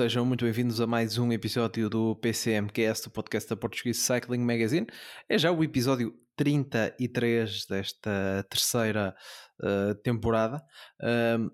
[0.00, 4.86] Sejam muito bem-vindos a mais um episódio do PCMcast, o podcast da Portuguese Cycling Magazine.
[5.28, 9.14] É já o episódio 33 desta terceira
[9.62, 10.64] uh, temporada,
[11.02, 11.52] uh,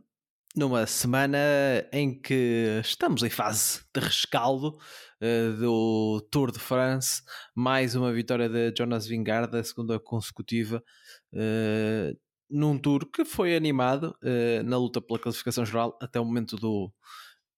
[0.55, 1.37] numa semana
[1.93, 4.79] em que estamos em fase de rescaldo
[5.21, 7.23] uh, do Tour de France,
[7.53, 10.81] mais uma vitória de Jonas Vingard, a segunda consecutiva
[12.51, 16.93] num tour que foi animado uh, na luta pela classificação geral até o momento do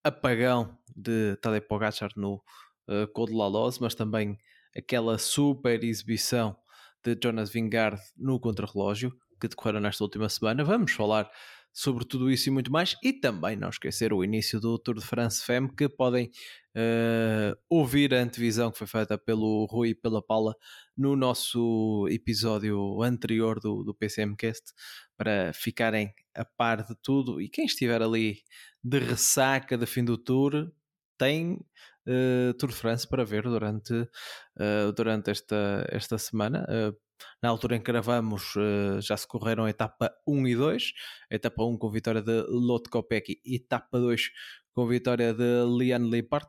[0.08, 2.42] apagão de Tadej Pogacar no
[2.88, 4.38] uh, Code Lalos, mas também
[4.76, 6.56] aquela super exibição
[7.02, 10.64] de Jonas Vingard no contrarrelógio que decorreu nesta última semana.
[10.64, 11.30] Vamos falar
[11.78, 12.96] sobre tudo isso e muito mais.
[13.04, 16.26] E também não esquecer o início do Tour de France FEM, que podem
[16.74, 20.56] uh, ouvir a antevisão que foi feita pelo Rui e pela Paula
[20.96, 24.72] no nosso episódio anterior do, do PCMcast,
[25.16, 27.40] para ficarem a par de tudo.
[27.40, 28.42] E quem estiver ali
[28.82, 30.72] de ressaca de fim do Tour,
[31.16, 31.60] tem
[32.08, 36.66] uh, Tour de France para ver durante, uh, durante esta, esta semana.
[36.68, 37.07] Uh,
[37.42, 40.92] na altura em que gravamos, uh, já se correram a etapa 1 e 2.
[41.30, 44.30] A etapa 1 com vitória de Lotte Kopecky e etapa 2
[44.72, 46.48] com vitória de Liane Lippert.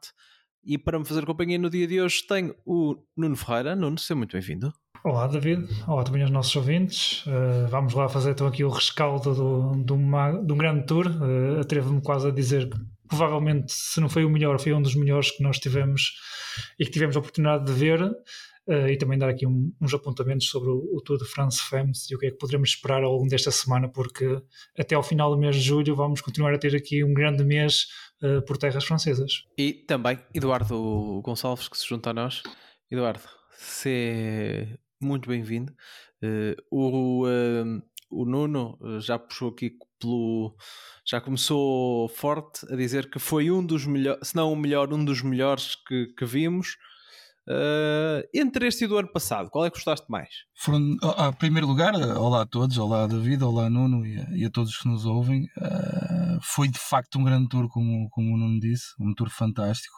[0.64, 3.76] E para me fazer companhia no dia de hoje tenho o Nuno Ferreira.
[3.76, 4.74] Nuno, seja muito bem-vindo.
[5.04, 5.66] Olá, David.
[5.88, 7.26] Olá também aos nossos ouvintes.
[7.26, 11.08] Uh, vamos lá fazer então aqui o rescaldo do, de, uma, de um grande tour.
[11.08, 14.96] Uh, Atrevo-me quase a dizer que provavelmente, se não foi o melhor, foi um dos
[14.96, 16.14] melhores que nós tivemos
[16.78, 18.00] e que tivemos a oportunidade de ver.
[18.70, 22.08] Uh, e também dar aqui um, uns apontamentos sobre o, o, Tour de France Femmes
[22.12, 24.40] e o que é que poderemos esperar ao longo desta semana, porque
[24.78, 27.88] até ao final do mês de julho vamos continuar a ter aqui um grande mês
[28.22, 29.44] uh, por terras francesas.
[29.58, 32.44] E também Eduardo Gonçalves, que se junta a nós.
[32.92, 33.24] Eduardo,
[33.58, 35.74] se muito bem-vindo.
[36.24, 37.26] Uh, o,
[38.12, 40.56] o Nuno já puxou aqui pelo.
[41.04, 45.04] Já começou forte a dizer que foi um dos melhores, se não o melhor, um
[45.04, 46.78] dos melhores que, que vimos.
[47.50, 50.30] Uh, entre este e do ano passado, qual é que gostaste mais?
[50.56, 54.52] Foram, em primeiro lugar, olá a todos, olá David, olá Nuno e a, e a
[54.52, 55.46] todos que nos ouvem.
[55.58, 59.96] Uh, foi de facto um grande tour, como, como o Nuno disse, um tour fantástico.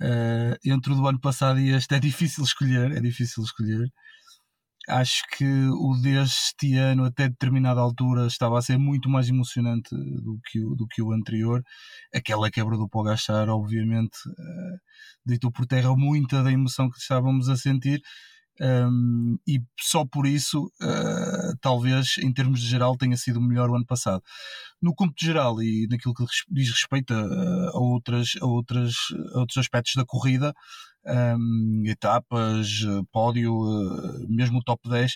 [0.00, 3.88] Uh, entre o do ano passado e este é difícil escolher, é difícil escolher
[4.88, 10.38] acho que o deste ano, até determinada altura, estava a ser muito mais emocionante do
[10.46, 11.62] que o, do que o anterior.
[12.14, 14.78] Aquela quebra do Pogachar, obviamente, uh,
[15.24, 18.00] deitou por terra muita da emoção que estávamos a sentir.
[18.58, 23.76] Um, e só por isso, uh, talvez em termos de geral, tenha sido melhor o
[23.76, 24.22] ano passado.
[24.80, 28.94] No cômputo geral e naquilo que diz respeito a, a, outras, a, outras,
[29.34, 30.54] a outros aspectos da corrida,
[31.06, 32.68] um, etapas,
[33.12, 35.12] pódio, uh, mesmo o top 10,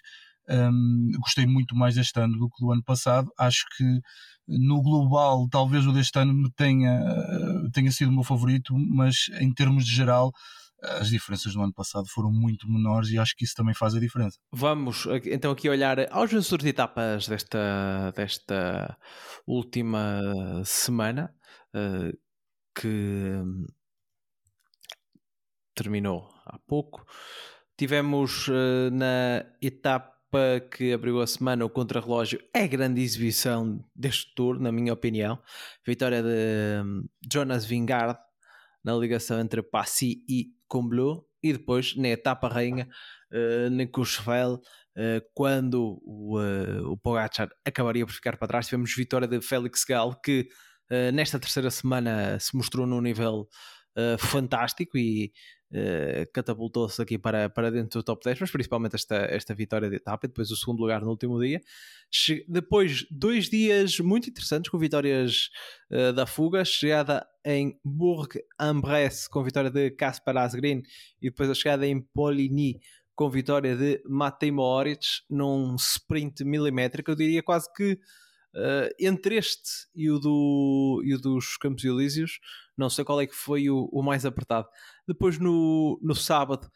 [0.49, 3.31] um, gostei muito mais deste ano do que do ano passado.
[3.39, 3.85] Acho que
[4.49, 7.01] no global, talvez o deste ano me tenha,
[7.73, 10.33] tenha sido o meu favorito, mas em termos de geral,
[10.83, 14.01] as diferenças do ano passado foram muito menores e acho que isso também faz a
[14.01, 14.39] diferença.
[14.51, 18.97] Vamos então aqui olhar aos vencedores de etapas desta, desta
[19.47, 20.21] última
[20.65, 21.33] semana
[22.75, 23.37] que
[25.83, 27.05] terminou há pouco.
[27.77, 34.61] Tivemos uh, na etapa que abriu a semana o contrarrelógio é grande exibição deste tour,
[34.61, 35.39] na minha opinião.
[35.87, 38.19] Vitória de um, Jonas Vingard
[38.85, 42.89] na ligação entre Passy e Combloux e depois na etapa rainha
[43.33, 48.95] uh, na Courchevel uh, quando o, uh, o Pogacar acabaria por ficar para trás tivemos
[48.95, 50.49] vitória de Félix Gal que
[51.15, 53.47] nesta terceira semana se mostrou num nível
[54.19, 55.33] fantástico e
[55.73, 59.97] Uh, catapultou-se aqui para, para dentro do top 10, mas principalmente esta, esta vitória de
[59.97, 61.61] etapa e depois o segundo lugar no último dia.
[62.11, 65.49] Che depois, dois dias muito interessantes com vitórias
[65.93, 70.83] uh, da fuga, chegada em Bourg-en-Bresse com vitória de Kaspar Asgreen
[71.23, 72.81] e depois a chegada em Poligny
[73.15, 77.99] com vitória de Matej Mohoric num sprint milimétrico, eu diria quase que
[78.53, 82.41] Uh, entre este e o, do, e o dos Campos Elíseos,
[82.77, 84.67] não sei qual é que foi o, o mais apertado.
[85.11, 86.71] Depois no, no sábado,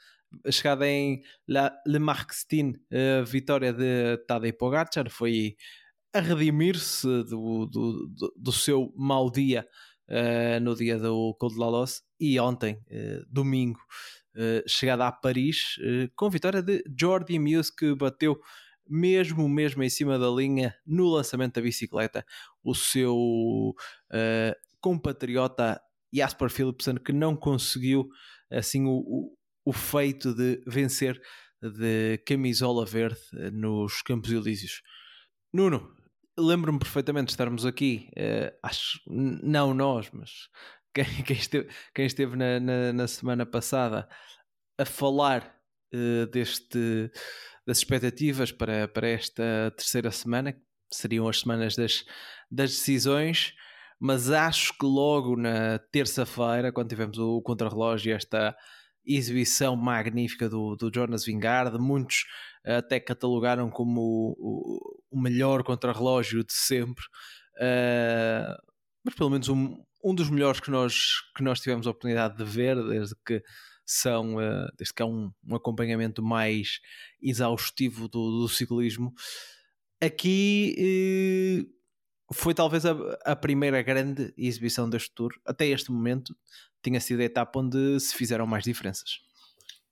[0.44, 5.54] a chegada em La, Le Marquestin, a vitória de Tadej Pogacar foi
[6.12, 9.64] a redimir-se do, do, do, do, seu mau dia
[10.08, 11.84] uh, no dia do Col de la
[12.18, 13.78] e ontem, uh, domingo,
[14.66, 15.76] chegada a Paris,
[16.16, 18.40] com vitória de Jordi Muse, que bateu
[18.84, 22.26] mesmo, mesmo em cima da linha no lançamento da bicicleta,
[22.64, 25.80] o seu uh, compatriota
[26.14, 28.08] Jasper Philipsen, que não conseguiu
[28.50, 31.20] assim o, o, o feito de vencer
[31.62, 33.20] de camisola verde
[33.52, 34.82] nos Campos Elíseos.
[35.52, 35.94] Nuno,
[36.38, 40.30] lembro-me perfeitamente de estarmos aqui, uh, acho, não nós, mas
[40.94, 44.08] quem, quem esteve, quem esteve na, na, na, semana passada
[44.78, 45.56] a falar
[45.94, 47.10] uh, deste
[47.66, 50.60] das expectativas para, para esta terceira semana, que
[50.90, 52.04] seriam as semanas das,
[52.50, 53.54] das decisões,
[54.06, 58.54] mas acho que logo na terça-feira, quando tivemos o contrarrelógio, esta
[59.02, 62.26] exibição magnífica do, do Jonas Vingard, muitos
[62.62, 67.02] até catalogaram como o, o melhor contrarrelógio de sempre,
[67.56, 68.54] uh,
[69.02, 70.94] mas pelo menos um, um dos melhores que nós,
[71.34, 73.42] que nós tivemos a oportunidade de ver desde que
[73.86, 76.78] são, uh, desde que há um, um acompanhamento mais
[77.22, 79.14] exaustivo do, do ciclismo.
[79.98, 81.64] Aqui
[82.32, 82.92] foi talvez a,
[83.24, 86.34] a, primeira grande exibição deste Tour, até este momento,
[86.82, 89.10] tinha sido a etapa onde se fizeram mais diferenças.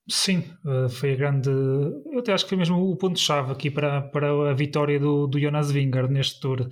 [0.08, 1.49] Sim, eh, foi a grande.
[1.49, 5.38] Eu até acho que foi mesmo o ponto-chave aqui para, para a vitória do, do
[5.38, 6.69] Jonas Vingard neste Tour.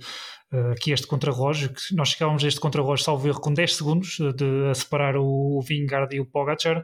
[0.73, 4.69] Aqui este contrarrelógio, que nós chegávamos a este contrarrelógio, salvo erro, com 10 segundos de,
[4.69, 6.83] a separar o Vingard e o Pogacar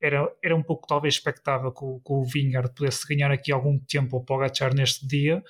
[0.00, 3.78] era, era um pouco talvez expectável que o, que o Vingard pudesse ganhar aqui algum
[3.78, 5.42] tempo ao Pogacar neste dia,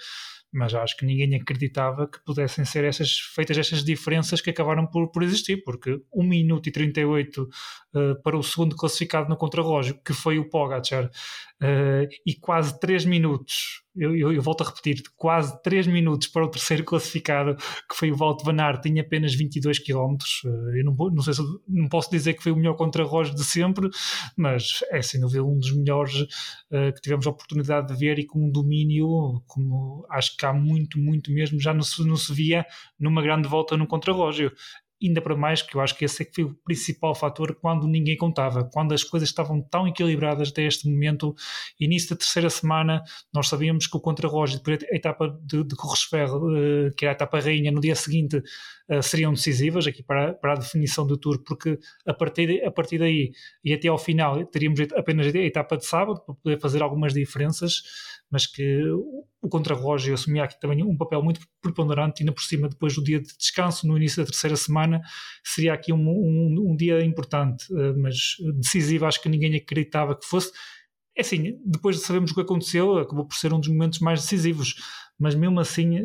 [0.52, 5.10] mas acho que ninguém acreditava que pudessem ser essas, feitas essas diferenças que acabaram por,
[5.10, 10.12] por existir, porque 1 minuto e 38 uh, para o segundo classificado no contrarrelógio, que
[10.12, 15.60] foi o Pogacar, uh, e quase 3 minutos eu, eu, eu, volto a repetir, quase
[15.62, 19.80] 3 minutos para o terceiro classificado, que foi o Walt Van Aert, tinha apenas 22
[19.80, 20.16] km.
[20.76, 23.88] Eu não, não sei se não posso dizer que foi o melhor contrarrelógio de sempre,
[24.36, 28.26] mas é sem dúvida um dos melhores uh, que tivemos a oportunidade de ver e
[28.26, 32.32] com um domínio, como acho que há muito, muito mesmo, já não se, não se
[32.32, 32.64] via
[32.98, 34.52] numa grande volta no contrarrelógio.
[35.02, 37.88] Ainda para mais que eu acho que esse é que foi o principal fator quando
[37.88, 41.34] ninguém contava, quando as coisas estavam tão equilibradas até este momento,
[41.80, 43.02] início da terceira semana,
[43.32, 47.16] nós sabíamos que o contrarrelógio, depois a etapa de, de Corresferro, uh, que era a
[47.16, 48.42] etapa rainha, no dia seguinte
[48.90, 52.70] uh, seriam decisivas aqui para, para a definição do Tour, porque a partir, de, a
[52.70, 53.32] partir daí
[53.64, 57.82] e até ao final teríamos apenas a etapa de sábado para poder fazer algumas diferenças,
[58.30, 58.82] mas que
[59.42, 63.20] o contrarrelógio assumia aqui também um papel muito preponderante, ainda por cima, depois do dia
[63.20, 65.00] de descanso, no início da terceira semana,
[65.44, 70.26] seria aqui um, um, um dia importante, eh, mas decisivo, acho que ninguém acreditava que
[70.26, 70.52] fosse.
[71.16, 74.20] É assim, depois de sabermos o que aconteceu, acabou por ser um dos momentos mais
[74.22, 74.76] decisivos
[75.20, 76.00] mas mesmo assim,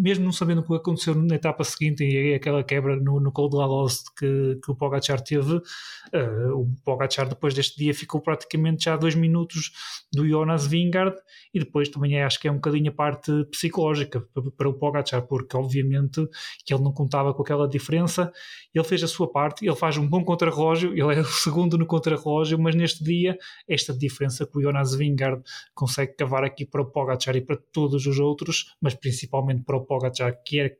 [0.00, 3.50] mesmo não sabendo o que aconteceu na etapa seguinte e aquela quebra no, no Col
[3.50, 8.20] de la Lost que, que o Pogacar teve, uh, o Pogacar depois deste dia ficou
[8.20, 9.72] praticamente já a dois minutos
[10.12, 11.16] do Jonas Vingard
[11.52, 14.74] e depois também é, acho que é um bocadinho a parte psicológica para, para o
[14.74, 16.24] Pogacar, porque obviamente
[16.64, 18.32] que ele não contava com aquela diferença,
[18.72, 21.86] ele fez a sua parte, ele faz um bom contrarrelógio, ele é o segundo no
[21.86, 23.36] contrarrelógio, mas neste dia
[23.68, 25.42] esta diferença que o Jonas Vingard
[25.74, 29.84] consegue cavar aqui para o Pogacar e para todos os outros mas principalmente para o
[29.84, 30.76] Pogacar, que é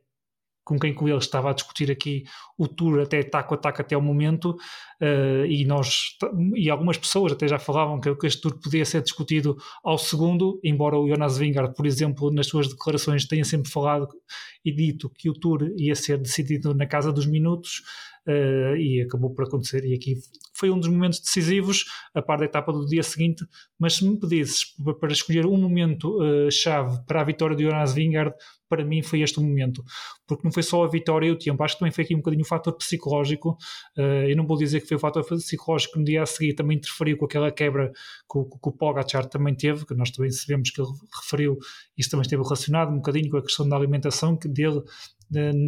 [0.63, 2.23] com quem com ele estava a discutir aqui
[2.57, 4.51] o tour até taco a taco até o momento
[5.01, 6.17] uh, e nós
[6.55, 10.59] e algumas pessoas até já falavam que, que, este tour podia ser discutido ao segundo,
[10.63, 14.07] embora o Jonas Vingard, por exemplo, nas suas declarações tenha sempre falado
[14.63, 17.81] e dito que o tour ia ser decidido na casa dos minutos
[18.27, 19.85] uh, e acabou por acontecer.
[19.85, 20.15] E aqui
[20.53, 23.45] foi um dos momentos decisivos, a par da etapa do dia seguinte.
[23.79, 24.65] Mas se me pedisses
[24.99, 28.33] para escolher um momento uh, chave para a vitória de Jonas Vingard,
[28.69, 29.83] para mim foi este o momento,
[30.25, 32.19] porque não foi só a vitória e o tempo, acho que também foi aqui um
[32.19, 33.57] bocadinho o fator psicológico.
[33.97, 36.77] Uh, eu não vou dizer que foi o fator psicológico no dia a seguir também
[36.77, 40.69] interferiu com aquela quebra que o, que o Pogacar também teve, que nós também sabemos
[40.69, 40.89] que ele
[41.21, 41.57] referiu,
[41.97, 44.81] isso também esteve relacionado um bocadinho com a questão da alimentação que dele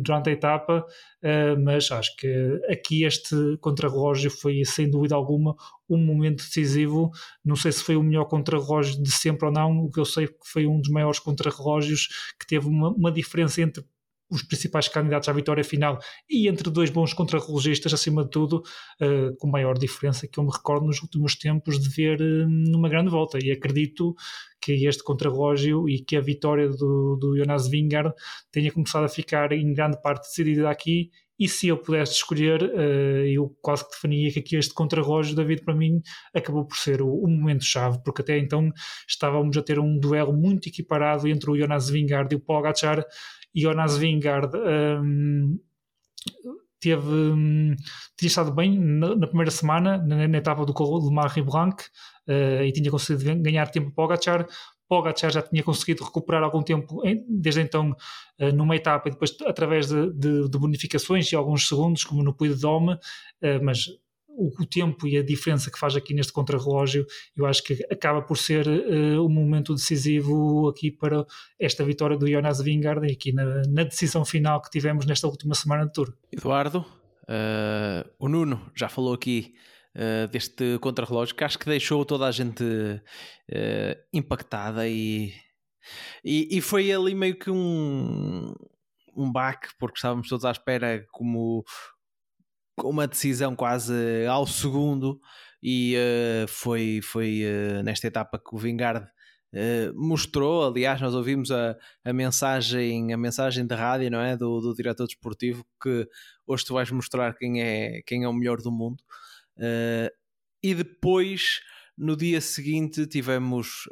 [0.04, 0.86] durante a etapa,
[1.22, 5.56] eh, mas acho que aqui este contrarrelógio foi sem dúvida alguma
[5.90, 7.12] um momento decisivo.
[7.44, 10.28] Não sei se foi o melhor contrarrelógio de sempre ou não, o que eu sei
[10.28, 12.08] que foi um dos maiores contrarrelógios
[12.40, 13.84] que teve uma, uma diferença entre
[14.34, 16.00] os principais candidatos à vitória final
[16.30, 18.64] e entre dois bons contrarrelogistas, acima de tudo,
[19.02, 22.90] uh, com maior diferença que eu me recordo nos últimos tempos de ver uh, numa
[22.90, 23.38] grande volta.
[23.42, 24.16] E acredito
[24.62, 28.14] que este contrarrelógio e que a vitória do, do Jonas Vingard
[28.52, 31.10] tenha começado a ficar em grande parte decidida aqui.
[31.40, 35.64] E se eu pudesse escolher, uh, eu quase que definia que aqui este contrarrelógio, David,
[35.64, 36.02] para mim,
[36.34, 38.72] acabou por ser o, o momento-chave, porque até então
[39.08, 43.04] estávamos a ter um duelo muito equiparado entre o Jonas Vingard e o Pogacar,
[43.56, 45.60] Jonas Vingard um,
[46.80, 47.76] teve, hum,
[48.18, 51.84] tinha estado bem na, na primeira semana, na, na, etapa do Colo de Blanc,
[52.28, 54.48] uh, e tinha conseguido ganhar tempo para Pogacar.
[54.88, 57.96] Pogacar já tinha conseguido recuperar algum tempo desde então
[58.40, 62.34] uh, numa etapa e depois através de, de, de, bonificações e alguns segundos, como no
[62.34, 63.88] Puy de Dome, uh, mas
[64.36, 68.38] o, tempo e a diferença que faz aqui neste contrarrelógio, eu acho que acaba por
[68.38, 71.26] ser uh, um momento decisivo aqui para
[71.60, 75.86] esta vitória do Jonas Vingard aqui na, na, decisão final que tivemos nesta última semana
[75.86, 76.14] de Tour.
[76.32, 79.54] Eduardo, uh, o Nuno já falou aqui
[79.96, 82.64] uh, deste contrarrelógio que acho que deixou toda a gente
[84.12, 85.34] impactada e,
[86.24, 88.54] e, e, foi ali meio que um,
[89.16, 91.64] um baque, porque estávamos todos à espera como
[92.82, 93.94] uma decisão quase
[94.28, 95.20] ao segundo
[95.62, 101.52] e uh, foi, foi uh, nesta etapa que o Vingard uh, mostrou, aliás nós ouvimos
[101.52, 106.08] a, a mensagem a mensagem de rádio não é, do, do diretor desportivo que
[106.46, 109.02] hoje tu vais mostrar quem é, quem é o melhor do mundo.
[110.62, 111.62] E depois
[111.98, 113.88] no dia seguinte tivemos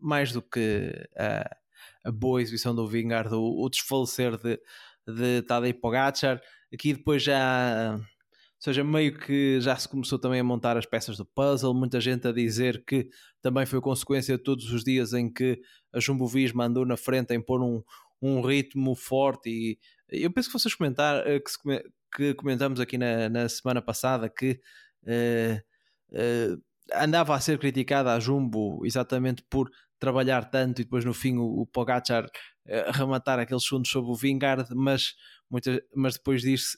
[0.00, 1.56] mais do que a,
[2.04, 4.60] a boa exibição do Vingard, o, o desfalecer de,
[5.06, 6.40] de Tadej Pogacar
[6.72, 8.02] Aqui depois já, ou
[8.58, 12.26] seja, meio que já se começou também a montar as peças do puzzle, muita gente
[12.26, 13.08] a dizer que
[13.40, 15.60] também foi consequência de todos os dias em que
[15.92, 17.82] a Jumbo Visma andou na frente em pôr um,
[18.20, 21.58] um ritmo forte e eu penso que vocês comentar, eh, que, se,
[22.14, 24.60] que comentamos aqui na, na semana passada que
[25.02, 25.58] uh,
[26.12, 26.62] uh,
[26.94, 31.62] andava a ser criticada a Jumbo exatamente por trabalhar tanto e depois no fim o,
[31.62, 32.28] o Pogacar
[32.94, 35.14] rematar aqueles segundos sobre o Vingard, mas
[35.94, 36.76] mas depois disso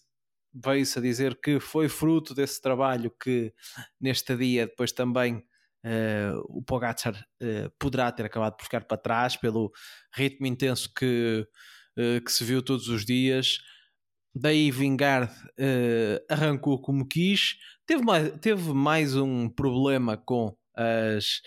[0.52, 3.52] veio-se a dizer que foi fruto desse trabalho que
[4.00, 5.36] neste dia depois também
[5.84, 9.70] uh, o Pogacar uh, poderá ter acabado por ficar para trás pelo
[10.14, 11.46] ritmo intenso que,
[11.98, 13.58] uh, que se viu todos os dias.
[14.34, 15.32] Daí Vingard
[16.28, 21.42] arrancou como quis, teve mais, teve mais um problema com as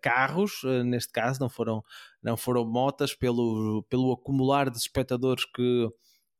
[0.00, 1.82] carros, neste caso não foram,
[2.24, 5.88] não foram motas, pelo, pelo acumular de espectadores que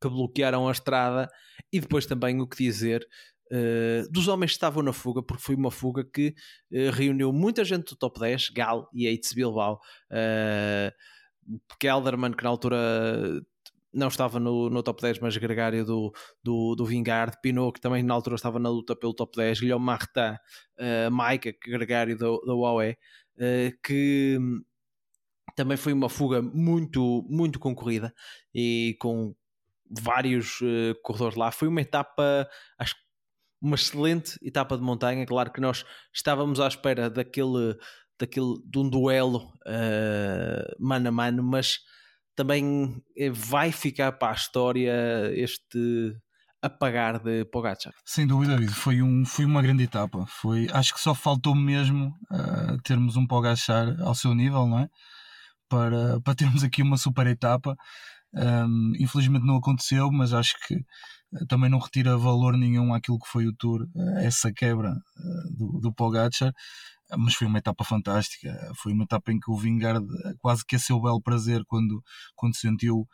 [0.01, 1.29] que bloquearam a estrada.
[1.71, 3.05] E depois também o que dizer
[3.51, 6.35] uh, dos homens que estavam na fuga, porque foi uma fuga que
[6.71, 9.79] uh, reuniu muita gente do top 10, Gal e Eitz Bilbao,
[10.11, 10.91] uh,
[11.79, 12.77] Kelderman, que na altura
[13.93, 16.11] não estava no, no top 10, mas gregário do,
[16.43, 19.85] do, do Vingard, Pinot, que também na altura estava na luta pelo top 10, Guilherme
[19.85, 20.35] Martin,
[20.79, 22.91] uh, Maika, que gregário do UAE,
[23.37, 24.37] uh, que
[25.55, 28.13] também foi uma fuga muito, muito concorrida
[28.53, 29.35] e com
[29.89, 31.51] vários uh, corredores lá.
[31.51, 32.47] Foi uma etapa,
[32.79, 32.95] acho
[33.61, 35.25] uma excelente etapa de montanha.
[35.25, 37.77] Claro que nós estávamos à espera daquele,
[38.19, 41.79] daquele de um duelo uh, mano a mano, mas
[42.35, 46.13] também eh, vai ficar para a história este
[46.61, 47.93] apagar de Pogacar.
[48.03, 50.25] Sem dúvida, foi, um, foi uma grande etapa.
[50.27, 54.89] Foi, acho que só faltou mesmo uh, termos um Pogacar ao seu nível, não é?
[55.69, 57.75] Para, para termos aqui uma super etapa.
[58.33, 63.29] Um, infelizmente não aconteceu, mas acho que eh, também não retira valor nenhum àquilo que
[63.29, 66.51] foi o Tour, eh, essa quebra uh, do, do Pogacar,
[67.17, 68.51] mas foi uma etapa fantástica.
[68.75, 70.05] Foi uma etapa em que o Vingard
[70.39, 72.03] quase que a seu belo prazer quando,
[72.35, 73.07] quando sentiu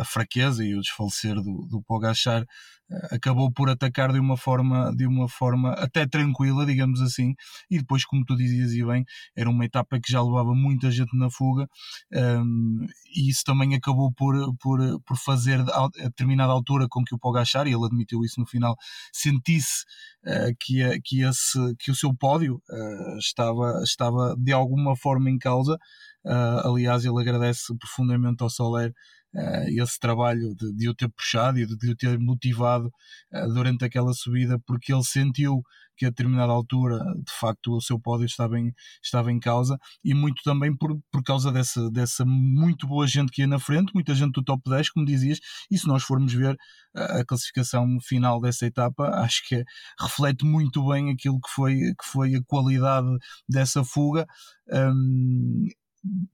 [0.00, 2.44] a fraqueza e o desfalecer do, do Pogachar
[2.90, 7.34] eh, acabou por atacar de uma forma de uma forma até tranquila digamos assim.
[7.70, 9.04] E depois como tu dizias e bem
[9.36, 11.68] era uma etapa que já levava muita gente na fuga
[12.12, 17.14] um, ehm, e isso também acabou por, por, por fazer a determinada altura com que
[17.14, 18.76] o Pogachar e ele admitiu isso no final
[19.12, 19.84] sentisse
[20.26, 25.38] uh, que, que, esse, que o seu pódio uh, estava, estava de alguma forma em
[25.38, 25.76] causa
[26.24, 28.92] uh, aliás ele agradece profundamente ao Soler
[29.34, 32.86] uh, esse trabalho de, de o ter puxado e de, de o ter motivado
[33.32, 35.62] uh, durante aquela subida, porque ele sentiu
[35.96, 38.72] que a determinada altura, de facto, o seu pódio estava em,
[39.04, 43.42] estava em causa e muito também por, por causa dessa, dessa muito boa gente que
[43.42, 46.56] ia na frente, muita gente do top 10, como dizias, e se nós formos ver
[46.94, 49.62] a classificação final dessa etapa, acho que
[50.00, 53.08] reflete muito bem aquilo que foi, que foi a qualidade
[53.46, 54.26] dessa fuga.
[54.72, 55.66] Um,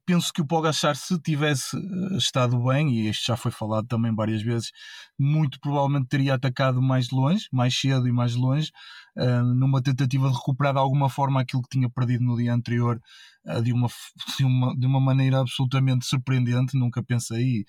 [0.04, 4.14] penso que o Pogachar se tivesse eh, estado bem e isto já foi falado também
[4.14, 4.70] várias vezes
[5.18, 8.70] muito provavelmente teria atacado mais longe mais cedo e mais longe
[9.16, 13.00] numa tentativa de recuperar de alguma forma aquilo que tinha perdido no dia anterior
[13.46, 13.88] uh, de, uma,
[14.36, 16.78] de, uma, de uma maneira absolutamente surpreendente.
[16.78, 17.64] Nunca pensei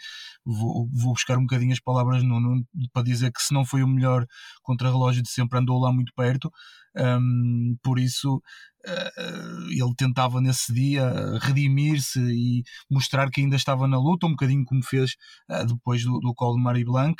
[0.45, 3.83] vou, vou buscar um bocadinho as palavras no, no, para dizer que se não foi
[3.83, 4.25] o melhor
[4.61, 6.51] contra-relógio de sempre andou lá muito perto.
[6.95, 13.99] Um, por isso uh, ele tentava nesse dia redimir-se e mostrar que ainda estava na
[13.99, 15.15] luta, um bocadinho como fez
[15.49, 17.15] uh, depois do, do call de Marie Blanc,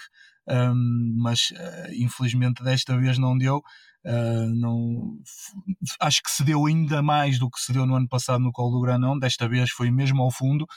[0.47, 1.49] um, mas
[1.93, 3.61] infelizmente desta vez não deu.
[4.05, 5.17] Uh, não,
[5.99, 8.71] acho que se deu ainda mais do que se deu no ano passado no colo
[8.71, 10.67] do Granão, desta vez foi mesmo ao fundo, uh,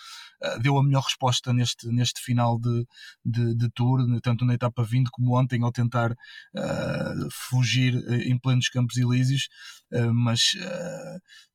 [0.61, 2.87] deu a melhor resposta neste, neste final de,
[3.25, 7.95] de, de, tour, tanto na etapa 20 como ontem, ao tentar uh, fugir
[8.27, 9.49] em plenos Campos Elíseos,
[10.15, 10.55] mas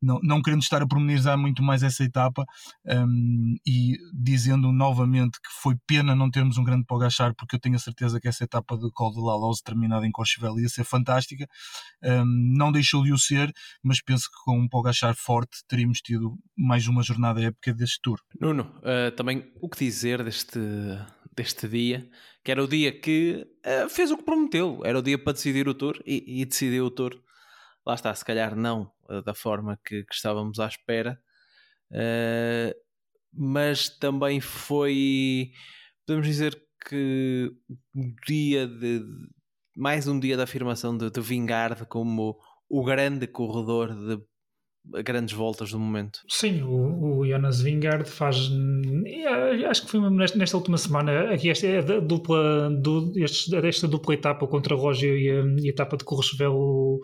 [0.01, 2.45] não, não querendo estar a pormenorizar muito mais essa etapa
[2.85, 7.75] um, e dizendo novamente que foi pena não termos um grande Pogachar, porque eu tenho
[7.75, 11.47] a certeza que essa etapa do Col de Lalos terminada em Courchevel ia ser fantástica,
[12.03, 12.25] um,
[12.57, 13.51] não deixou de o ser,
[13.83, 18.19] mas penso que com um Pogachar forte teríamos tido mais uma jornada épica deste Tour.
[18.39, 20.59] Nuno, uh, também o que dizer deste,
[21.35, 22.09] deste dia,
[22.43, 25.67] que era o dia que uh, fez o que prometeu, era o dia para decidir
[25.67, 27.21] o Tour e, e decidiu o Tour.
[27.85, 31.19] Lá está, se calhar não uh, da forma que, que, estávamos à espera,
[33.31, 35.51] mas também foi,
[36.05, 37.51] podemos dizer que
[37.95, 39.01] o dia de,
[39.75, 42.37] mais um dia da afirmação de, de como
[42.69, 44.21] o grande corredor de
[45.03, 46.19] grandes voltas do momento.
[46.27, 48.49] Sim, o, o Jonas Vingard faz.
[49.69, 51.33] Acho que foi mesmo nesta, nesta última semana.
[51.33, 55.67] Aqui esta é a dupla, do, este, esta dupla etapa contra Roger e a, e
[55.67, 56.53] a etapa de Courchevel.
[56.53, 57.01] O,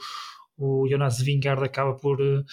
[0.58, 2.44] o Jonas Vingard acaba por uh,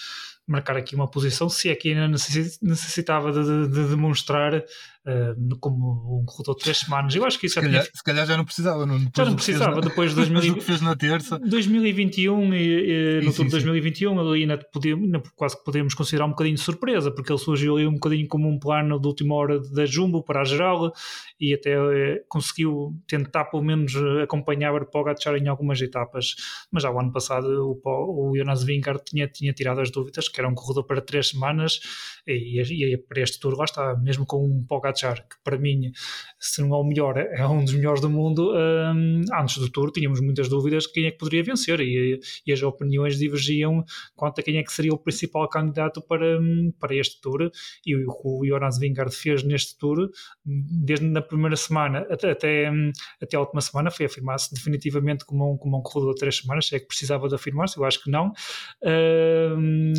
[0.48, 4.54] marcar aqui uma posição, se é que ainda necessitava de, de, de demonstrar
[5.08, 7.14] uh, como um corredor de três semanas.
[7.14, 7.92] Eu acho que isso se, calhar, tinha...
[7.94, 8.98] se calhar já não precisava, não?
[8.98, 10.54] já não precisava, depois de 2000...
[10.54, 11.38] que fez na terça.
[11.38, 16.30] 2021 e, e no sim, de 2021 ali ainda, podíamos, quase que podemos considerar um
[16.30, 19.60] bocadinho de surpresa, porque ele surgiu ali um bocadinho como um plano de última hora
[19.72, 20.92] da Jumbo para a geral
[21.40, 26.34] e até eh, conseguiu tentar pelo menos acompanhar o Pogacar em algumas etapas,
[26.70, 30.40] mas já o ano passado o, o Jonas Vingegaard tinha, tinha tirado as dúvidas, que
[30.40, 31.80] era um corredor para três semanas
[32.24, 35.90] e, e, e para este tour lá está, mesmo com um Pogacar que para mim,
[36.38, 38.52] se não é o melhor, é um dos melhores do mundo.
[38.54, 42.52] Um, antes do Tour tínhamos muitas dúvidas de quem é que poderia vencer e, e,
[42.52, 43.84] as opiniões divergiam
[44.14, 46.38] quanto a quem é que seria o principal candidato para,
[46.78, 47.50] para este Tour.
[47.84, 50.10] E o que o Jonas Vingard fez neste Tour,
[50.44, 52.70] desde na primeira semana até, até,
[53.20, 56.66] até a última semana, foi afirmar-se definitivamente como um, como um corredor de três semanas,
[56.66, 58.32] se é que precisava de afirmar-se, eu acho que não.
[58.84, 59.92] Um,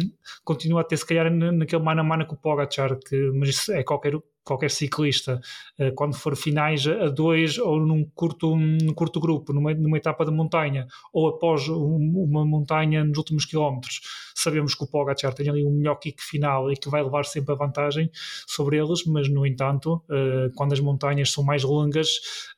[0.43, 3.83] continua a ter, se calhar, naquele mano a mano com o Pogacar, que, mas é
[3.83, 4.13] qualquer
[4.49, 5.39] qualquer ciclista,
[5.77, 10.25] eh, quando for finais a dois ou num curto, num curto grupo, numa, numa etapa
[10.25, 14.01] de montanha, ou após uma montanha nos últimos quilómetros,
[14.35, 17.53] sabemos que o Pogacar tem ali um melhor kick final e que vai levar sempre
[17.53, 18.09] a vantagem
[18.47, 22.07] sobre eles, mas no entanto, eh, quando as montanhas são mais longas,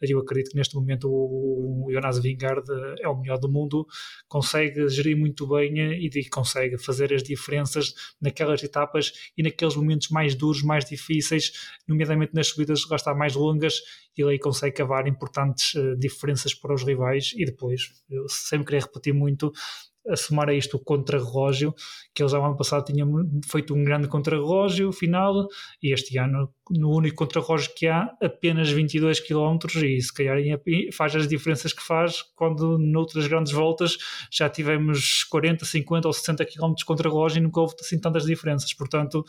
[0.01, 2.63] eu acredito que neste momento o Jonas Vingard
[3.01, 3.85] é o melhor do mundo,
[4.29, 10.35] consegue gerir muito bem e consegue fazer as diferenças naquelas etapas e naqueles momentos mais
[10.35, 11.51] duros, mais difíceis,
[11.87, 13.81] nomeadamente nas subidas lá está mais longas,
[14.17, 18.81] ele aí consegue cavar importantes uh, diferenças para os rivais e depois, eu sempre queria
[18.81, 19.51] repetir muito,
[20.07, 21.73] a somar a isto o contrarrelógio,
[22.13, 23.07] que eles já no ano passado tinham
[23.45, 25.47] feito um grande contrarrelógio final
[25.81, 30.37] e este ano no único contrarrelógio que há apenas 22 km e se calhar
[30.93, 33.97] faz as diferenças que faz quando noutras grandes voltas
[34.31, 38.73] já tivemos 40, 50 ou 60 km de contrarrelógio e nunca houve assim tantas diferenças,
[38.73, 39.25] portanto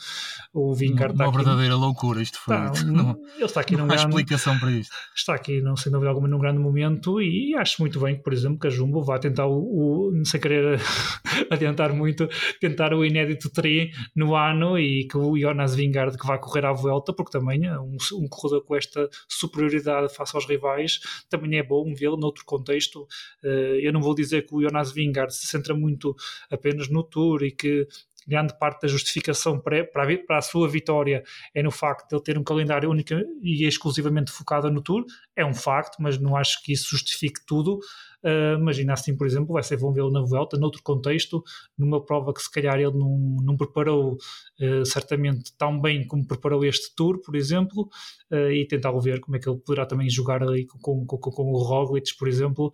[0.53, 1.35] o Vincar está aqui...
[1.35, 2.55] Uma verdadeira loucura isto foi.
[2.55, 4.03] Está, não, ele está aqui num grande...
[4.03, 4.95] explicação para isto.
[5.15, 8.33] Está aqui, não sem dúvida alguma, num grande momento e acho muito bem que, por
[8.33, 10.79] exemplo, que a Jumbo vá tentar o, o sem querer
[11.49, 12.27] adiantar muito,
[12.59, 16.73] tentar o inédito 3 no ano e que o Jonas Vingard que vai correr à
[16.73, 21.93] volta, porque também um, um corredor com esta superioridade face aos rivais também é bom
[21.95, 23.07] vê-lo noutro contexto.
[23.43, 26.15] Uh, eu não vou dizer que o Jonas Vingard se centra muito
[26.51, 27.87] apenas no Tour e que
[28.27, 32.23] grande parte da justificação para, para, para a sua vitória é no facto de ele
[32.23, 35.03] ter um calendário único e exclusivamente focado no Tour.
[35.35, 37.79] É um facto, mas não acho que isso justifique tudo.
[38.23, 41.43] Uh, imagina assim, por exemplo, vai ser bom vê-lo na Vuelta, noutro contexto,
[41.77, 46.63] numa prova que se calhar ele não, não preparou uh, certamente tão bem como preparou
[46.63, 47.89] este Tour, por exemplo,
[48.31, 51.31] uh, e tentar ver como é que ele poderá também jogar ali com, com, com,
[51.31, 52.71] com o Roglic, por exemplo,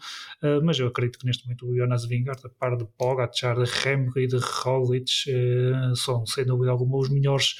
[0.63, 4.19] mas eu acredito que neste momento o Jonas Vingard, a par de Pogacar, de Remco
[4.19, 5.09] e de Roglic,
[5.95, 7.55] são sem dúvida alguma os melhores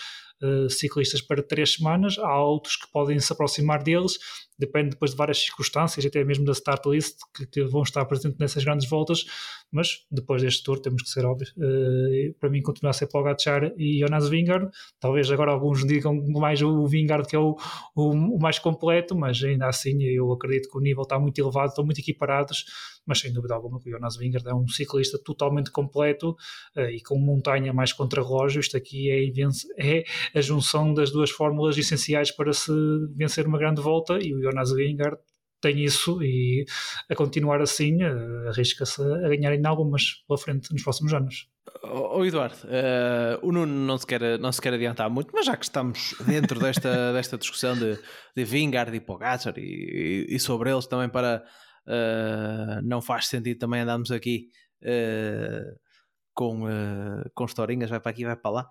[0.69, 4.17] ciclistas para três semanas, há outros que podem se aproximar deles,
[4.60, 8.38] depende depois de várias circunstâncias, até mesmo da start list, que, que vão estar presentes
[8.38, 9.26] nessas grandes voltas,
[9.72, 11.52] mas depois deste tour temos que ser óbvios.
[11.52, 14.69] Uh, para mim continua a ser Pogacar e Jonas Vingard,
[15.00, 17.56] talvez agora alguns digam mais o Vingard que é o,
[17.95, 21.69] o, o mais completo, mas ainda assim eu acredito que o nível está muito elevado,
[21.69, 22.65] estão muito equiparados,
[23.06, 26.36] mas sem dúvida alguma que o Jonas Vingard é um ciclista totalmente completo
[26.76, 29.24] uh, e com montanha mais contra-relógio, isto aqui é,
[29.78, 30.04] é
[30.36, 32.72] a junção das duas fórmulas essenciais para se
[33.15, 35.18] vencer uma grande volta e o Jonas Vingard
[35.62, 36.66] tem isso e
[37.10, 41.50] a continuar assim uh, arrisca-se a ganhar ainda algumas pela frente nos próximos anos.
[41.84, 45.56] Oh, Eduardo, uh, o Nuno não se, quer, não se quer adiantar muito, mas já
[45.56, 48.00] que estamos dentro desta, desta discussão de,
[48.36, 51.44] de Vingard e Pogacar e, e, sobre eles também para
[51.86, 54.48] uh, não faz sentido também andarmos aqui
[54.84, 55.80] uh,
[56.34, 56.64] com,
[57.34, 58.70] com historinhas, vai para aqui, vai para lá.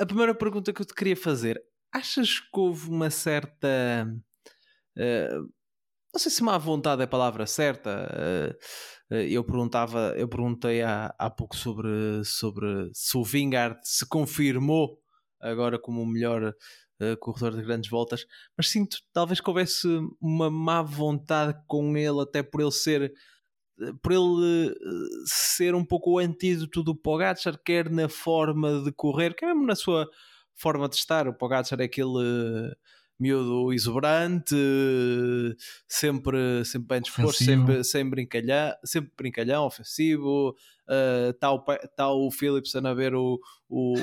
[0.00, 4.04] A primeira pergunta que eu te queria fazer, achas que houve uma certa
[4.96, 8.56] não sei se má vontade é a palavra certa.
[9.10, 14.98] Eu perguntava, eu perguntei há, há pouco sobre, sobre se o Vingard se confirmou
[15.40, 16.54] agora como o melhor
[17.20, 18.24] corredor de grandes voltas,
[18.56, 19.86] mas sinto talvez que houvesse
[20.20, 23.12] uma má vontade com ele, até por ele ser
[24.00, 24.72] por ele
[25.26, 29.74] ser um pouco o antídoto do Pogacar, quer na forma de correr, quer mesmo na
[29.74, 30.08] sua
[30.54, 31.26] forma de estar.
[31.26, 32.72] O Pogacar é aquele
[33.18, 34.56] miúdo exuberante,
[35.88, 40.54] sempre, sempre bem disposto, sempre, sempre, brincalhão, sempre brincalhão, ofensivo.
[41.30, 41.64] Está uh, o,
[41.96, 43.94] tá o Philipson a ver o, o,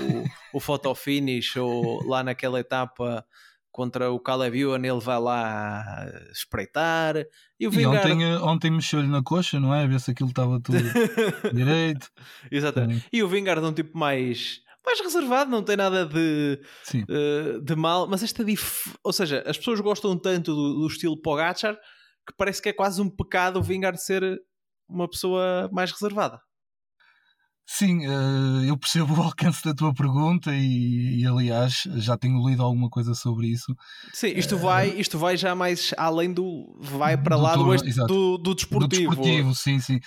[0.54, 3.26] o photo finish ou lá naquela etapa
[3.72, 7.16] contra o Caleb Ewan, ele vai lá espreitar.
[7.60, 8.10] E, o Vingard...
[8.10, 9.84] e ontem, ontem mexeu-lhe na coxa, não é?
[9.84, 10.78] A ver se aquilo estava tudo
[11.54, 12.12] direito.
[12.52, 13.08] Exatamente.
[13.14, 16.60] E o Vingard é um tipo mais mais reservado, não tem nada de,
[16.96, 18.94] uh, de mal, mas esta dif...
[19.04, 21.76] ou seja, as pessoas gostam tanto do, do estilo Pogacar
[22.28, 24.40] que parece que é quase um pecado o Vingar de ser
[24.88, 26.40] uma pessoa mais reservada.
[27.66, 32.64] Sim, uh, eu percebo o alcance da tua pergunta e, e, aliás já tenho lido
[32.64, 33.74] alguma coisa sobre isso.
[34.14, 36.78] Sim, isto, uh, vai, isto vai já mais além do.
[36.80, 39.12] vai para do lá do, do, do, desportivo.
[39.12, 40.00] Do desportivo, sim, sim.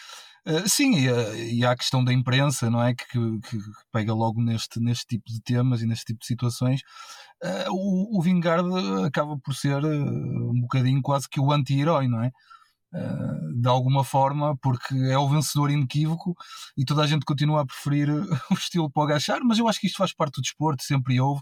[0.47, 2.95] Uh, sim, e, e, há a questão da imprensa, não é?
[2.95, 3.59] Que, que, que,
[3.91, 6.81] pega logo neste, neste tipo de temas e neste tipo de situações.
[7.43, 12.31] Uh, o, o acaba por ser um bocadinho quase que o anti-herói, não é?
[12.95, 16.37] Eh, de alguma forma, porque é o vencedor inequívoco
[16.77, 18.09] e toda a gente continua a preferir
[18.51, 21.41] o estilo Pogachar, mas eu acho que isto faz parte do desporto, sempre houve.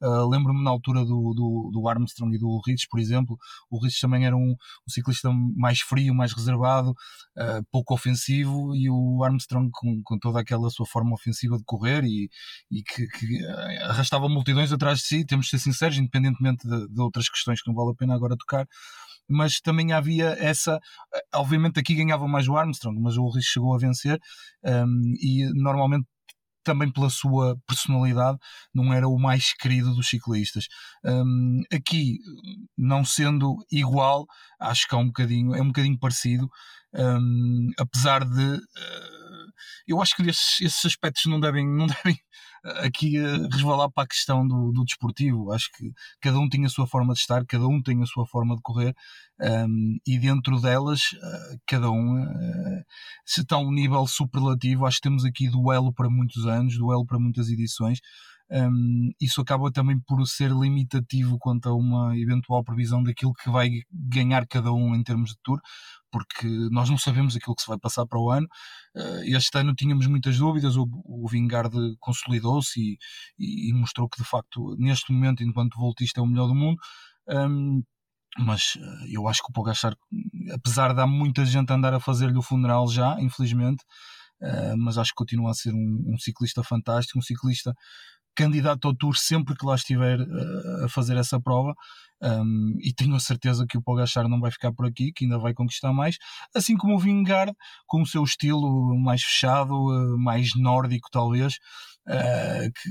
[0.00, 3.36] Uh, Lembro-me na altura do, do, do, Armstrong e do Rich, por exemplo,
[3.70, 8.88] o Rich também era um, um ciclista mais frio, mais reservado, uh, pouco ofensivo, e
[8.88, 12.30] o Armstrong com, com, toda aquela sua forma ofensiva de correr e,
[12.70, 13.46] e que, que
[13.82, 17.68] arrastava multidões atrás de si, temos de ser sinceros, independentemente de, de outras questões que
[17.68, 18.66] não vale a pena agora tocar
[19.28, 20.78] mas também havia essa.
[21.14, 24.18] Eh, obviamente aqui ganhava mais o Armstrong, mas o Rich chegou a vencer
[24.64, 26.06] um, e normalmente
[26.64, 28.38] também pela sua personalidade,
[28.74, 30.66] não era o mais querido dos ciclistas.
[31.04, 32.18] Um, aqui,
[32.76, 34.26] não sendo igual,
[34.58, 36.48] acho que é um bocadinho, é um bocadinho parecido,
[36.94, 38.54] um, apesar de.
[38.56, 39.23] Uh,
[39.86, 42.18] eu acho que esses, esses aspectos não devem, não devem
[42.82, 45.52] aqui a resvalar para a questão do, do desportivo.
[45.52, 48.26] Acho que cada um tem a sua forma de estar, cada um tem a sua
[48.26, 48.94] forma de correr
[49.40, 52.24] um, e dentro delas, uh, cada um
[53.26, 54.86] se está a um nível superlativo.
[54.86, 57.98] Acho que temos aqui duelo para muitos anos, duelo para muitas edições.
[58.50, 63.70] Um, isso acaba também por ser limitativo quanto a uma eventual previsão daquilo que vai
[63.90, 65.58] ganhar cada um em termos de tour,
[66.14, 68.46] porque nós não sabemos aquilo que se vai passar para o ano.
[68.94, 70.86] Uh, este ano tínhamos muitas dúvidas, o,
[71.28, 72.98] Vingard consolidou-se e,
[73.36, 76.78] e, mostrou que de facto, neste momento, enquanto voltista, é o melhor do mundo.
[77.28, 77.82] Um,
[78.38, 79.96] mas uh, eu acho que o Pogacar,
[80.52, 83.82] apesar de há muita gente a andar a fazer-lhe o funeral já, infelizmente,
[84.40, 87.74] uh, mas acho que continua a ser um, um ciclista fantástico, um ciclista
[88.34, 91.74] candidato ao Tour sempre que lá estiver uh, a fazer essa prova.
[92.22, 95.38] Um, e tenho a certeza que o Pogachar não vai ficar por aqui, que ainda
[95.38, 96.16] vai conquistar mais,
[96.54, 97.52] assim como o Vingard,
[97.86, 101.58] com o seu estilo mais fechado, uh, mais nórdico talvez,
[102.08, 102.90] uh, que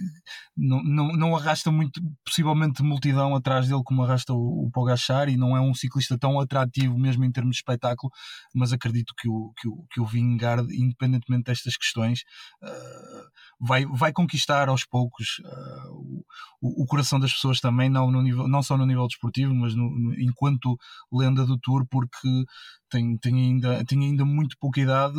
[0.56, 5.38] não, não, não, arrasta muito, possivelmente multidão atrás dele como arrasta o, o Pogachar e
[5.38, 8.12] não é um ciclista tão atrativo mesmo em termos de espetáculo,
[8.54, 12.21] mas acredito que o, que o, que o Vingard, independentemente destas questões,
[12.63, 13.23] uh,
[13.60, 16.23] vai, vai conquistar aos poucos uh,
[16.62, 19.76] o, o, coração das pessoas também, não, no nível, não só no nível desportivo, mas
[19.76, 20.78] no, no, enquanto
[21.12, 22.45] lenda do Tour, porque
[22.93, 25.15] tem, tem, ainda, tem ainda muito pouca idade,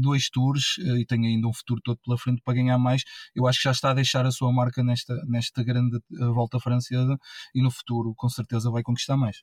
[0.00, 3.02] dois tours uh, e tem ainda um futuro todo pela frente para ganhar mais.
[3.36, 6.58] Eu acho que já está a deixar a sua marca nesta, nesta grande uh, volta
[6.58, 7.18] francesa
[7.54, 9.42] e no futuro, com certeza, vai conquistar mais.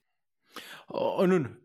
[0.90, 1.56] Oh, oh Nuno,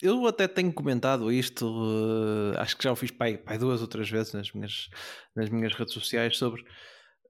[0.00, 3.88] eu até tenho comentado isto, uh, acho que já o fiz pai, pai duas ou
[3.88, 4.88] três vezes nas minhas,
[5.34, 6.62] nas minhas redes sociais sobre.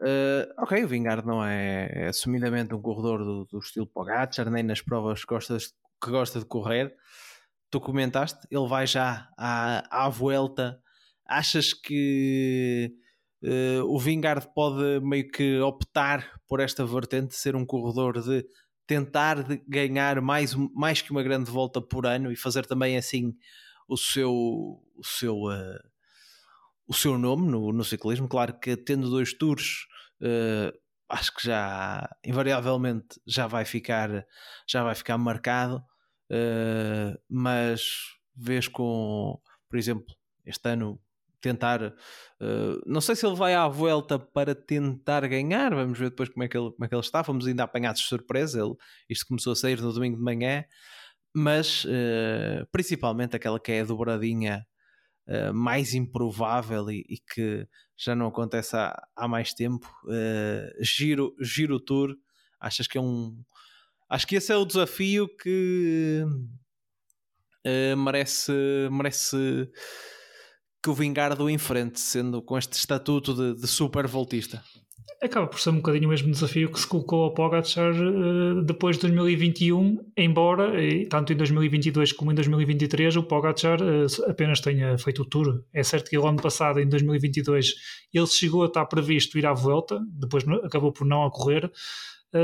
[0.02, 4.62] Uh, ok, o Vingard não é, é assumidamente um corredor do, do estilo Pogacar, nem
[4.62, 5.72] nas provas que, gostas,
[6.04, 6.94] que gosta de correr.
[7.70, 10.81] Tu comentaste, ele vai já à, à volta.
[11.26, 12.92] Achas que
[13.42, 18.46] uh, o Vingard pode meio que optar por esta vertente, ser um corredor de
[18.87, 23.35] tentar ganhar mais, mais que uma grande volta por ano e fazer também assim
[23.88, 25.81] o seu, o seu, uh,
[26.87, 28.29] o seu nome no, no ciclismo.
[28.29, 29.87] Claro que tendo dois tours,
[30.22, 30.76] uh,
[31.09, 34.24] acho que já invariavelmente já vai ficar,
[34.68, 35.83] já vai ficar marcado,
[36.30, 37.82] uh, mas
[38.34, 41.00] vês com, por exemplo, este ano
[41.46, 41.82] tentar.
[42.40, 45.74] Uh, não sei se ele vai à volta para tentar ganhar.
[45.74, 47.22] Vamos ver depois como é que ele, como é que ele está.
[47.22, 48.60] Fomos ainda apanhados de surpresa.
[48.60, 48.74] Ele,
[49.08, 50.64] isto começou a sair no domingo de manhã,
[51.34, 54.66] mas uh, principalmente aquela que é a dobradinha
[55.28, 59.88] uh, mais improvável e, e, que já não acontece há, há mais tempo.
[60.80, 62.14] giro, giro Tour.
[62.60, 63.42] Achas que é um.
[64.08, 66.24] Acho que esse é o desafio que
[67.96, 68.52] merece.
[68.90, 69.68] merece
[70.86, 74.62] que o Vingardo enfrente, sendo com este estatuto de, de super voltista?
[75.20, 78.96] Acaba por ser um bocadinho o mesmo desafio que se colocou ao Pogacar uh, depois
[78.96, 84.96] de 2021, embora, e, tanto em 2022 como em 2023, o Pogacar uh, apenas tenha
[84.96, 85.64] feito o Tour.
[85.72, 87.74] É certo que o ano passado, em 2022,
[88.14, 91.68] ele chegou a estar previsto ir à volta, depois acabou por não ocorrer,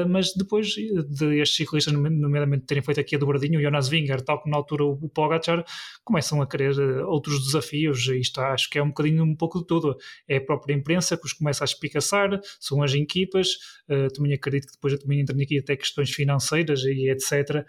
[0.08, 4.40] mas depois de estes ciclistas, nomeadamente terem feito aqui a dobradinha, o Jonas Vingar, tal
[4.40, 5.64] como na altura o Pogacar,
[6.04, 9.66] começam a querer ah, outros desafios isto acho que é um bocadinho um pouco de
[9.66, 9.96] tudo.
[10.28, 13.48] É a própria imprensa que os começa a espicaçar, são as equipas,
[13.88, 17.64] uh, também acredito que depois também entram aqui até questões financeiras e etc.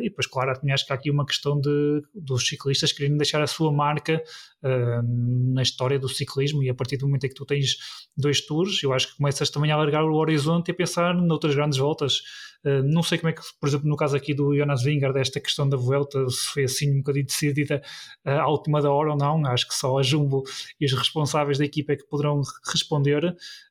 [0.00, 3.46] E depois, claro, acho que há aqui uma questão de, dos ciclistas querendo deixar a
[3.46, 4.22] sua marca
[4.66, 7.76] uh, na história do ciclismo e a partir do momento em que tu tens
[8.16, 11.54] dois tours, eu acho que começas também a alargar o horizonte e a pensar noutras
[11.54, 12.20] grandes voltas.
[12.66, 15.40] Uh, não sei como é que, por exemplo, no caso aqui do Jonas Vingar, esta
[15.40, 17.80] questão da Vuelta, se foi assim um bocadinho decidida
[18.26, 19.46] uh, à última da hora ou não.
[19.46, 20.42] Acho que só a Jumbo
[20.80, 23.24] e os responsáveis da equipa é que poderão responder.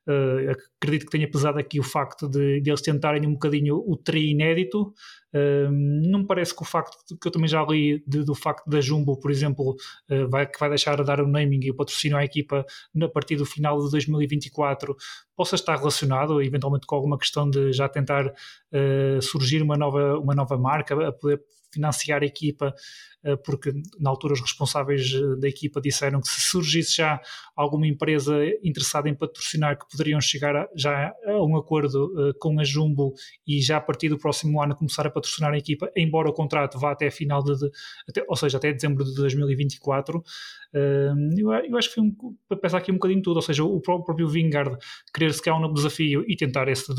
[0.08, 3.96] Uh, acredito que tenha pesado aqui o facto de, de eles tentarem um bocadinho o
[3.96, 4.94] tri inédito.
[5.32, 8.80] não me parece que o facto que eu também já li de, do facto da
[8.80, 9.74] Jumbo, por exemplo,
[10.30, 12.64] vai, que vai deixar de dar o naming e o patrocínio à equipa
[13.02, 14.94] a partir do final de 2024
[15.34, 20.34] possa estar relacionado eventualmente com alguma questão de já tentar uh, surgir uma nova, uma
[20.34, 21.40] nova marca, a poder
[21.76, 22.74] financiar a equipa,
[23.24, 27.20] uh, porque na altura os responsáveis eh, da equipa disseram que se surgisse já
[27.54, 32.64] alguma empresa interessada em patrocinar, que poderiam chegar já a um acordo uh, com a
[32.64, 33.12] Jumbo
[33.46, 36.78] e já a partir do próximo ano começar a patrocinar a equipa, embora o contrato
[36.78, 37.52] vá até final de,
[38.08, 40.22] até, ou seja, até dezembro de 2024.
[41.32, 42.14] Eu, acho que foi um,
[42.46, 44.76] para pensar aqui um bocadinho tudo, ou seja, o próprio Vingard
[45.14, 46.92] querer se criar um desafio e tentar essa,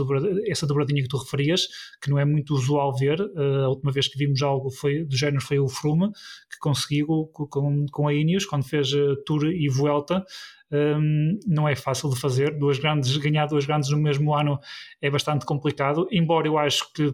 [0.47, 1.67] essa dobradinha que tu referias,
[2.01, 3.21] que não é muito usual ver.
[3.21, 6.11] A última vez que vimos algo foi, do género foi o Froome,
[6.49, 10.25] que conseguiu com, com a Ineos, quando fez uh, Tour e Vuelta.
[10.71, 12.57] Um, não é fácil de fazer.
[12.57, 14.59] Duas grandes, ganhar duas grandes no mesmo ano
[15.01, 17.13] é bastante complicado, embora eu acho que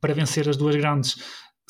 [0.00, 1.16] para vencer as duas grandes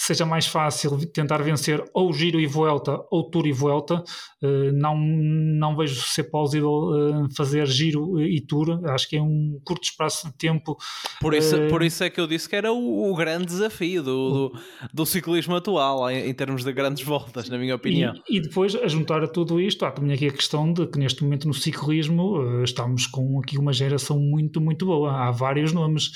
[0.01, 4.03] seja mais fácil tentar vencer ou Giro e Vuelta ou Tour e Vuelta.
[4.43, 8.81] Uh, não, não vejo ser plausível uh, fazer Giro e Tour.
[8.89, 10.79] Acho que é um curto espaço de tempo.
[11.21, 14.03] Por isso, uh, por isso é que eu disse que era o, o grande desafio
[14.03, 14.61] do, do,
[14.95, 18.15] do, ciclismo atual, em, em, termos de grandes voltas, na minha opinião.
[18.27, 20.99] E, e, depois, a juntar a tudo isto, há também aqui a questão de que
[20.99, 25.13] neste momento no ciclismo estamos com aqui uma geração muito, muito boa.
[25.13, 26.11] Há vários nomes.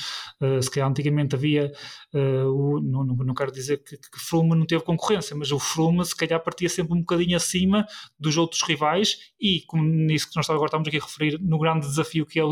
[0.63, 1.71] se calhar antigamente havia,
[2.15, 6.15] não, não quero dizer dizer que, que Froome não teve concorrência, mas o Froome se
[6.15, 7.87] calhar partia sempre um bocadinho acima
[8.19, 11.87] dos outros rivais e, como nisso que nós agora estamos aqui a referir, no grande
[11.87, 12.45] desafio que é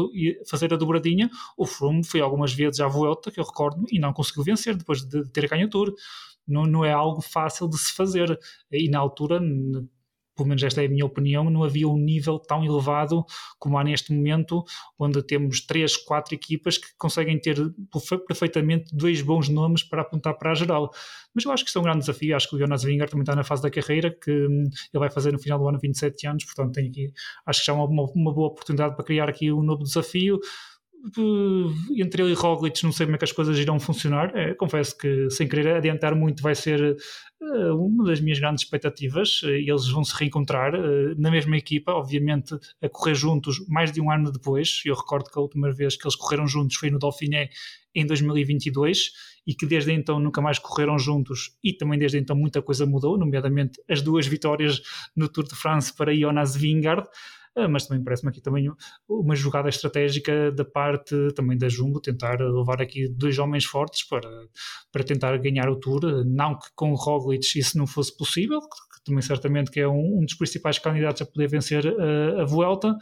[0.48, 4.12] fazer a dobradinha, o Froome foi algumas vezes à volta, que eu recordo, e não
[4.12, 5.94] conseguiu vencer depois de ter ganho o Tour.
[6.46, 8.36] Não, não é algo fácil de se fazer.
[8.70, 9.40] E na altura
[10.36, 13.24] pelo menos esta é a minha opinião, não havia um nível tão elevado
[13.58, 14.64] como há neste momento,
[14.98, 17.56] onde temos três, quatro equipas que conseguem ter
[18.26, 20.90] perfeitamente dois bons nomes para apontar para a geral.
[21.34, 23.22] Mas eu acho que isto é um grande desafio, acho que o Jonas Vingar também
[23.22, 26.26] está na fase da carreira, que hum, ele vai fazer no final do ano 27
[26.26, 27.12] anos, portanto tem aqui,
[27.46, 30.38] acho que já é uma, uma boa oportunidade para criar aqui um novo desafio
[31.96, 34.36] entre ele e Roglic não sei como é que as coisas irão funcionar.
[34.36, 36.96] É, confesso que sem querer adiantar muito vai ser
[37.40, 39.42] uh, uma das minhas grandes expectativas.
[39.42, 44.00] Uh, eles vão se reencontrar uh, na mesma equipa, obviamente a correr juntos mais de
[44.00, 44.80] um ano depois.
[44.84, 47.50] Eu recordo que a última vez que eles correram juntos foi no Dauphiné
[47.94, 49.10] em 2022
[49.46, 53.18] e que desde então nunca mais correram juntos e também desde então muita coisa mudou,
[53.18, 54.80] nomeadamente as duas vitórias
[55.16, 57.08] no Tour de France para Jonas Vingard.
[57.54, 58.70] Ah, mas também parece-me aqui também
[59.06, 64.28] uma jogada estratégica da parte também da Jumbo, tentar levar aqui dois homens fortes para,
[64.90, 69.04] para tentar ganhar o Tour, não que com o Roglic isso não fosse possível, que
[69.04, 72.96] também certamente que é um, um dos principais candidatos a poder vencer a, a Vuelta,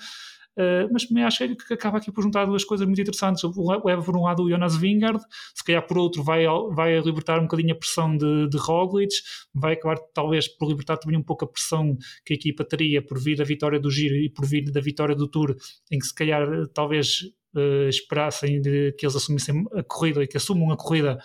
[0.59, 3.43] Uh, mas também acho que acaba aqui por juntar duas coisas muito interessantes.
[3.85, 5.21] Leva por um lado o Jonas Vingard,
[5.55, 9.15] se calhar por outro vai, vai libertar um bocadinho a pressão de, de Roglic,
[9.55, 13.19] vai acabar talvez por libertar também um pouco a pressão que a equipa teria por
[13.19, 15.55] vir da vitória do Giro e por vir da vitória do Tour,
[15.91, 17.21] em que se calhar talvez
[17.55, 21.19] uh, esperassem de, que eles assumissem a corrida e que assumam a corrida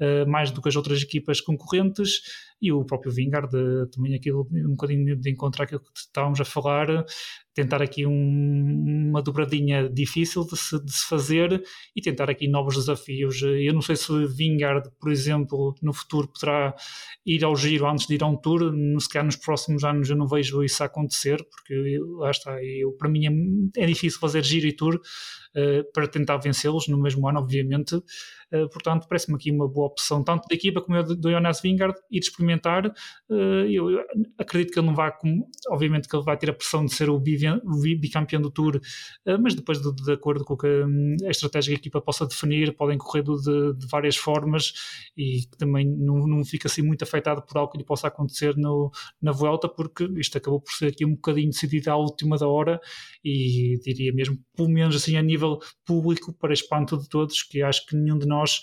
[0.00, 2.20] uh, mais do que as outras equipas concorrentes
[2.60, 3.50] e o próprio Vingard
[3.92, 7.04] também aquilo um bocadinho de encontrar aquilo que estávamos a falar
[7.58, 11.60] tentar aqui um, uma dobradinha difícil de se, de se, fazer
[11.94, 13.42] e tentar aqui novos desafios.
[13.42, 16.72] Eu não sei se Vingard, por exemplo, no futuro poderá
[17.26, 20.14] ir ao giro antes de ir a um tour, se calhar nos próximos anos eu
[20.14, 23.26] não vejo isso acontecer, porque lá está, eu, para mim
[23.76, 27.96] é, é difícil fazer giro e tour uh, para tentar vencê-los no mesmo ano, obviamente.
[27.96, 32.22] Uh, portanto, parece-me aqui uma boa opção, tanto da equipa como do Jonas Vingard, ir
[32.48, 32.86] experimentar.
[33.28, 34.04] Uh, eu,
[34.38, 35.12] acredito que ele não vai,
[35.68, 38.80] obviamente que ele vai ter a pressão de ser o bicampeão do Tour,
[39.26, 42.00] eh, mas depois de, de acordo com o que hum, a estratégia que a equipa
[42.00, 44.72] possa definir, podem correr de, de várias formas
[45.16, 48.90] e também não, não fica assim muito afetado por algo que lhe possa acontecer no,
[49.20, 52.80] na volta, porque isto acabou por ser aqui um bocadinho decidido à última da hora
[53.24, 57.84] e diria mesmo, pelo menos assim a nível público, para espanto de todos, que acho
[57.86, 58.60] que nenhum de nós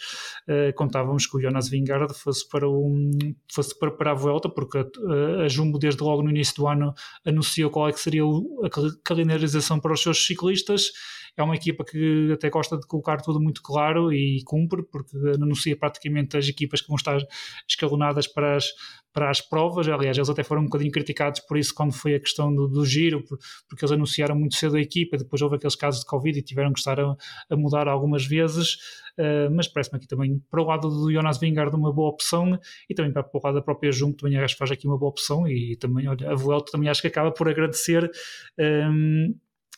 [0.49, 3.11] uh, contávamos que o Jonas Vingard fosse para, um,
[3.51, 6.93] fosse para, para a volta, porque a, a Jumbo desde logo no início do ano
[7.25, 8.69] anunciou qual é que seria a
[9.03, 10.91] calendarização para os seus ciclistas.
[11.37, 15.75] É uma equipa que até gosta de colocar tudo muito claro e cumpre, porque anuncia
[15.75, 17.19] praticamente as equipas que vão estar
[17.67, 18.67] escalonadas para as,
[19.11, 19.87] para as provas.
[19.87, 22.85] Aliás, eles até foram um bocadinho criticados por isso quando foi a questão do, do
[22.85, 23.23] giro,
[23.67, 26.71] porque eles anunciaram muito cedo a equipa, depois houve aqueles casos de Covid e tiveram
[26.71, 27.15] que estar a,
[27.49, 28.75] a mudar algumas vezes.
[29.17, 32.93] Uh, mas parece-me aqui também para o lado do Jonas Vingard uma boa opção e
[32.93, 35.47] também para o lado da própria Junto também acho que faz aqui uma boa opção
[35.47, 38.11] e também, olha, a Vuelta também acho que acaba por agradecer
[38.59, 39.33] um,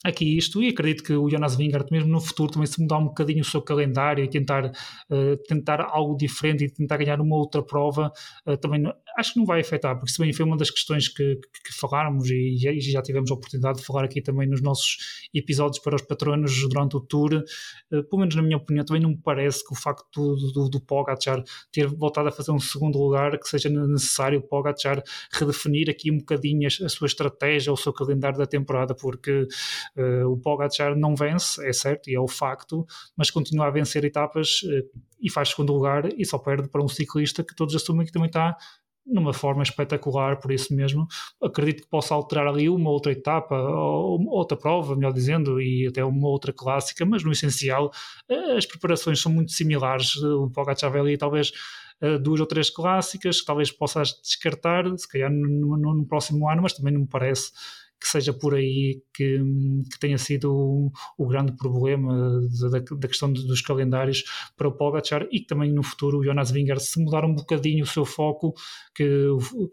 [0.09, 3.05] aqui isto e acredito que o Jonas Vingard mesmo no futuro também se mudar um
[3.05, 7.61] bocadinho o seu calendário e tentar, uh, tentar algo diferente e tentar ganhar uma outra
[7.61, 8.11] prova
[8.45, 8.83] uh, também
[9.17, 12.29] acho que não vai afetar porque também foi uma das questões que, que, que faláramos
[12.29, 16.01] e, e, já tivemos a oportunidade de falar aqui também nos nossos episódios para os
[16.03, 17.43] patronos durante o tour.
[17.91, 20.69] Uh, pelo menos na minha opinião também não me parece que o facto do, do,
[20.69, 25.03] do Pogacar ter voltado a fazer um segundo lugar que seja necessário o Pogacar
[25.33, 29.47] redefinir aqui um bocadinho a, a sua estratégia o seu calendário da temporada porque
[29.95, 34.03] Uh, o Pogacar não vence, é certo, e é o facto, mas continua a vencer
[34.05, 38.05] etapas uh, e faz segundo lugar e só perde para um ciclista que todos assumem
[38.05, 38.55] que também está
[39.07, 41.07] numa forma espetacular, por isso mesmo.
[41.41, 46.03] Acredito que possa alterar ali uma outra etapa, ou outra prova, melhor dizendo, e até
[46.03, 47.91] uma outra clássica, mas no essencial
[48.29, 51.51] eh, as preparações são muito similares, o Pogacar vai ali talvez
[52.21, 56.61] duas ou três clássicas, que talvez possas descartar, se calhar no, no, no próximo ano,
[56.61, 57.51] mas também não me parece
[57.99, 59.39] que seja por aí que,
[59.91, 64.23] que tenha sido o, o grande problema da, da, questão dos calendários
[64.55, 67.83] para o Pogacar e que também no futuro o Jonas Vingegaard se mudar um bocadinho
[67.83, 68.53] o seu foco
[68.95, 69.05] que,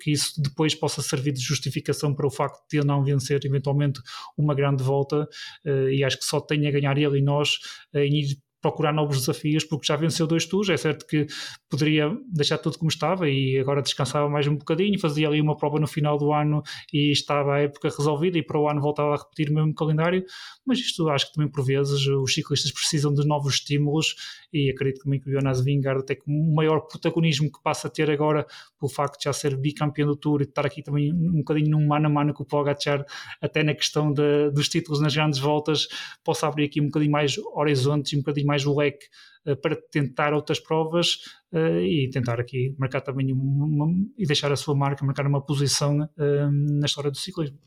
[0.01, 4.01] que isso depois possa servir de justificação para o facto de ele não vencer eventualmente
[4.37, 5.29] uma grande volta
[5.67, 7.59] uh, e acho que só tem a ganhar ele e nós
[7.95, 10.71] em ir procurar novos desafios, porque já venceu dois tours.
[10.71, 11.27] É certo que
[11.69, 15.79] poderia deixar tudo como estava e agora descansava mais um bocadinho, fazia ali uma prova
[15.79, 19.19] no final do ano e estava a época resolvida e para o ano voltava a
[19.19, 20.25] repetir o mesmo calendário.
[20.65, 24.15] Mas isto acho que também por vezes os ciclistas precisam de novos estímulos
[24.51, 27.91] e acredito também que o Jonas Vingard até com o maior protagonismo que passa a
[27.91, 28.47] ter agora
[28.81, 31.87] pelo facto de já ser bicampeão do Tour e estar aqui também um bocadinho num
[31.87, 33.05] mano a mano com o Pogacar
[33.43, 35.87] até na questão de, dos títulos nas grandes voltas
[36.25, 39.07] possa abrir aqui um bocadinho mais horizontes e um bocadinho mais mais o leque
[39.47, 41.17] uh, para tentar outras provas
[41.53, 45.45] uh, e tentar aqui marcar também uma, uma, e deixar a sua marca, marcar uma
[45.45, 47.59] posição uh, na história do ciclismo.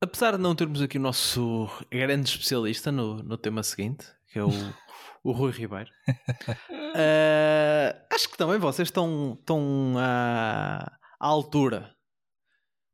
[0.00, 4.42] Apesar de não termos aqui o nosso grande especialista no, no tema seguinte, que é
[4.42, 4.48] o,
[5.22, 5.90] o Rui Ribeiro,
[8.10, 11.94] acho que também vocês estão, estão à, à altura.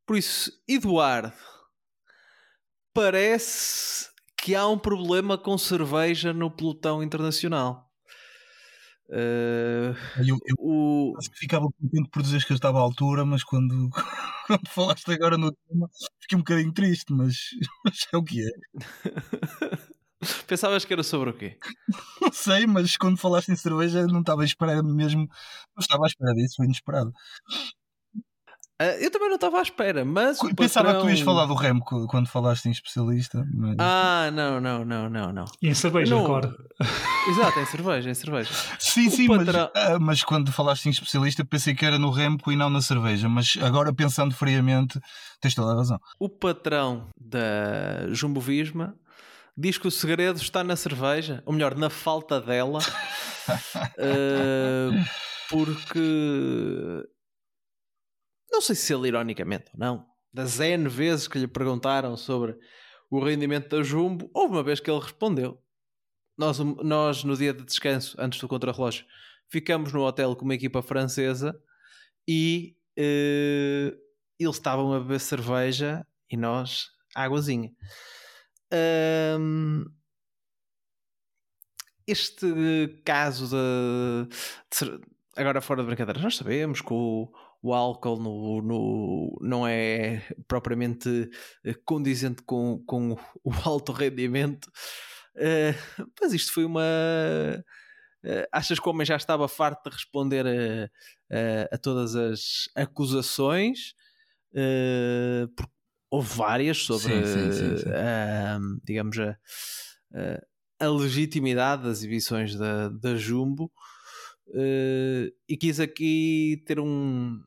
[0.05, 1.33] Por isso, Eduardo,
[2.93, 4.16] parece
[4.47, 7.91] que há um problema com cerveja no pelotão internacional.
[9.09, 9.91] Uh,
[10.25, 11.15] eu, eu o...
[11.35, 13.91] ficava contente por dizeres que eu estava à altura, mas quando,
[14.47, 15.91] quando falaste agora no tema
[16.21, 17.35] fiquei um bocadinho triste, mas,
[17.85, 18.51] mas é o que é.
[20.47, 21.59] Pensavas que era sobre o quê?
[22.23, 25.23] Não sei, mas quando falaste em cerveja não estava a esperar mesmo.
[25.77, 27.13] Não estava à espera disso, foi inesperado.
[28.81, 30.39] Uh, eu também não estava à espera, mas.
[30.55, 31.01] Pensava patrão...
[31.01, 33.43] que tu ias falar do Remco quando falaste em especialista.
[33.55, 33.77] Mas...
[33.79, 35.45] Ah, não, não, não, não, não.
[35.63, 36.27] E em cerveja, não...
[36.27, 36.55] agora.
[37.31, 38.51] Exato, em cerveja, em cerveja.
[38.79, 39.71] Sim, o sim, patrão...
[39.75, 42.83] mas, uh, mas quando falaste em especialista pensei que era no Remco e não na
[42.83, 43.31] cerveja.
[43.31, 45.01] Mas agora pensando friamente,
[45.41, 45.99] tens toda a razão.
[46.21, 48.95] O patrão da Jumbo Visma
[49.57, 52.81] diz que o segredo está na cerveja, ou melhor, na falta dela.
[53.49, 55.05] uh,
[55.49, 57.07] porque
[58.57, 62.59] não sei se ele ironicamente ou não, das N vezes que lhe perguntaram sobre
[63.11, 65.63] o rendimento da Jumbo, houve uma vez que ele respondeu.
[66.39, 69.05] Nós, nós no dia de descanso, antes do contrarrelógio,
[69.49, 71.55] ficamos no hotel com uma equipa francesa
[72.27, 73.97] e uh,
[74.39, 77.71] eles estavam a beber cerveja e nós águazinha.
[79.39, 79.85] Um,
[82.07, 82.47] este
[83.05, 85.01] caso de, de,
[85.37, 87.31] agora fora de brincadeira, nós sabemos que o,
[87.67, 91.29] o álcool no, no, não é propriamente
[91.65, 94.67] eh, condizente com, com o alto rendimento.
[95.35, 96.83] Uh, mas isto foi uma.
[98.25, 100.85] Uh, achas que o homem já estava farto de responder a,
[101.35, 103.95] a, a todas as acusações?
[104.53, 105.51] Uh,
[106.09, 109.37] houve várias sobre, sim, sim, sim, digamos, a,
[110.79, 113.71] a, legitimidade das exibições da, da Jumbo.
[114.49, 117.41] Uh, e quis aqui ter um,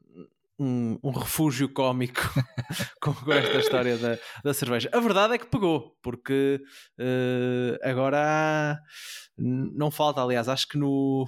[0.59, 2.21] um, um refúgio cómico
[3.01, 4.89] com, esta história da, da cerveja.
[4.91, 6.61] A verdade é que pegou, porque
[6.99, 8.77] uh, agora
[9.37, 11.23] não falta, aliás, acho que no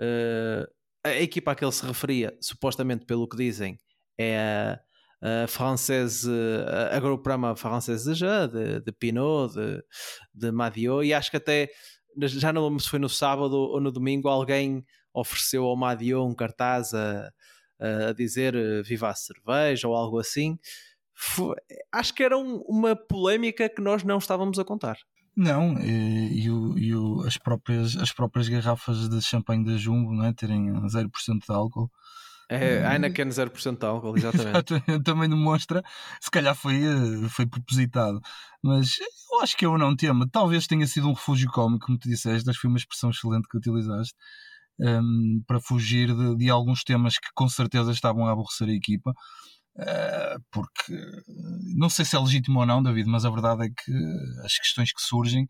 [0.00, 0.66] uh,
[1.04, 3.78] a equipa a que ele se referia, supostamente pelo que dizem,
[4.18, 4.80] é
[5.22, 6.32] a, a francesa,
[6.90, 9.82] a, a programa francesa já, de, de Pinot, de,
[10.34, 11.68] de Madiot, e acho que até
[12.16, 14.84] já não lembro se foi no sábado ou no domingo, alguém
[15.14, 17.30] ofereceu ao Madiot um cartaz a
[17.80, 20.58] a dizer eh, viva a cerveja ou algo assim.
[21.14, 21.56] Foi,
[21.92, 24.96] acho que era um, uma polémica que nós não estávamos a contar.
[25.36, 30.12] Não, e, e, o, e o, as, próprias, as próprias garrafas de champanhe da Jumbo
[30.12, 30.32] não é?
[30.32, 31.10] terem 0%
[31.46, 31.90] de álcool.
[32.48, 35.02] É, eh, Heineken 0% de álcool, exatamente.
[35.04, 35.82] Também demonstra,
[36.20, 38.20] se calhar foi, eh, foi propositado.
[38.62, 38.98] Mas
[39.32, 40.28] eu acho que é um não tema.
[40.30, 43.48] Talvez tenha sido um refúgio cómico, como tu disseste, acho que foi uma expressão excelente
[43.48, 44.14] que utilizaste
[44.78, 49.12] um, para fugir de, de, alguns temas que com certeza estavam a aborrecer a equipa.
[49.76, 50.96] Uh, porque
[51.76, 53.92] não sei se é legítimo ou não, David, mas a verdade é que
[54.44, 55.48] as questões que surgem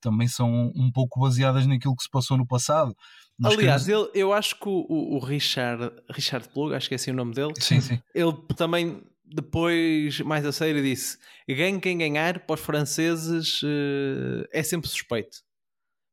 [0.00, 2.94] também são um pouco baseadas naquilo que se passou no passado.
[3.38, 4.08] Nós Aliás, queremos...
[4.08, 7.34] ele, eu acho que o, o, Richard, Richard Plug, acho que é assim o nome
[7.34, 7.98] dele, sim, sim.
[8.14, 14.62] ele também depois, mais a sério, disse: ganhe quem ganhar, para os franceses uh, é
[14.62, 15.38] sempre suspeito.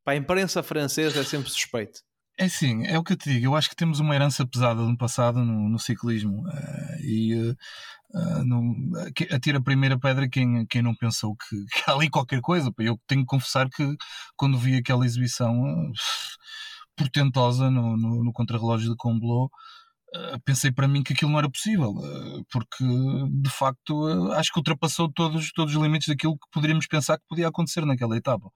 [0.03, 2.01] Para a imprensa francesa é sempre suspeito.
[2.37, 3.45] É sim, é o que eu te digo.
[3.45, 7.55] Eu acho que temos uma herança pesada no passado no, no ciclismo uh, e uh,
[8.15, 8.75] uh, no,
[9.31, 12.71] atira a primeira pedra quem, quem não pensou que, que há ali qualquer coisa.
[12.79, 13.95] Eu tenho que confessar que
[14.35, 15.53] quando vi aquela exibição
[16.95, 19.49] portentosa no, no, no contrarrelógio de Comblow,
[20.45, 21.93] pensei para mim que aquilo não era possível,
[22.51, 22.83] porque
[23.31, 27.47] de facto acho que ultrapassou todos, todos os limites daquilo que poderíamos pensar que podia
[27.47, 28.51] acontecer naquela etapa.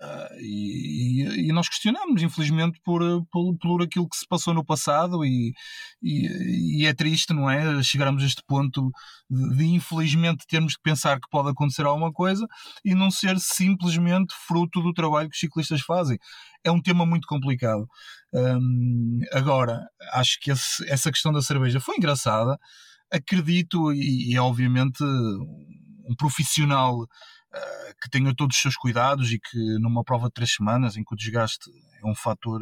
[0.00, 5.24] Uh, e, e, nós questionamos, infelizmente, por, por, por aquilo que se passou no passado,
[5.24, 5.52] e,
[6.00, 7.82] e, e é triste, não é?
[7.82, 8.92] Chegarmos a este ponto
[9.28, 12.46] de, de, infelizmente, termos que pensar que pode acontecer alguma coisa
[12.84, 16.16] e não ser simplesmente fruto do trabalho que os ciclistas fazem.
[16.62, 17.88] É um tema muito complicado.
[18.32, 22.56] Um, agora, acho que esse, essa questão da cerveja foi engraçada.
[23.10, 27.06] Acredito, e, e obviamente, um profissional
[27.54, 31.04] eh, que tenha todos os seus cuidados e que numa prova de três semanas, em
[31.04, 31.70] que o desgaste
[32.02, 32.60] é um fator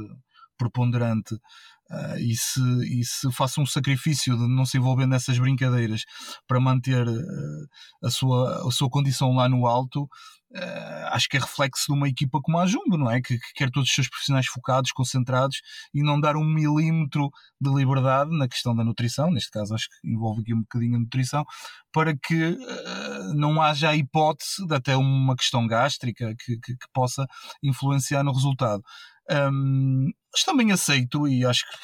[0.57, 2.61] preponderante, uh, e, se,
[2.99, 6.05] e se faça um sacrifício de não se envolver nessas brincadeiras
[6.47, 7.69] para manter uh,
[8.03, 10.09] a, sua, a sua condição lá no alto,
[10.57, 13.21] Uh, acho que é reflexo de uma equipa como a Jumbo, não é?
[13.21, 15.61] Que, que, quer todos os seus profissionais focados, concentrados
[15.93, 17.31] e não dar um milímetro
[17.61, 21.01] de liberdade na questão da nutrição, neste caso acho que envolve aqui um bocadinho a
[21.01, 21.45] nutrição,
[21.93, 26.87] para que uh, não haja a hipótese de até uma questão gástrica que, que, que
[26.93, 27.27] possa
[27.63, 28.83] influenciar no resultado.
[29.31, 31.77] Um, mas também aceito e acho que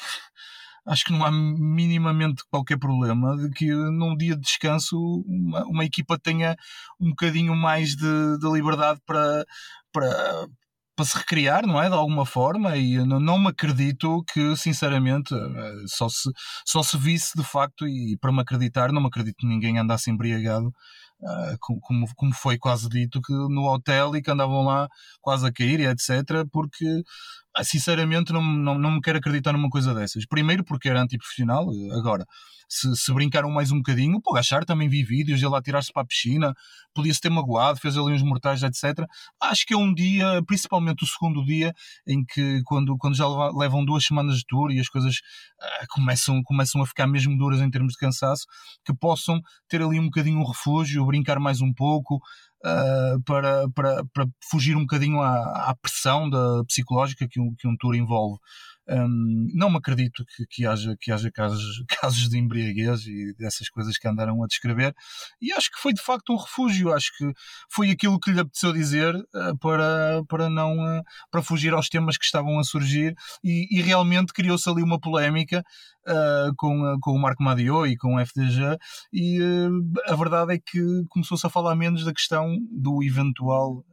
[0.85, 5.85] acho que não há minimamente qualquer problema de que num dia de descanso uma, uma
[5.85, 6.55] equipa tenha
[6.99, 9.45] um bocadinho mais de, de liberdade para,
[9.91, 10.47] para,
[10.95, 11.89] para se recriar, não é?
[11.89, 16.29] De alguma forma, e não, não me acredito que, sinceramente, eh, só se,
[16.65, 20.11] só se visse de facto, e para me acreditar, não me acredito que ninguém andasse
[20.11, 20.73] embriagado, uh,
[21.59, 24.87] como, como foi quase dito, que no hotel e que andavam lá
[25.21, 29.93] quase a cair etc., porque ah, sinceramente não, não, não me quero acreditar numa coisa
[29.93, 30.25] dessas.
[30.25, 32.25] Primeiro porque era antiprofissional, agora,
[32.67, 36.01] se, se brincaram mais um bocadinho, pô, Gachar também vi vídeos, ele lá tirar-se para
[36.01, 36.53] a piscina,
[36.93, 39.05] podia-se ter magoado, fez ali uns mortais, etc.
[39.39, 41.71] Acho que é um dia, principalmente o segundo dia,
[42.07, 46.41] em que quando, quando já levam duas semanas de tour e as coisas uh, começam,
[46.43, 48.45] começam a ficar mesmo duras em termos de cansaço,
[48.83, 52.19] que possam ter ali um bocadinho um refúgio, brincar mais um pouco,
[52.63, 57.67] uh, para, para, para fugir um bocadinho à, à pressão da, psicológica que um, que
[57.67, 58.39] um tour envolve.
[58.87, 63.69] Um, não me acredito que, que, haja, que haja casos, casos de embriaguez e dessas
[63.69, 64.93] coisas que andaram a descrever,
[65.41, 66.93] e acho que foi de facto um refúgio.
[66.93, 67.31] Acho que
[67.71, 72.17] foi aquilo que lhe apeteceu dizer uh, para, para, não, uh, para fugir aos temas
[72.17, 75.63] que estavam a surgir, e, e realmente criou-se ali uma polémica
[76.07, 78.77] uh, com, com o Marco Madio e com o FDG,
[79.13, 79.39] e
[80.07, 80.79] a verdade é que
[81.09, 83.83] começou-se a falar menos da questão do eventual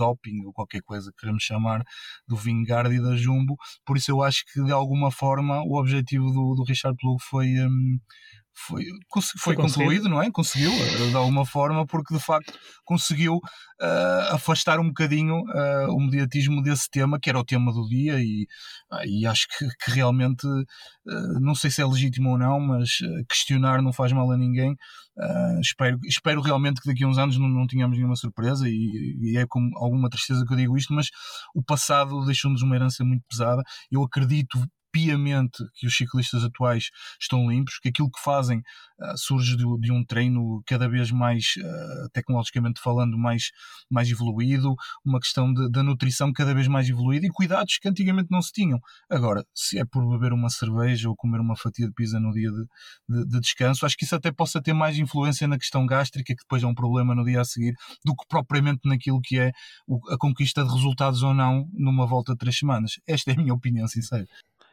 [0.00, 1.82] doping ou qualquer coisa que queremos chamar
[2.26, 3.56] do Vingard e da Jumbo.
[3.84, 7.46] Por isso eu acho que de alguma forma o objetivo do, do Richard Plug foi.
[7.60, 7.98] Um,
[8.54, 8.84] foi,
[9.38, 10.30] foi, concluído, não é?
[10.30, 12.52] Conseguiu, eh, de alguma forma, porque de facto
[12.84, 17.88] conseguiu uh, afastar um bocadinho uh, o mediatismo desse tema, que era o tema do
[17.88, 18.46] dia, e,
[18.92, 20.46] uh, e acho que, que realmente,
[21.40, 22.98] não sei se é legítimo ou não, mas
[23.28, 24.76] questionar não faz mal a ninguém.
[25.60, 29.38] espero, espero realmente que daqui a uns anos não, não tenhamos nenhuma surpresa, e, e
[29.38, 31.08] é com alguma tristeza que eu digo isto, mas
[31.54, 33.62] o passado deixou-nos uma herança muito pesada.
[33.90, 34.58] Eu acredito
[34.92, 39.92] piamente que os ciclistas atuais estão limpos, que aquilo que fazem uh, surge de, de,
[39.92, 43.50] um treino cada vez mais, uh, tecnologicamente falando, mais,
[43.90, 44.74] mais evoluído,
[45.04, 48.78] uma questão da nutrição cada vez mais evoluída e cuidados que antigamente não se tinham.
[49.08, 52.50] Agora, se é por beber uma cerveja ou comer uma fatia de pizza no dia
[52.50, 52.64] de,
[53.08, 56.42] de, de descanso, acho que isso até possa ter mais influência na questão gástrica, que
[56.42, 57.74] depois é um problema no dia a seguir,
[58.04, 59.52] do que propriamente naquilo que é
[60.10, 62.92] a conquista de resultados ou não numa volta de três semanas.
[63.06, 64.26] Esta é a minha opinião sincera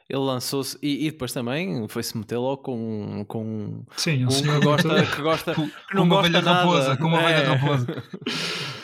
[0.10, 4.60] ele lançou-se e, e, depois também foi-se meter logo com, com Sim, um, um que
[4.62, 6.60] gosta, que gosta que não uma gosta velha nada.
[6.60, 7.42] raposa, com uma é.
[7.42, 8.04] velha raposa.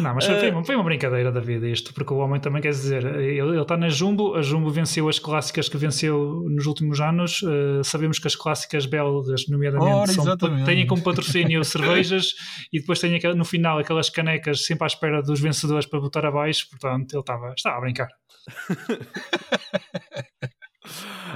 [0.00, 2.70] Não, mas foi, uma, foi uma brincadeira da vida isto, porque o homem também quer
[2.70, 7.42] dizer, ele, está na Jumbo, a Jumbo venceu as clássicas que venceu nos últimos anos,
[7.42, 12.32] uh, sabemos que as clásicas belgas, nomeadamente, Ora, são, têm como patrocínio cervejas
[12.72, 16.68] e depois têm no final aquelas canecas sempre à espera dos vencedores para botar abaixo,
[16.70, 18.08] portanto ele estava, estava a brincar.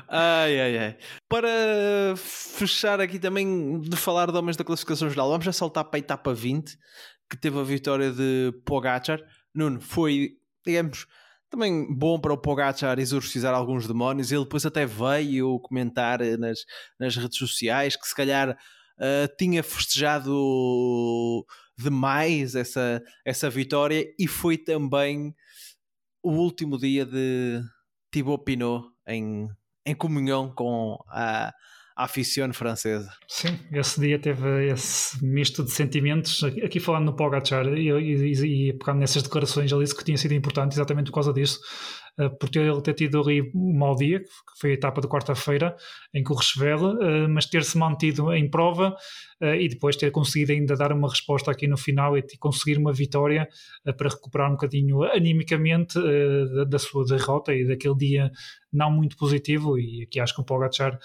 [0.09, 0.99] Ai, ai, ai.
[1.29, 5.99] Para fechar aqui também de falar de homens da classificação geral, vamos já saltar para
[5.99, 6.79] a etapa 20,
[7.29, 9.21] que teve a vitória de Pogacar.
[9.55, 11.07] Nuno, foi, digamos,
[11.51, 14.31] também bom para o Pogacar exorcizar alguns demónios.
[14.31, 16.65] Ele depois até veio comentar nas,
[16.99, 21.45] nas redes sociais que se calhar uh, tinha festejado
[21.77, 25.35] demais essa, essa vitória e foi também
[26.23, 27.61] o último dia de
[28.11, 29.49] Thibaut Pinot em
[29.87, 31.53] em comunhão com a,
[31.97, 33.11] a aficione francesa.
[33.29, 36.43] Sim, esse dia teve esse misto de sentimentos.
[36.45, 40.35] Aqui falando no Pogacar e, e, e pegando nessas declarações, ele disse que tinha sido
[40.35, 41.61] importante exatamente por causa disso.
[42.19, 45.09] Eh, por ter ele ter tido ali um mau dia, que foi a etapa de
[45.09, 45.77] quarta-feira
[46.15, 48.97] em Courchevel, eh, mas ter-se mantido em prova
[49.41, 52.93] eh, e depois ter conseguido ainda dar uma resposta aqui no final e conseguir uma
[52.93, 53.47] vitória
[53.99, 55.99] para recuperar um bocadinho animicamente
[56.69, 58.31] da sua derrota e daquele dia
[58.77, 60.99] não muito positivo e aqui acho que o Pogacar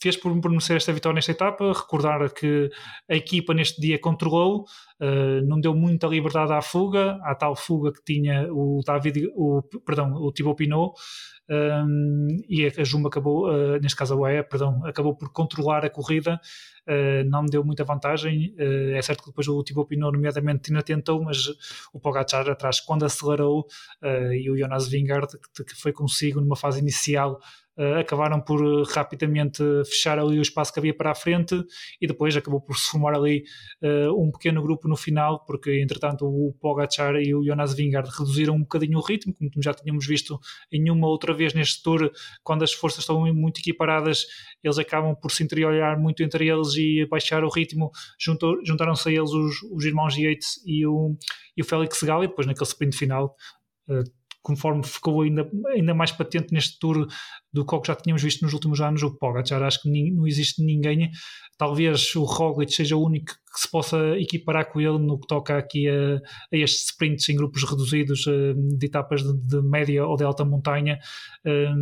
[0.00, 2.70] fez por, merecer esta vitória nesta etapa, recordar que
[3.10, 4.64] a equipa neste dia controlou,
[5.46, 10.14] não deu muita liberdade à fuga, à tal fuga que tinha o David, o, perdão,
[10.14, 10.94] o Thibaut Pinot,
[11.48, 15.90] um, e a Jumbo acabou, uh, neste caso a UAE, perdão, acabou por controlar a
[15.90, 16.40] corrida,
[16.88, 18.54] uh, não deu muita vantagem.
[18.58, 21.46] Uh, é certo que depois o Thibaut Pinot, nomeadamente, ainda tentou, mas
[21.92, 23.66] o Pogacar atrás, quando acelerou,
[24.32, 27.40] e o Jonas Vingard, que, que foi consigo numa fase inicial
[27.76, 31.60] Uh, acabaram por uh, rapidamente fechar ali o espaço que havia para a frente
[32.00, 33.42] e depois acabou por se formar ali
[33.82, 38.54] uh, um pequeno grupo no final, porque entretanto o Pogacar e o Jonas Vingard reduziram
[38.54, 40.38] um bocadinho o ritmo, como já tínhamos visto
[40.70, 42.12] em uma outra vez neste tour,
[42.44, 44.24] quando as forças estão muito equiparadas,
[44.62, 47.90] eles acabam por se interiorar muito entre eles e baixar o ritmo,
[48.64, 51.16] juntaram-se a eles os, os irmãos Yates e o,
[51.56, 53.34] e o Félix Gal e depois naquele sprint final
[54.44, 57.08] conforme ficou ainda, ainda mais patente neste tour
[57.54, 59.02] do que já tínhamos visto nos últimos anos.
[59.02, 61.10] O Pogacar, acho que não existe ninguém,
[61.56, 65.56] talvez o Roglic seja o único que se possa equiparar com ele no que toca
[65.56, 70.16] aqui a, a estes sprints em grupos reduzidos eh, de etapas de, de, média ou
[70.16, 70.98] de alta montanha
[71.44, 71.72] eh,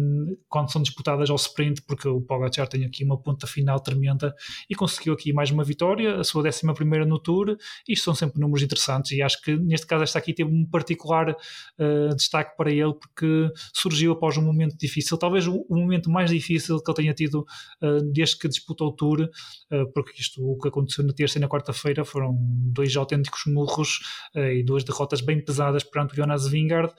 [0.51, 4.35] quando são disputadas ao sprint, porque o Pogacar tem aqui uma ponta final tremenda
[4.68, 7.57] e conseguiu aqui mais uma vitória, a sua 11 primeira no Tour.
[7.89, 11.31] Isto são sempre números interessantes e acho que neste caso esta aqui teve um particular
[11.31, 16.31] uh, destaque para ele porque surgiu após um momento difícil, talvez o, o momento mais
[16.31, 17.47] difícil que ele tenha tido
[17.83, 21.41] uh, desde que disputou o Tour, uh, porque isto o que aconteceu na terça e
[21.41, 24.01] na quarta quarta-feira foram dois autênticos murros
[24.35, 26.93] uh, e duas derrotas bem pesadas perante o Jonas Vingard.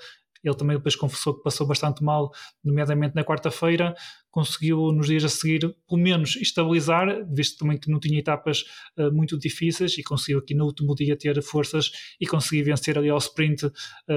[0.44, 2.32] Ele também depois confessou que passou bastante mal,
[2.64, 3.96] nomeadamente na quarta-feira,
[4.34, 8.66] conseguiu nos dias a seguir, pelo menos, estabilizar, visto também que não tinha etapas
[8.98, 13.10] uh, muito difíceis e conseguiu aqui no último dia ter forças e conseguir vencer ali
[13.10, 13.72] ao sprint uh,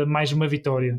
[0.07, 0.99] mais uma vitória.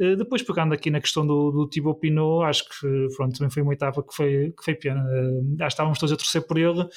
[0.00, 3.62] Uh, depois, pegando aqui na questão do, do Thibaut Pinot, acho que pronto, também foi
[3.62, 5.00] uma etapa que foi, que foi pena.
[5.00, 6.88] Uh, já estávamos todos a torcer por ele.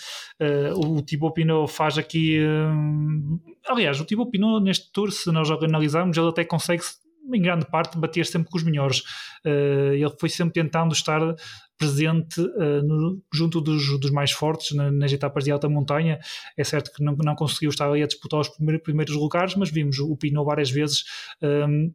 [0.76, 2.40] o Thibaut Pinot faz aqui.
[3.68, 6.84] aliás, o Thibaut Pinot neste tour, se nós analisarmos, ele até consegue
[7.36, 9.00] em grande parte, bater sempre com os melhores.
[9.46, 11.22] Uh, ele foi sempre tentando estar
[11.78, 16.20] presente uh, no, junto dos, dos, mais fortes na, nas etapas de alta montanha.
[16.58, 19.72] É certo que não, não conseguiu estar ali a disputar os primeiros, primeiros lugares, mas
[19.72, 21.06] vimos o Pinot várias vezes.
[21.42, 21.94] Um, ehm,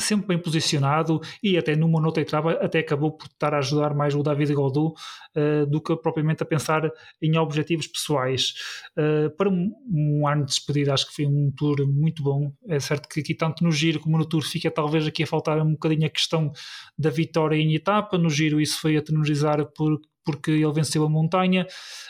[0.00, 4.14] sempre bem posicionado e até numa nota etapa até acabou por estar a ajudar mais
[4.14, 4.94] o David Godou
[5.36, 6.90] uh, do que propriamente a pensar
[7.20, 8.54] em objetivos pessoais.
[8.96, 12.52] Uh, para um, um, ano de despedida acho que foi um tour muito bom.
[12.68, 15.60] É certo que aqui tanto no giro como no tour fica talvez aqui a faltar
[15.60, 16.52] um bocadinho a questão
[16.98, 18.18] da vitória em etapa.
[18.18, 21.66] No giro isso foi a tenurizar por porque ele venceu a montanha.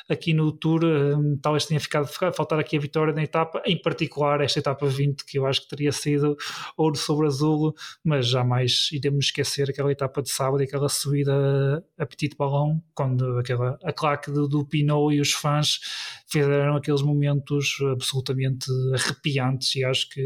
[0.09, 4.41] Aqui no Tour, um, talvez tenha ficado faltar aqui a vitória na etapa, em particular
[4.41, 6.37] esta etapa 20, que eu acho que teria sido
[6.77, 12.07] ouro sobre azul, mas jamais iremos esquecer aquela etapa de sábado e aquela subida a
[12.07, 15.81] Petit Balão, quando aquela, a claque do, do Pinot e os fãs
[16.29, 19.75] fizeram aqueles momentos absolutamente arrepiantes.
[19.75, 20.25] E acho que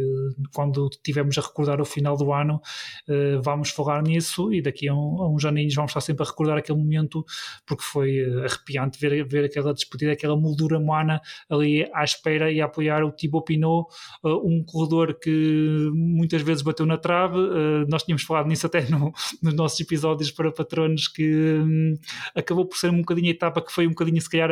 [0.55, 2.61] quando tivermos a recordar o final do ano,
[3.09, 4.53] uh, vamos falar nisso.
[4.53, 7.25] E daqui a, um, a uns aninhos vamos estar sempre a recordar aquele momento,
[7.67, 12.53] porque porque foi eh, arrepiante ver, ver aquela despedida, aquela moldura humana ali à espera
[12.53, 13.89] e a apoiar o Thibaut Pinot,
[14.23, 17.39] uh, um corredor que muitas vezes bateu na trave.
[17.39, 19.13] Uh, nós tínhamos falado nisso até no,
[19.43, 21.95] nos nossos episódios para patronos, que um,
[22.35, 24.51] acabou por ser um bocadinho a etapa que foi um bocadinho, se calhar,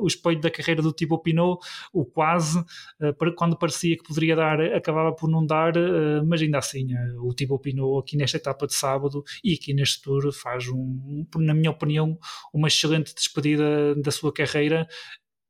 [0.00, 1.58] o espelho da carreira do Thibaut Pinot,
[1.92, 2.62] o quase,
[3.36, 5.72] quando parecia que poderia dar, acabava por não dar,
[6.24, 6.86] mas ainda assim,
[7.20, 11.54] o Thibaut Pinot aqui nesta etapa de sábado e aqui neste tour faz um, na
[11.54, 12.18] minha opinião,
[12.52, 14.86] uma excelente despedida da sua carreira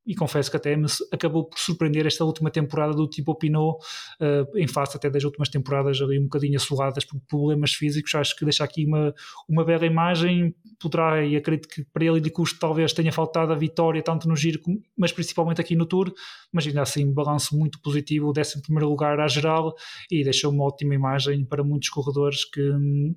[0.06, 3.78] e confesso que até me acabou por surpreender esta última temporada do tipo Pinot,
[4.20, 8.36] uh, em face até das últimas temporadas ali um bocadinho assoladas por problemas físicos, acho
[8.36, 9.14] que deixa aqui uma,
[9.48, 13.56] uma bela imagem, poderá, e acredito que para ele de custo talvez tenha faltado a
[13.56, 14.60] vitória tanto no giro,
[14.96, 16.12] mas principalmente aqui no Tour,
[16.52, 19.74] mas ainda assim balanço muito positivo, o 11 primeiro lugar à geral,
[20.10, 23.14] e deixou uma ótima imagem para muitos corredores que hum,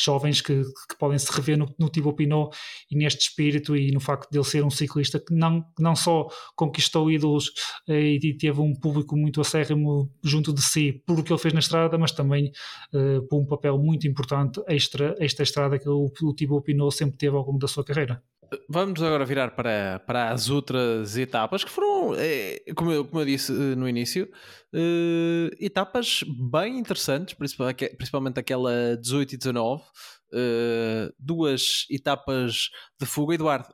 [0.00, 2.54] jovens que, que, podem se rever no, no Thibaut Pinot
[2.90, 6.26] e neste espírito e no facto de ele ser um ciclista que não, não só
[6.54, 7.52] conquistou ídolos
[7.88, 11.54] eh, e teve um público muito acérrimo junto de si por o que ele fez
[11.54, 12.50] na estrada, mas também
[12.94, 17.16] eh, por um papel muito importante extra, esta estrada que o, o Thibaut Pinot sempre
[17.16, 18.22] teve ao longo da sua carreira.
[18.68, 23.26] Vamos agora virar para, para as outras etapas que foram, é, como, eu, como eu
[23.26, 24.30] disse eh, no início,
[24.74, 33.34] uh, etapas bem interessantes, principalmente aquela 18 e 19, uh, duas etapas de fuga.
[33.34, 33.72] Eduardo,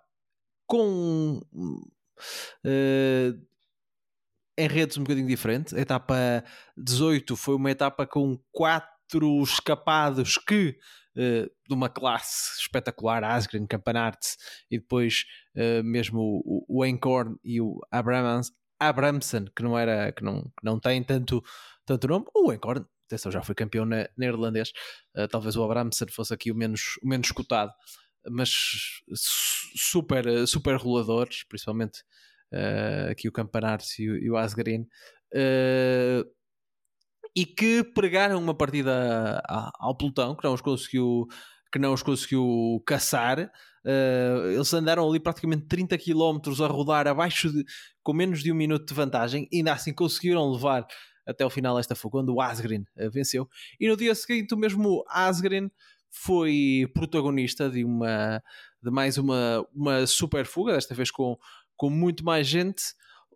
[0.67, 3.49] com uh,
[4.59, 5.75] enredos um bocadinho diferentes.
[5.75, 6.45] A etapa
[6.77, 8.98] 18 foi uma etapa com quatro
[9.43, 10.79] escapados que
[11.17, 14.37] uh, de uma classe espetacular, Asgren, Campanarts
[14.71, 15.25] e depois
[15.57, 20.65] uh, mesmo o, o Encorn e o Abrams, Abramson, que não era que não, que
[20.65, 21.43] não tem tanto,
[21.85, 24.73] tanto nome, o Encorn, atenção, já foi campeão na, na irlandês,
[25.17, 27.73] uh, talvez o Abramson fosse aqui o menos, o menos cotado,
[28.31, 28.51] mas
[29.75, 32.03] super, super roladores, principalmente
[33.11, 34.87] aqui o Campanarts e o, o Asgreen.
[35.35, 36.25] Uh,
[37.39, 39.41] e que pregaram uma partida
[39.79, 41.29] ao pelotão que não os conseguiu
[41.73, 43.53] que não os conseguiu caçar.
[43.85, 47.65] Uh, eles andaram ali praticamente 30 km a rodar abaixo de,
[48.03, 50.85] com menos de um minuto de vantagem e ainda assim conseguiram levar
[51.25, 53.49] até o final esta fuga quando o Asgreen uh, venceu.
[53.79, 55.71] E no dia seguinte o mesmo Asgreen
[56.11, 58.43] foi protagonista de uma
[58.83, 61.39] de mais uma, uma super fuga, desta vez com,
[61.77, 62.83] com muito mais gente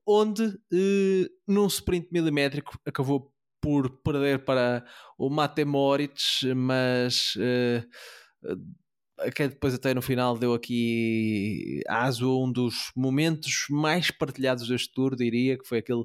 [0.06, 3.31] onde uh, num sprint milimétrico acabou
[3.62, 4.84] por perder para
[5.16, 12.50] o Mate Moritz, mas uh, que depois até no final deu aqui aso a um
[12.50, 16.04] dos momentos mais partilhados deste tour, diria, que foi aquele,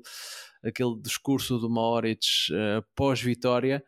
[0.63, 3.83] aquele discurso do Moritz uh, pós-vitória.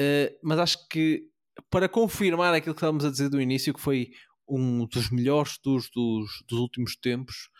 [0.00, 1.24] Uh, mas acho que
[1.70, 4.10] para confirmar aquilo que estávamos a dizer do início, que foi
[4.48, 7.50] um dos melhores tours dos, dos últimos tempos,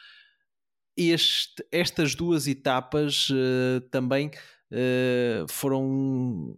[0.97, 4.30] este, estas duas etapas uh, também
[5.48, 6.56] foram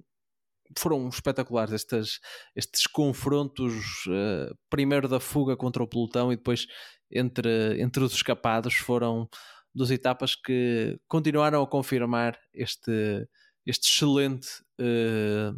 [0.77, 2.21] foram espetaculares estas,
[2.55, 3.75] estes confrontos,
[4.07, 6.67] uh, primeiro da fuga contra o pelotão e depois
[7.11, 9.29] entre, entre os escapados, foram
[9.75, 13.27] duas etapas que continuaram a confirmar este,
[13.65, 14.49] este excelente
[14.81, 15.57] uh,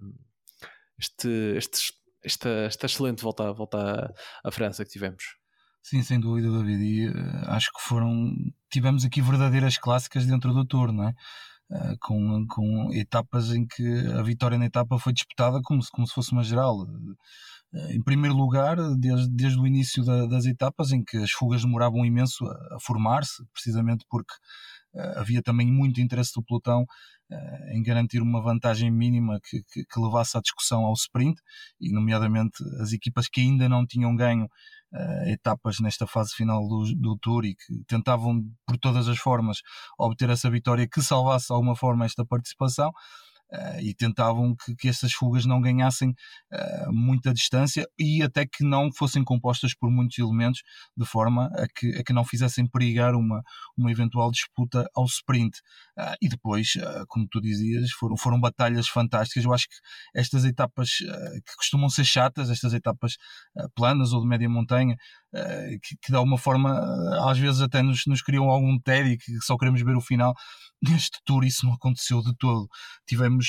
[0.98, 1.92] este, este,
[2.22, 4.12] esta, esta excelente volta, volta
[4.44, 5.24] à França que tivemos.
[5.82, 6.82] Sim, sem dúvida, David.
[6.82, 8.34] E uh, acho que foram.
[8.70, 11.14] Tivemos aqui verdadeiras clássicas dentro do tour, não é?
[11.70, 13.86] Uh, com, com etapas em que
[14.18, 16.80] a vitória na etapa foi disputada como se, como se fosse uma geral.
[16.82, 21.62] Uh, em primeiro lugar, desde, desde o início da, das etapas, em que as fugas
[21.62, 24.34] demoravam imenso a, a formar-se, precisamente porque
[25.16, 26.84] havia também muito interesse do pelotão
[27.72, 31.40] em garantir uma vantagem mínima que, que, que levasse a discussão ao sprint,
[31.80, 34.46] e nomeadamente as equipas que ainda não tinham ganho
[34.92, 39.58] uh, etapas nesta fase final do, do Tour e que tentavam por todas as formas
[39.98, 42.90] obter essa vitória que salvasse de alguma forma esta participação.
[43.52, 48.62] Uh, e tentavam que, que essas fugas não ganhassem uh, muita distância e até que
[48.62, 50.62] não fossem compostas por muitos elementos,
[50.96, 53.42] de forma a que, a que não fizessem perigar uma,
[53.76, 55.58] uma eventual disputa ao sprint.
[55.98, 56.74] Uh, e depois,
[57.08, 59.44] como tu dizias, foram, foram batalhas fantásticas.
[59.44, 59.76] Eu acho que
[60.14, 63.16] estas etapas que costumam ser chatas, estas etapas
[63.74, 64.96] planas ou de média montanha,
[65.82, 66.80] que, que de alguma forma
[67.28, 70.34] às vezes até nos, nos criam algum tédio que só queremos ver o final
[70.82, 72.68] neste tour isso não aconteceu de todo.
[73.06, 73.48] Tivemos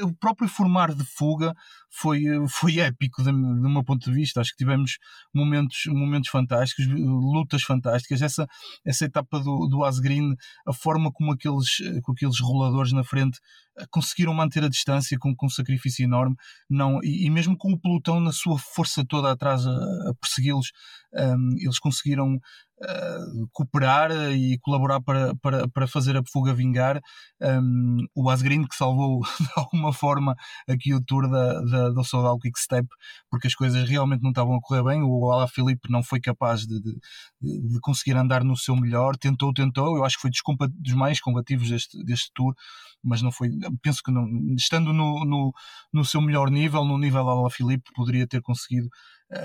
[0.00, 1.54] o próprio formar de fuga
[1.90, 4.40] foi, foi épico do meu ponto de vista.
[4.40, 4.98] Acho que tivemos
[5.34, 8.22] momentos, momentos fantásticos, lutas fantásticas.
[8.22, 8.46] Essa,
[8.84, 10.34] essa etapa do, do Asgreen,
[10.66, 11.68] a forma como aqueles,
[12.02, 16.36] com aqueles roladores na frente eh, conseguiram manter a distância com, com um sacrifício enorme
[16.68, 20.72] não, e, e, mesmo com o pelotão na sua força toda atrás a, a persegui-los,
[21.14, 22.38] um, eles conseguiram
[22.80, 27.00] Uh, cooperar e colaborar para, para, para fazer a fuga vingar.
[27.40, 30.36] Um, o Asgreen que salvou de alguma forma
[30.68, 32.86] aqui o tour da, da, do Soudal Quick Step,
[33.28, 35.02] porque as coisas realmente não estavam a correr bem.
[35.02, 36.92] O Ala Filipe não foi capaz de, de,
[37.40, 39.96] de, conseguir andar no seu melhor, tentou, tentou.
[39.96, 40.40] Eu acho que foi dos,
[40.74, 42.54] dos mais combativos deste, deste tour,
[43.02, 43.50] mas não foi.
[43.82, 44.26] Penso que não,
[44.56, 45.52] estando no, no,
[45.92, 48.88] no seu melhor nível, no nível Ala Filipe, poderia ter conseguido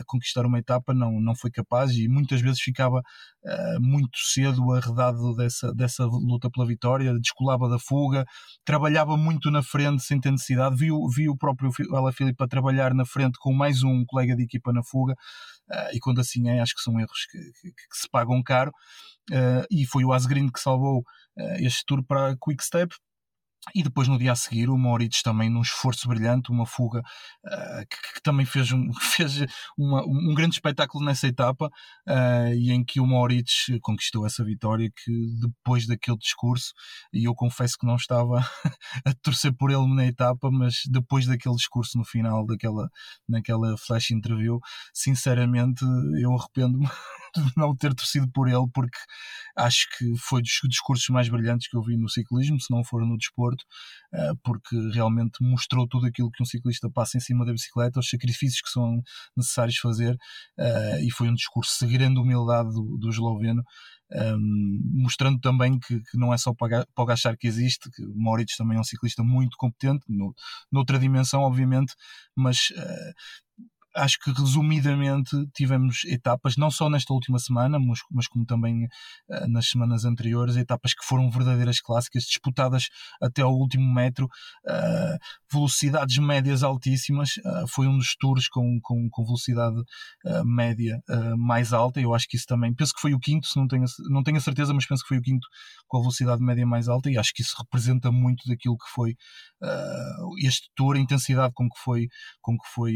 [0.06, 5.36] conquistar uma etapa, não, não foi capaz e muitas vezes ficava uh, muito cedo arredado
[5.36, 8.26] dessa, dessa luta pela vitória, descolava da fuga,
[8.64, 12.94] trabalhava muito na frente sem ter necessidade, viu, viu o próprio Ela Filipe a trabalhar
[12.94, 16.62] na frente com mais um colega de equipa na fuga uh, e quando assim é,
[16.62, 18.72] acho que são erros que, que, que se pagam caro.
[19.32, 21.04] Uh, e foi o Asgreen que salvou
[21.58, 22.94] este tour para Quick Step
[23.74, 27.88] e depois no dia a seguir o Moritz também num esforço brilhante, uma fuga uh,
[27.90, 29.46] que, que, também fez, um, fez
[29.78, 31.68] uma, um grande espetáculo nessa etapa
[32.08, 36.74] uh, e em que o Moritz conquistou essa vitória que depois daquele discurso,
[37.14, 38.40] e eu confesso que não estava
[39.06, 42.90] a torcer por ele na etapa, mas depois daquele discurso no final daquela
[43.28, 44.60] naquela flash interview,
[44.94, 45.86] sinceramente
[46.22, 46.88] eu arrependo-me
[47.36, 48.98] de não ter torcido por ele porque
[49.56, 53.06] acho que foi dos discursos mais brilhantes que eu vi no ciclismo, se não for
[53.06, 53.64] no desporto,
[54.14, 58.10] eh, porque realmente mostrou tudo aquilo que um ciclista passa em cima da bicicleta, os
[58.10, 59.02] sacrifícios que são
[59.38, 60.18] necessários fazer,
[60.58, 63.64] eh, e foi um discurso de grande humildade do, esloveno,
[64.12, 68.04] um, ehm, mostrando também que, que, não é só para, para achar que existe, que
[68.04, 70.34] o Moritz também é um ciclista muito competente, no,
[70.72, 71.94] noutra dimensão, obviamente,
[72.36, 73.14] mas uh,
[73.96, 79.48] acho que resumidamente tivemos etapas, não só nesta última semana, mas, mas como também uh,
[79.48, 82.90] nas semanas anteriores, etapas que foram verdadeiras clássicas, disputadas
[83.22, 85.18] até ao último metro, uh,
[85.52, 87.38] velocidades médias altíssimas.
[87.38, 89.82] Uh, foi um dos tours com, com, com velocidade
[90.46, 91.02] média
[91.38, 92.00] mais alta.
[92.00, 94.38] Eu acho que isso também, penso que foi o quinto, se não tenho, não tenho
[94.38, 95.48] a certeza, mas penso que foi o quinto
[95.88, 99.16] com a velocidade média mais alta, e acho que isso representa muito daquilo que foi
[100.40, 102.08] este tour, a intensidade com que foi,
[102.42, 102.94] com que foi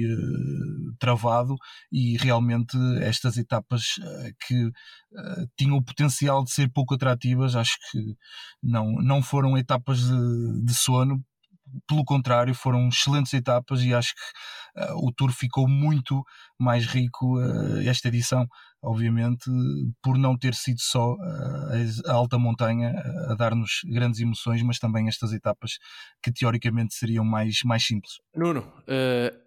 [0.99, 1.55] travado
[1.91, 7.77] e realmente estas etapas uh, que uh, tinham o potencial de ser pouco atrativas, acho
[7.91, 8.15] que
[8.61, 11.23] não, não foram etapas de, de sono.
[11.85, 14.21] Pelo contrário, foram excelentes etapas e acho que
[14.95, 16.23] o Tour ficou muito
[16.59, 18.47] mais rico uh, esta edição,
[18.81, 19.49] obviamente,
[20.01, 22.93] por não ter sido só uh, a alta montanha
[23.29, 25.71] a dar-nos grandes emoções, mas também estas etapas
[26.21, 28.13] que teoricamente seriam mais, mais simples.
[28.35, 28.71] Nuno,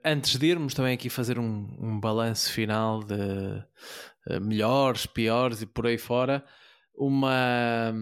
[0.05, 3.62] antes de irmos também aqui fazer um, um balanço final de
[4.41, 6.45] melhores, piores e por aí fora,
[6.97, 7.93] uma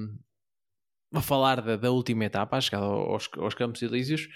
[1.12, 4.28] a falar da, da, última etapa, a chegada aos, aos Campos Elíseos,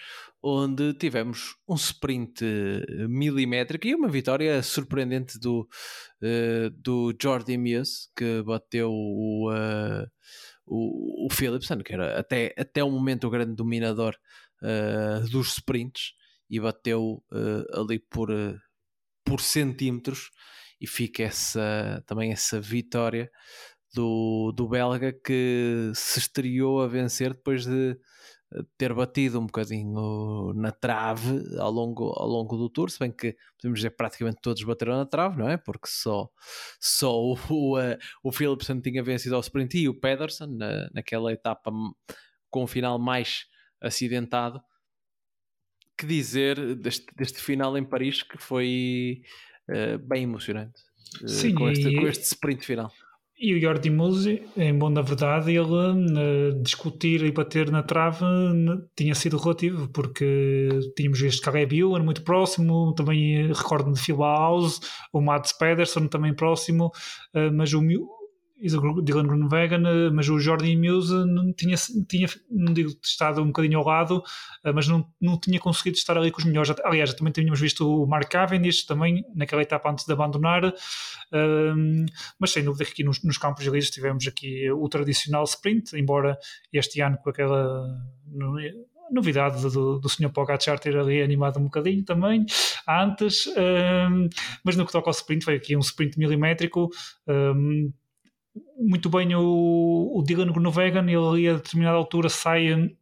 [0.43, 5.69] onde tivemos um sprint eh, milimétrico e uma vitória surpreendente do,
[6.21, 10.05] uh, do Jordi Meus, que bateu o, uh,
[10.67, 14.17] o, o Philipson, que era até, até o momento o grande dominador
[14.63, 16.15] uh, dos sprints,
[16.51, 17.25] e bateu
[17.73, 18.29] ali por,
[19.25, 20.31] por centímetros,
[20.79, 23.31] e fica essa, também essa vitória
[23.95, 27.97] do, do belga que se estreou a vencer depois de
[28.77, 33.37] ter batido um bocadinho na trave ao longo, ao longo do tour, se bem que
[33.57, 35.57] podemos dizer que praticamente todos bateram na trave, não é?
[35.57, 36.29] Porque só,
[36.81, 41.33] só o, o, uh, o Philipson tinha vencido ao sprint e o Pedersen na, naquela
[41.33, 41.73] etapa
[42.51, 43.47] com o final mais
[43.81, 44.61] acidentado.
[45.99, 49.23] Que dizer deste, deste final em Paris que foi
[49.69, 50.81] uh, bem emocionante
[51.23, 51.95] uh, Sim, com, este, e...
[51.95, 52.91] com este sprint final.
[53.45, 55.67] E o Jordi Musi, em bom da verdade, ele
[56.63, 58.25] discutir e bater na trave
[58.97, 64.79] tinha sido relativo, porque tínhamos visto Caleb Ewan muito próximo, também recordo de Phil House,
[65.13, 66.93] o Mads Pedersen também próximo,
[67.35, 67.83] uh, mas o,
[68.63, 71.77] o Dylan Grunwegen, eh, mas o Jordi Muse não tinha,
[72.09, 74.23] tinha, não digo estado um bocadinho ao lado,
[74.65, 76.73] eh, mas não, não tinha conseguido estar ali com os melhores.
[76.85, 80.73] Aliás, também tínhamos visto o Mark Cavendish também naquela etapa antes de abandonar,
[81.33, 82.07] um,
[82.39, 86.39] mas sem dúvida que aqui nos, nos campos elíseos tivemos aqui o tradicional sprint, embora
[86.73, 87.85] este ano com aquela
[89.13, 90.31] novidade do, do Sr.
[90.31, 92.47] Pogacar ter ali animado um bocadinho também
[92.89, 94.29] antes, um,
[94.65, 96.89] mas no que toca ao sprint foi aqui um sprint milimétrico
[97.29, 97.93] um,
[98.79, 102.97] muito bem o, o Dylan Groenewegen, ele a determinada altura sai,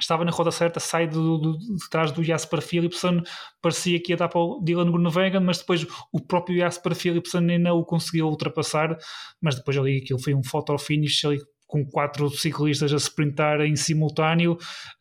[0.00, 3.22] estava na roda certa, sai do, do, de trás do Jasper Philipson,
[3.60, 7.74] parecia que ia dar para o Dylan Groenewegen, mas depois o próprio Jasper Philipson ainda
[7.74, 8.96] o conseguiu ultrapassar,
[9.40, 11.38] mas depois ali aquilo foi um photo finish ali
[11.74, 14.52] com quatro ciclistas a sprintar em simultâneo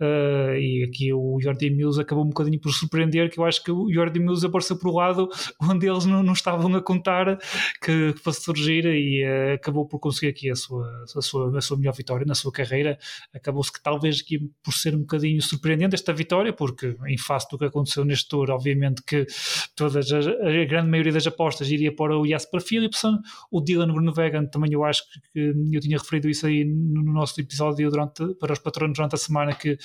[0.01, 3.71] uh, e aqui o Jordi Mills acabou um bocadinho por surpreender que eu acho que
[3.71, 5.29] o Jordi Mills apareceu por o lado
[5.61, 7.37] onde eles não, não estavam a contar
[7.79, 11.77] que, fosse surgir e uh, acabou por conseguir aqui a sua, a, sua, a sua
[11.77, 12.97] melhor vitória na sua carreira.
[13.31, 17.57] Acabou-se que talvez aqui por ser um bocadinho surpreendente esta vitória porque em face do
[17.59, 19.27] que aconteceu neste Tour obviamente que
[19.75, 23.19] todas as, a grande maioria das apostas iria para o Jasper Philipson
[23.51, 27.89] o Dylan Groenewegen também eu acho que eu tinha referido isso aí no nosso episódio
[27.89, 29.77] durante, para os patronos durante a semana que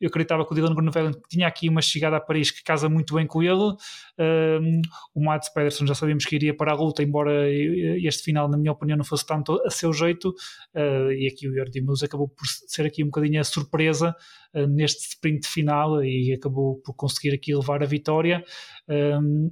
[0.00, 3.14] eu acreditava que o Dylan Groenewegen tinha aqui uma chegada a Paris que casa muito
[3.14, 3.74] bem com ele.
[4.18, 4.80] Um,
[5.14, 8.72] o Mads Pedersen já sabíamos que iria para a luta, embora este final, na minha
[8.72, 10.28] opinião, não fosse tanto a seu jeito.
[10.74, 14.14] Uh, e aqui o Jordi Mus acabou por ser aqui um bocadinho a surpresa
[14.54, 18.44] uh, neste sprint final e acabou por conseguir aqui levar a vitória.
[18.88, 19.50] Um,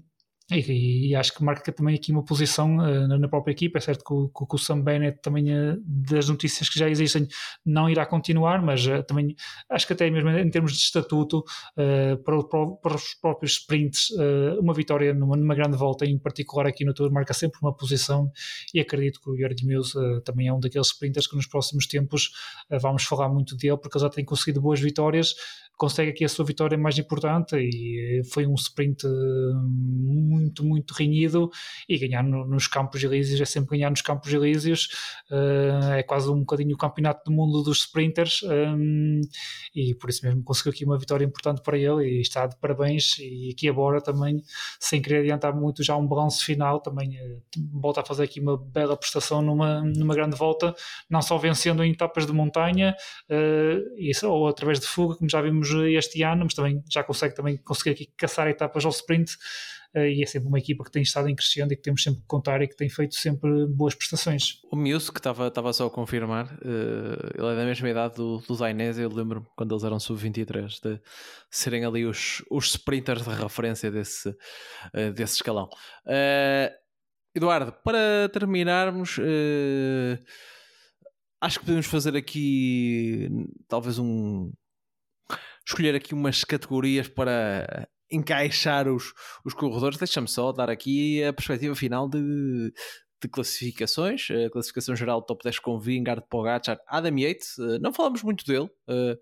[0.48, 3.78] e, e, acho que marca também aqui uma posição uh, na própria equipa.
[3.78, 7.26] É certo que o, que o Sam Bennett também, uh, das notícias que já existem,
[7.64, 9.34] não irá continuar, mas uh, também
[9.68, 11.42] acho que até mesmo em termos de estatuto,
[12.24, 14.10] para, o, para, os próprios sprints,
[14.60, 18.30] uma vitória numa, numa, grande volta, em particular aqui no Tour, marca sempre uma posição.
[18.72, 19.94] E acredito que o Jordi Mills
[20.24, 22.30] também é um daqueles sprinters que nos próximos tempos
[22.80, 25.34] vamos falar muito dele, porque ele já tem conseguido boas vitórias
[25.76, 31.50] consegue aqui a sua vitória mais importante e foi um sprint muito, muito renhido
[31.88, 34.88] e ganhar no, nos Campos Elíseos é sempre ganhar nos Campos Elíseos.
[35.30, 39.20] Uh, é quase um bocadinho o campeonato do mundo dos sprinters um,
[39.74, 43.18] e por isso mesmo conseguiu aqui uma vitória importante para ele e está de parabéns.
[43.18, 44.42] E aqui agora também
[44.80, 48.56] sem querer adiantar muito já um balanço final também uh, volta a fazer aqui uma
[48.56, 50.74] bela prestação numa, numa grande volta
[51.08, 52.94] não só vencendo em etapas de montanha
[53.30, 57.34] uh, isso, ou através de fuga como já vimos este ano, mas também já consegue
[57.34, 59.36] também conseguir aqui caçar etapas ao sprint
[59.94, 62.26] e é sempre uma equipa que tem estado em crescendo e que temos sempre que
[62.26, 64.60] contar e que tem feito sempre boas prestações.
[64.70, 68.54] O Milso, que estava só a confirmar, uh, ele é da mesma idade do, do
[68.54, 71.00] Zainese, eu lembro quando eles eram sub-23, de
[71.50, 75.68] serem ali os, os sprinters de referência desse, uh, desse escalão.
[77.34, 79.18] Eduardo, para terminarmos,
[81.40, 83.28] acho que podemos fazer aqui
[83.68, 84.50] talvez um,
[85.66, 89.12] escolher aqui umas categorias para encaixar os,
[89.44, 89.98] os corredores.
[89.98, 92.72] Deixa-me só dar aqui a perspectiva final de,
[93.22, 94.28] de classificações.
[94.30, 97.58] A classificação geral top 10 com Vingard, Pogacar, Adam Yates.
[97.58, 98.68] Eh, não falamos muito dele.
[98.88, 99.18] Eh,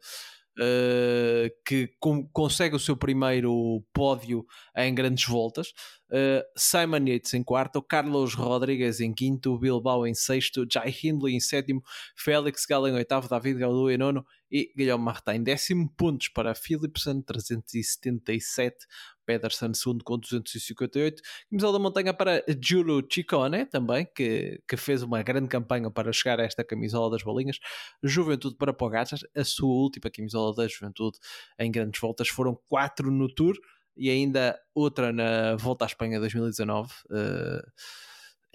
[0.59, 1.91] uh, que
[2.33, 4.45] consegue o seu primeiro pódio
[4.77, 5.73] em grandes voltas.
[6.15, 11.41] Uh, Simon Yates em quarto, Carlos Rodrigues em quinto, Bilbao em sexto, Jai Hindley em
[11.41, 11.83] sétimo,
[12.15, 15.93] Félix Galo em oitavo, David Galo em nono e Guilherme Martin em décimo.
[15.97, 18.87] Pontos para Philipsen, 377,
[19.27, 21.21] Pedersen segundo com 258.
[21.51, 26.39] Camisola da montanha para Giulio Ciccone também, que, que fez uma grande campanha para chegar
[26.39, 27.59] a esta camisola das bolinhas.
[28.05, 31.19] Juventude para Pogacar, a sua última camisola da Juventude
[31.59, 32.29] em grandes voltas.
[32.29, 33.57] Foram quatro no Tour
[33.97, 36.93] e ainda outra na Volta à Espanha 2019.
[37.11, 37.63] Uh, eh,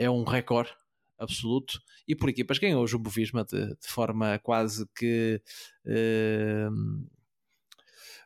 [0.05, 0.71] é um recorde
[1.17, 1.79] absoluto.
[2.07, 5.41] E por equipas ganhou o Jumbo Visma de, de forma quase que.
[5.85, 7.07] Uh,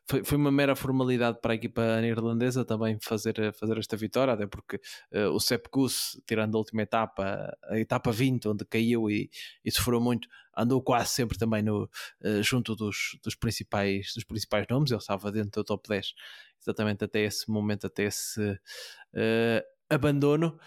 [0.07, 4.45] foi, foi uma mera formalidade para a equipa neerlandesa também fazer, fazer esta vitória, até
[4.45, 4.77] porque
[5.13, 9.29] uh, o Sepp Kuss, tirando a última etapa, a etapa 20, onde caiu e,
[9.63, 14.65] e sofreu muito, andou quase sempre também no, uh, junto dos, dos, principais, dos principais
[14.69, 16.13] nomes, ele estava dentro do top 10
[16.61, 20.57] exatamente até esse momento, até esse uh, abandono.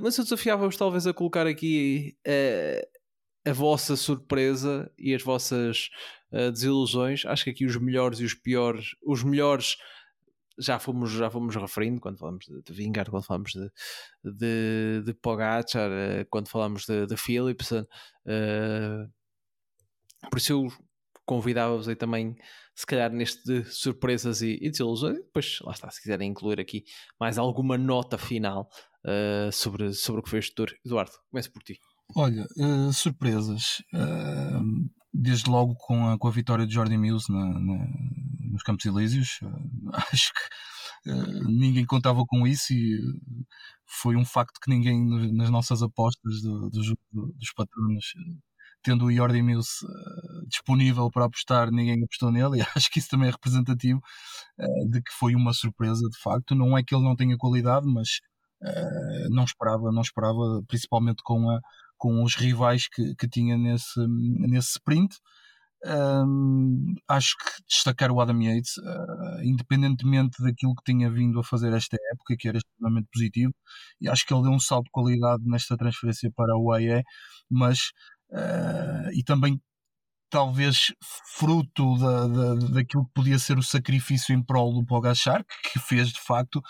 [0.00, 2.16] mas eu desafiava-vos talvez a colocar aqui
[3.46, 5.90] a vossa surpresa e as vossas
[6.32, 7.24] uh, desilusões.
[7.26, 9.76] Acho que aqui os melhores e os piores, os melhores
[10.58, 13.70] já fomos, já fomos referindo quando falamos de, de Vingar, quando falamos de,
[14.24, 17.86] de, de Pogacar, uh, quando falamos de, de Philipsen.
[18.24, 19.12] Uh,
[20.30, 20.68] por isso eu
[21.26, 22.34] convidava-vos aí também,
[22.74, 25.16] se calhar, neste de surpresas e, e desilusões.
[25.18, 26.84] Depois, lá está, se quiserem incluir aqui
[27.20, 28.68] mais alguma nota final
[29.52, 30.70] sobre, sobre o que foi este tour.
[30.84, 31.78] Eduardo, comece por ti.
[32.14, 33.82] Olha, uh, surpresas.
[33.92, 37.86] Uh, desde logo com a, com a vitória de Jordi Mills na, na,
[38.50, 39.40] nos Campos Elíseos.
[39.42, 40.64] Uh, acho que
[41.46, 42.98] ninguém contava com isso e
[43.86, 46.80] foi um facto que ninguém nas nossas apostas do, do,
[47.12, 48.06] do, dos patronos
[48.82, 49.68] tendo o Jordi Mills
[50.46, 54.00] disponível para apostar, ninguém apostou nele, e acho que isso também é representativo
[54.90, 56.54] de que foi uma surpresa de facto.
[56.54, 58.20] Não é que ele não tenha qualidade, mas
[59.30, 61.60] não esperava, não esperava, principalmente com a,
[62.04, 65.16] com os rivais que, que tinha nesse, nesse sprint.
[65.86, 71.72] Um, acho que destacar o Adam Yates, uh, independentemente daquilo que tinha vindo a fazer
[71.72, 73.54] esta época, que era extremamente positivo,
[74.02, 77.02] e acho que ele deu um salto de qualidade nesta transferência para o AE,
[77.50, 77.78] mas
[78.32, 79.58] uh, e também
[80.28, 80.92] talvez
[81.38, 85.42] fruto da, da, daquilo que podia ser o sacrifício em prol do Pogachar,
[85.72, 86.60] que fez de facto,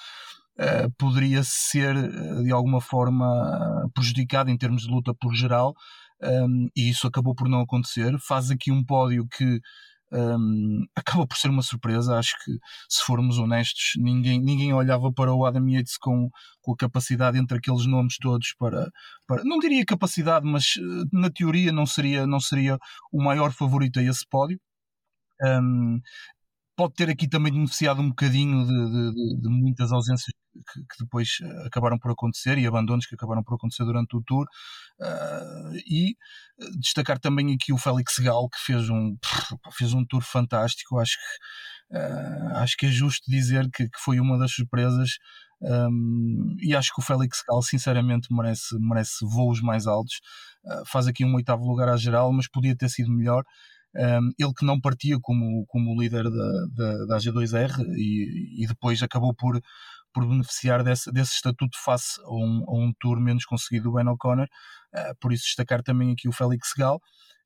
[0.59, 5.74] uh, poderia ser eh, de alguma forma prejudicado em termos de luta por geral,
[6.22, 8.18] um, e isso acabou por não acontecer.
[8.18, 9.61] Faz aqui um pódio que
[10.12, 12.18] um, acaba por ser uma surpresa.
[12.18, 12.52] Acho que,
[12.88, 16.30] se formos honestos, ninguém, ninguém olhava para o Adam Yates com,
[16.62, 18.90] com a capacidade entre aqueles nomes todos para,
[19.26, 20.74] para, não diria capacidade, mas
[21.12, 22.78] na teoria não seria, não seria
[23.12, 24.59] o maior favorito a esse pódio.
[25.42, 26.00] Um,
[26.76, 30.32] pode ter aqui também beneficiado um bocadinho de, de, de muitas ausências
[30.72, 34.22] que, que, depois eh, acabaram por acontecer e abandonos que acabaram por acontecer durante o
[34.22, 34.46] tour.
[35.00, 36.10] Uh, e
[36.60, 39.16] eh, destacar também aqui o Félix Gal, que fez um,
[39.76, 40.98] fez um tour fantástico.
[40.98, 45.10] Acho que, uh, acho que é justo dizer que, que foi uma das surpresas.
[45.62, 50.20] Um, e acho que o Félix Gal, sinceramente, merece, merece voos mais altos.
[50.64, 53.44] Uh, faz aqui um oitavo lugar à geral, mas podia ter sido melhor.
[53.97, 59.03] Um, ele que não partia como, como líder da, da, da AG2R e, e, depois
[59.03, 59.61] acabou por,
[60.12, 64.09] por beneficiar desse, desse estatuto face a um, a um tour menos conseguido do Ben
[64.09, 64.49] O'Connor,
[64.95, 67.01] uh, por isso destacar também aqui o Félix Gal.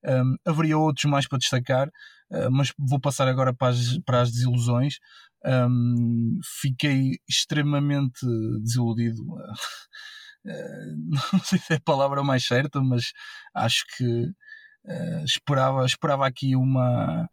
[0.04, 4.30] Um, haveria outros mais para destacar, uh, mas vou passar agora para as, para as
[4.30, 4.94] desilusões.
[5.44, 8.24] Um, fiquei extremamente
[8.62, 9.22] desiludido.
[9.22, 9.52] Uh,
[11.32, 13.12] não sei se é a palavra mais certa, mas
[13.54, 14.30] acho que
[14.88, 17.28] Uh, esperava, esperava aqui uma,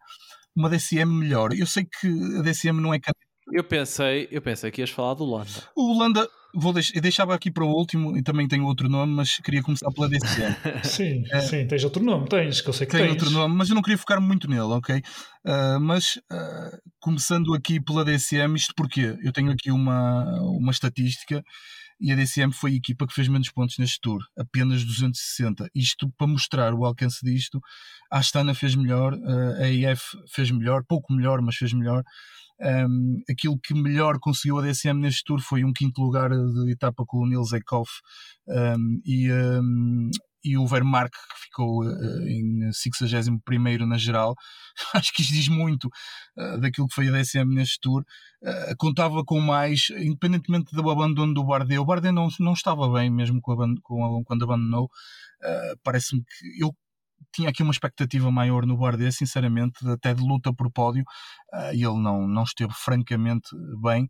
[0.55, 1.53] uma DCM melhor.
[1.53, 2.99] Eu sei que a DCM não é
[3.51, 5.49] eu pensei, eu pensei que ias falar do Holanda.
[5.75, 9.13] O Holanda, vou deix, eu deixava aqui para o último e também tenho outro nome,
[9.13, 10.55] mas queria começar pela DCM.
[10.83, 13.21] sim, é, sim, tens outro nome, tens, que eu sei que tenho tens.
[13.21, 14.97] outro nome, mas eu não queria focar muito nele, ok?
[15.45, 21.43] Uh, mas uh, começando aqui pela DCM, isto porque eu tenho aqui uma, uma estatística
[21.99, 25.67] e a DCM foi a equipa que fez menos pontos neste tour, apenas 260.
[25.73, 27.59] Isto para mostrar o alcance disto.
[28.11, 29.13] A Astana fez melhor,
[29.59, 30.01] a EF
[30.33, 32.03] fez melhor, pouco melhor, mas fez melhor.
[32.59, 37.03] Um, aquilo que melhor conseguiu a DCM neste tour foi um quinto lugar de etapa
[37.05, 37.91] com o Nils Eckhoff
[38.47, 40.09] um, e, um,
[40.45, 44.35] e o Vermark que ficou uh, em 61 na geral.
[44.93, 45.89] Acho que isto diz muito
[46.37, 48.03] uh, daquilo que foi a DSM neste Tour.
[48.43, 51.79] Uh, contava com mais, independentemente do abandono do Bardet.
[51.79, 54.89] O Bardet não, não estava bem mesmo com, a, com a, quando abandonou.
[55.83, 56.75] Parece-me que eu
[57.33, 61.03] tinha aqui uma expectativa maior no Bardet, sinceramente, até de luta por pódio,
[61.73, 63.49] e ele não, não esteve francamente
[63.81, 64.07] bem.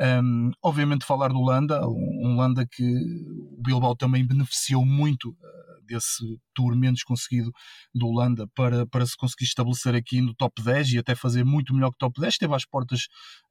[0.00, 6.24] Um, obviamente falar do Landa, um Landa que o Bilbao também beneficiou muito uh, desse
[6.54, 7.52] tour menos conseguido
[7.94, 11.74] do Landa para, para se conseguir estabelecer aqui no top 10 e até fazer muito
[11.74, 13.02] melhor que top 10, esteve às portas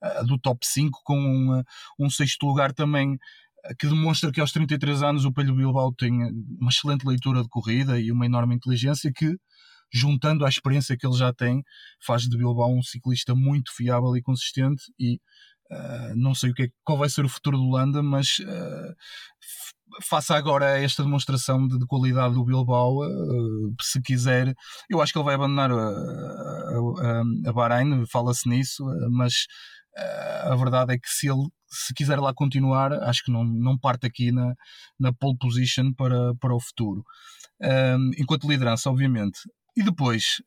[0.03, 1.63] uh, do top 5 com um,
[1.99, 3.19] um sexto lugar também
[3.79, 6.11] que demonstra que aos 33 anos o Pelho Bilbao tem
[6.59, 9.35] uma excelente leitura de corrida e uma enorme inteligência que,
[9.93, 11.63] juntando à experiência que ele já tem,
[12.03, 15.19] faz de Bilbao um ciclista muito fiável e consistente e
[15.71, 18.95] uh, não sei o que é, qual vai ser o futuro do Landa, mas uh,
[20.03, 24.53] faça agora esta demonstração de, de qualidade do Bilbao, uh, se quiser,
[24.89, 29.45] eu acho que ele vai abandonar a, a, a Bahrein, fala-se nisso, mas
[30.45, 34.05] a verdade é que se ele se quiser lá continuar, acho que não, não parte
[34.05, 34.53] aqui na,
[34.99, 37.03] na pole position para, para o futuro.
[38.17, 39.39] Enquanto liderança, obviamente.
[39.75, 40.41] E depois,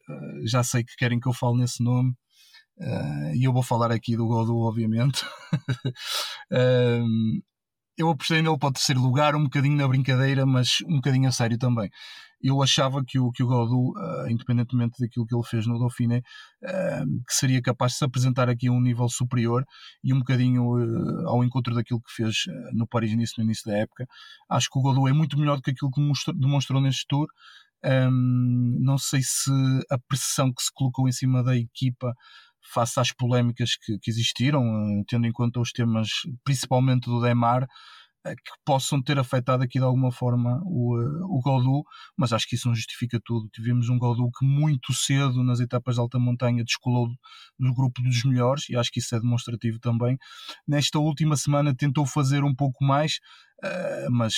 [0.45, 2.15] já sei que querem que eu fale nesse nome,
[2.79, 5.25] uh, e eu vou falar aqui do Godot, obviamente.
[6.53, 7.41] um,
[7.97, 11.33] eu apostei nele para o terceiro lugar, um bocadinho na brincadeira, mas um bocadinho a
[11.33, 11.91] sério também
[12.45, 16.19] eu achava que o, que o Godou, uh, independentemente daquilo que ele fez no Dauphiné,
[16.19, 19.65] uh, que seria capaz de se apresentar aqui a um nível superior
[20.05, 22.45] e um bocadinho uh, ao encontro daquilo que fez
[22.75, 24.07] no Paris-Nice no início da época.
[24.51, 27.27] Acho que o Godou é muito melhor do que aquilo que mostrou, demonstrou neste Tour.
[27.83, 29.51] Um, não sei se
[29.91, 32.13] a pressão que se colocou em cima da equipa
[32.73, 34.63] face às polémicas que, que existiram,
[35.09, 36.09] tendo em conta os temas
[36.45, 37.67] principalmente do Demar,
[38.27, 41.83] eh, que possam ter afetado aqui de alguma forma o, eh, o Godu,
[42.17, 43.49] mas acho que isso não justifica tudo.
[43.53, 47.09] Tivemos um Godu que muito cedo nas etapas de alta montanha descolou
[47.59, 50.17] no grupo dos melhores e acho que isso é demonstrativo também.
[50.67, 53.19] Nesta última semana tentou fazer um pouco mais,
[53.63, 54.35] eh, mas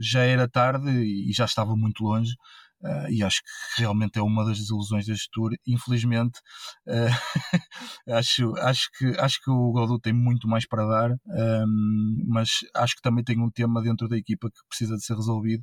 [0.00, 2.34] já era tarde e já estava muito longe.
[2.80, 5.50] Uh, e acho que realmente é uma das desilusões deste Tour.
[5.66, 6.38] Infelizmente,
[6.86, 7.08] uh,
[8.10, 12.96] acho, acho, que, acho que o Godot tem muito mais para dar, um, mas acho
[12.96, 15.62] que também tem um tema dentro da equipa que precisa de ser resolvido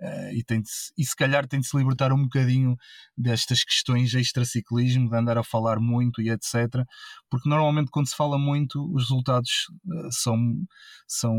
[0.00, 2.76] uh, e, tem de, e se calhar tem de se libertar um bocadinho
[3.16, 6.68] destas questões de extraciclismo, de andar a falar muito e etc.
[7.30, 9.50] Porque normalmente quando se fala muito, os resultados
[10.10, 10.36] são,
[11.06, 11.34] são,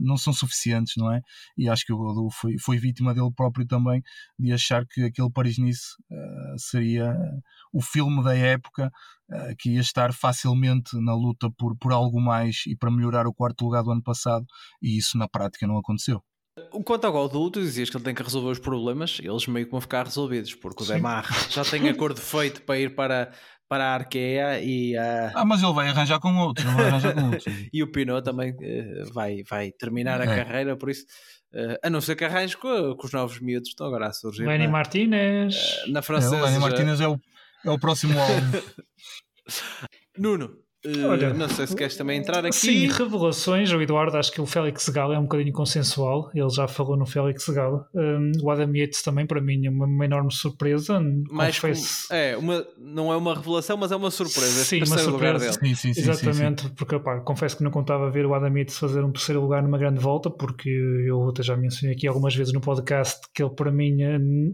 [0.00, 1.20] não são suficientes, não é?
[1.56, 4.02] E acho que o Godot foi, foi vítima dele próprio também
[4.38, 7.14] de achar que aquele Paris-Nice uh, seria
[7.72, 8.90] o filme da época
[9.25, 9.25] uh,
[9.58, 13.64] que ia estar facilmente na luta por, por algo mais e para melhorar o quarto
[13.64, 14.46] lugar do ano passado
[14.80, 16.22] e isso na prática não aconteceu.
[16.84, 19.72] Quanto ao Godot, tu dizias que ele tem que resolver os problemas, eles meio que
[19.72, 23.30] vão ficar resolvidos, porque o Demar já tem acordo feito para ir para,
[23.68, 25.32] para a Arkea e uh...
[25.34, 27.52] Ah, mas ele vai arranjar com outro, vai arranjar com outro.
[27.70, 30.44] e o Pinot também uh, vai, vai terminar a é.
[30.44, 31.04] carreira, por isso
[31.54, 34.12] Uh, a não ser que arranjes com, com, os novos miúdos que estão agora a
[34.12, 34.44] surgir.
[34.44, 35.54] Lenny Martinez.
[35.86, 36.36] Uh, na francesa.
[36.36, 37.18] É, o Lenny Martinez é o,
[37.64, 38.62] é o próximo álbum.
[40.18, 42.54] Nuno, Olha, não sei se queres também entrar aqui.
[42.54, 43.72] Sim, revelações.
[43.72, 46.30] O Eduardo, acho que o Félix Gala é um bocadinho consensual.
[46.34, 47.86] Ele já falou no Félix Gala.
[47.94, 51.00] Um, o Adam Yates também, para mim, é uma, uma enorme surpresa.
[51.30, 52.12] Mais confesso...
[52.12, 54.64] é, uma, não é uma revelação, mas é uma surpresa.
[54.64, 55.52] Sim, uma surpresa.
[55.52, 59.02] Sim, sim, sim, Exatamente, porque pá, confesso que não contava ver o Adam Yates fazer
[59.02, 62.60] um terceiro lugar numa grande volta, porque eu até já mencionei aqui algumas vezes no
[62.60, 63.96] podcast que ele, para mim,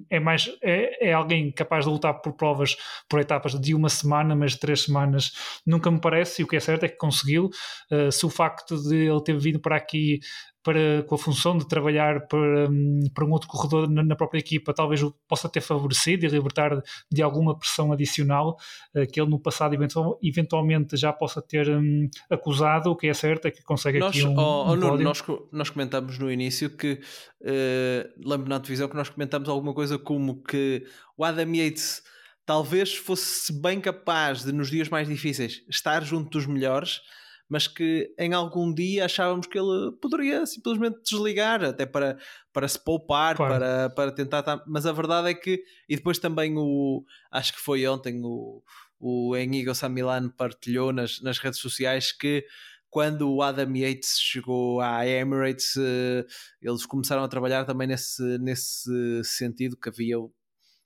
[0.08, 2.76] é mais é, é alguém capaz de lutar por provas
[3.08, 5.32] por etapas de uma semana, mas de três semanas
[5.66, 7.50] nunca me parece e o que é certo é que conseguiu.
[7.90, 10.20] Uh, se o facto de ele ter vindo para aqui
[10.62, 14.38] para, com a função de trabalhar para, um, para um outro corredor na, na, própria
[14.38, 18.56] equipa, talvez o possa ter favorecido e libertar de alguma pressão adicional
[18.94, 22.90] uh, que ele no passado eventual, eventualmente já possa ter um, acusado.
[22.90, 25.68] O que é certo é que consegue nós, aqui um, oh, um Nuno, nós, nós
[25.68, 27.00] comentamos no início que
[27.40, 30.84] uh, lembro na televisão que nós comentamos alguma coisa como que
[31.16, 32.02] o Adam Yates
[32.44, 37.00] talvez fosse bem capaz de, nos dias mais difíceis, estar junto dos melhores,
[37.48, 42.18] mas que em algum dia achávamos que ele poderia simplesmente desligar, até para,
[42.52, 43.54] para se poupar, claro.
[43.54, 44.64] para, para tentar.
[44.66, 47.04] Mas a verdade é que, e depois também o.
[47.30, 48.62] Acho que foi ontem o,
[48.98, 52.46] o Enigo Samilan partilhou nas, nas redes sociais que
[52.88, 56.26] quando o Adam Yates chegou à Emirates, eh,
[56.60, 60.18] eles começaram a trabalhar também nesse, nesse sentido, que havia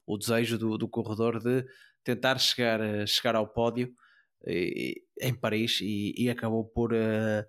[0.06, 1.64] o desejo do, do corredor de
[2.04, 3.92] tentar chegar, chegar ao pódio
[4.46, 7.44] e, em Paris e, e acabou por, uh,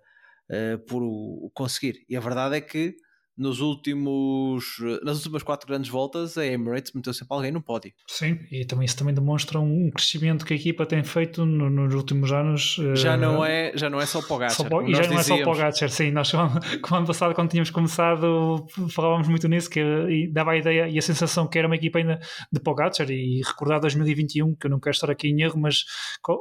[0.50, 2.04] uh, por o conseguir.
[2.08, 2.96] E a verdade é que
[3.38, 7.92] nos últimos, nas últimas quatro grandes voltas, a Emirates meteu sempre alguém no pódio.
[8.06, 11.94] Sim, e também isso também demonstra um crescimento que a equipa tem feito no, nos
[11.94, 12.80] últimos anos.
[12.94, 14.66] Já, uh, não é, já não é só para o Gatcher.
[14.66, 15.18] E já não dizíamos.
[15.18, 16.10] é só para o Gatcher, sim.
[16.10, 16.32] Nós,
[16.82, 20.98] como ano passado, quando tínhamos começado, falávamos muito nisso, que e dava a ideia e
[20.98, 22.18] a sensação que era uma equipa ainda
[22.52, 23.08] de Pogacar.
[23.10, 25.84] E recordar 2021, que eu não quero estar aqui em erro, mas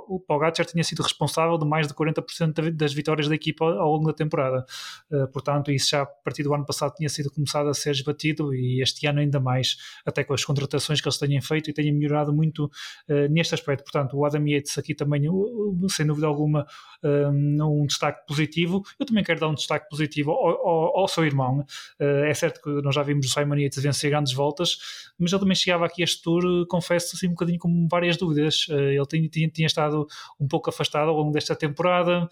[0.08, 4.08] o Pogacar tinha sido responsável de mais de 40% das vitórias da equipa ao longo
[4.08, 4.66] da temporada.
[5.12, 8.54] Uh, portanto, isso já a partir do ano passado tinha sido começado a ser esbatido
[8.54, 11.96] e este ano ainda mais, até com as contratações que eles tenham feito e tenham
[11.96, 13.84] melhorado muito uh, neste aspecto.
[13.84, 16.66] Portanto, o Adam Yates aqui também, uh, sem dúvida alguma,
[17.04, 18.84] um destaque positivo.
[19.00, 21.64] Eu também quero dar um destaque positivo ao, ao, ao seu irmão.
[22.00, 24.78] é certo que nós já vimos o Simon Yates vencer grandes voltas,
[25.20, 28.66] mas ele também chegava aqui a este tour, confesso, assim, um bocadinho com várias dúvidas.
[28.70, 30.08] ele tinha, tinha, tinha estado
[30.40, 32.28] um pouco afastado ao longo desta temporada,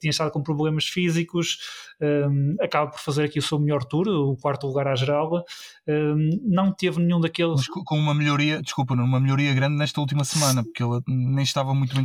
[0.00, 1.58] tinha estado com problemas físicos,
[2.00, 5.44] um, acaba por fazer aqui o seu melhor o quarto lugar à geral.
[5.88, 7.56] Um, não teve nenhum daqueles.
[7.56, 11.74] Mas com uma melhoria, desculpa, uma melhoria grande nesta última semana, porque ele nem estava
[11.74, 12.04] muito bem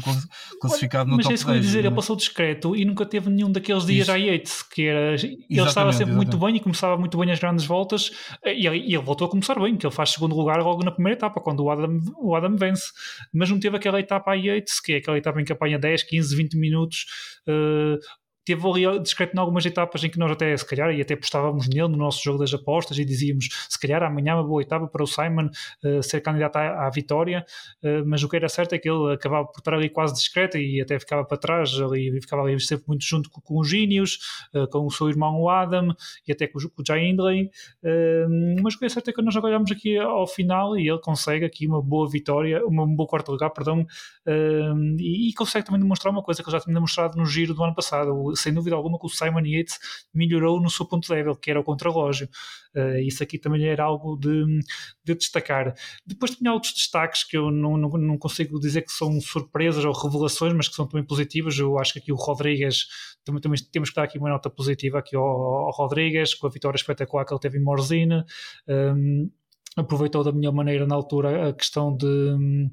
[0.60, 1.30] classificado no mas top 10.
[1.30, 3.86] Mas é isso que eu ia dizer, ele passou discreto e nunca teve nenhum daqueles
[3.86, 5.16] dias à Yates, que era.
[5.16, 6.16] Ele exatamente, estava sempre exatamente.
[6.16, 8.12] muito bem e começava muito bem as grandes voltas
[8.45, 11.18] e ele, ele, voltou a começar bem, que ele faz segundo lugar logo na primeira
[11.18, 12.91] etapa, quando o Adam, o Adam vence.
[13.34, 16.03] Mas não teve aquela etapa à Yates, que é aquela etapa em que apanha 10,
[16.03, 17.06] 15, 20 minutos.
[17.48, 17.99] Uh,
[18.45, 21.67] teve ali discreto em algumas etapas em que nós até, se calhar, e até postávamos
[21.67, 24.88] nele no nosso jogo das apostas e dizíamos, se calhar amanhã é uma boa etapa
[24.88, 25.49] para o Simon
[25.84, 27.45] uh, ser candidato à, à vitória,
[27.84, 30.57] uh, mas o que era certo é que ele acabava por estar ali quase discreto
[30.57, 34.19] e até ficava para trás, ali, ficava ali sempre muito junto com, com os Gínios,
[34.53, 35.95] uh, com o seu irmão o Adam
[36.27, 37.49] e até com, com o Jay Hindley,
[38.61, 41.45] mas o que é certo é que nós olhamos aqui ao final e ele consegue
[41.45, 43.85] aqui uma boa vitória, uma, um bom quarto lugar, perdão,
[44.99, 47.63] e, e, consegue também demonstrar uma coisa que ele já tinha demonstrado no giro do
[47.63, 49.78] ano passado, sem dúvida alguma que o Simon Yates
[50.14, 52.30] melhorou no seu ponto débil, que era o contrarrelógio.
[52.76, 54.44] Uh, isso aqui também era algo de,
[55.03, 55.74] de, destacar.
[56.06, 59.94] Depois tinha outros destaques que eu não, não, não, consigo dizer que são surpresas ou
[59.94, 61.57] revelações, mas que são também positivas.
[61.57, 62.86] Eu acho que aqui o Rodrigues,
[63.24, 66.49] também, também temos que dar aqui uma nota positiva aqui ao, ao Rodrigues, com a
[66.49, 68.24] vitória espetacular que ele teve em Morzine.
[68.68, 69.30] Um,
[69.76, 72.72] aproveitou da melhor maneira na altura a questão de um,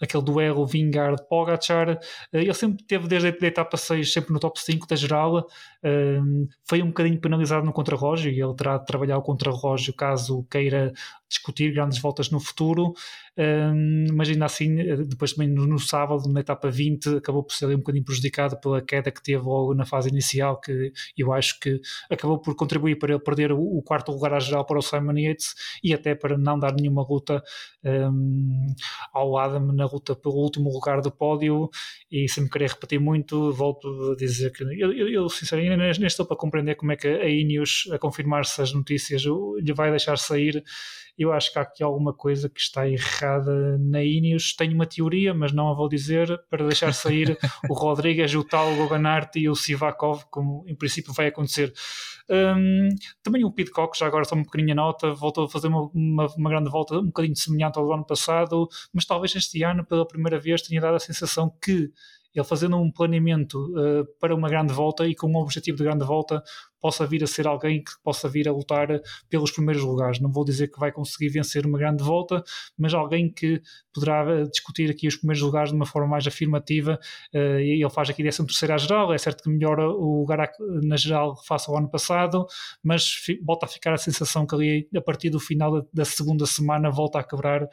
[0.00, 1.98] aquele duelo Vingard-Pogacar.
[2.32, 5.46] Eh, ele sempre teve desde a etapa 6 sempre no top 5 da geral.
[5.82, 10.44] Um, foi um bocadinho penalizado no contrarrelógio e ele terá de trabalhar o contrarrelógio caso
[10.50, 10.92] queira
[11.28, 12.92] discutir grandes voltas no futuro,
[13.36, 17.52] um, mas ainda assim, eh, depois também no, no, sábado, na etapa 20, acabou por
[17.52, 21.58] ser um bocadinho prejudicado pela queda que teve logo na fase inicial, que eu acho
[21.58, 21.80] que
[22.10, 25.18] acabou por contribuir para ele perder o, o quarto lugar à geral para o Simon
[25.18, 27.42] Yates e até para não dar nenhuma luta
[27.84, 28.66] um,
[29.12, 31.70] ao Adam na luta pelo último lugar do pódio.
[32.10, 36.06] E se me querer repetir muito, volto a dizer que eu, eu, eu sinceramente nem
[36.06, 40.18] estou para compreender como é que a Ineos, a confirmar-se as notícias, lhe vai deixar
[40.18, 40.62] sair
[41.16, 44.52] eu acho que há aqui alguma coisa que está errada na Ineos.
[44.54, 47.38] Tenho uma teoria, mas não a vou dizer, para deixar sair
[47.70, 51.72] o Rodrigues, o tal Goganart e o Sivakov, como em princípio vai acontecer.
[52.30, 52.88] Um,
[53.22, 56.50] também o Pidcock, já agora só uma pequenina nota, voltou a fazer uma, uma, uma,
[56.50, 60.38] grande volta, um bocadinho semelhante ao do ano passado, mas talvez este ano, pela primeira
[60.38, 61.90] vez, tenha dado a sensação que
[62.34, 66.04] ele fazendo um planeamento uh, para uma grande volta e com um objetivo de grande
[66.04, 66.42] volta,
[66.84, 68.88] possa vir a ser alguém que possa vir a lutar
[69.30, 70.20] pelos primeiros lugares.
[70.20, 72.44] Não vou dizer que vai conseguir vencer uma grande volta,
[72.76, 77.00] mas alguém que poderá eh, discutir aqui os primeiros lugares de uma forma mais afirmativa.
[77.34, 80.50] Uh, ele faz aqui 13 terceira geral, é certo que melhora o lugar
[80.82, 82.44] na geral face ao ano passado,
[82.82, 86.44] mas volta a ficar a sensação que ali a partir do final da, da segunda
[86.44, 87.68] semana volta a quebrar uh,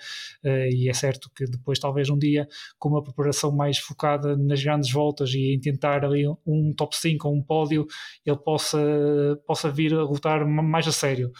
[0.72, 2.48] e é certo que depois talvez um dia
[2.80, 7.28] com uma preparação mais focada nas grandes voltas e em tentar ali um top 5
[7.28, 7.86] ou um pódio,
[8.26, 9.01] ele possa
[9.46, 11.32] possa vir a lutar mais a sério.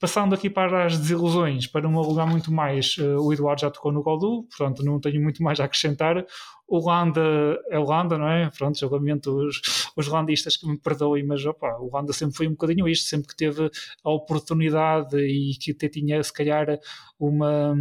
[0.00, 3.90] Passando aqui para as desilusões, para não alugar muito mais, uh, o Eduardo já tocou
[3.92, 6.26] no Goldu, portanto não tenho muito mais a acrescentar.
[6.68, 7.22] Holanda
[7.70, 8.50] é Holanda, não é?
[8.50, 9.60] Pronto, julgamento os,
[9.96, 13.36] os holandistas que me perdoem, mas opa, Holanda sempre foi um bocadinho isto, sempre que
[13.36, 13.70] teve
[14.02, 16.78] a oportunidade e que até tinha se calhar
[17.18, 17.74] uma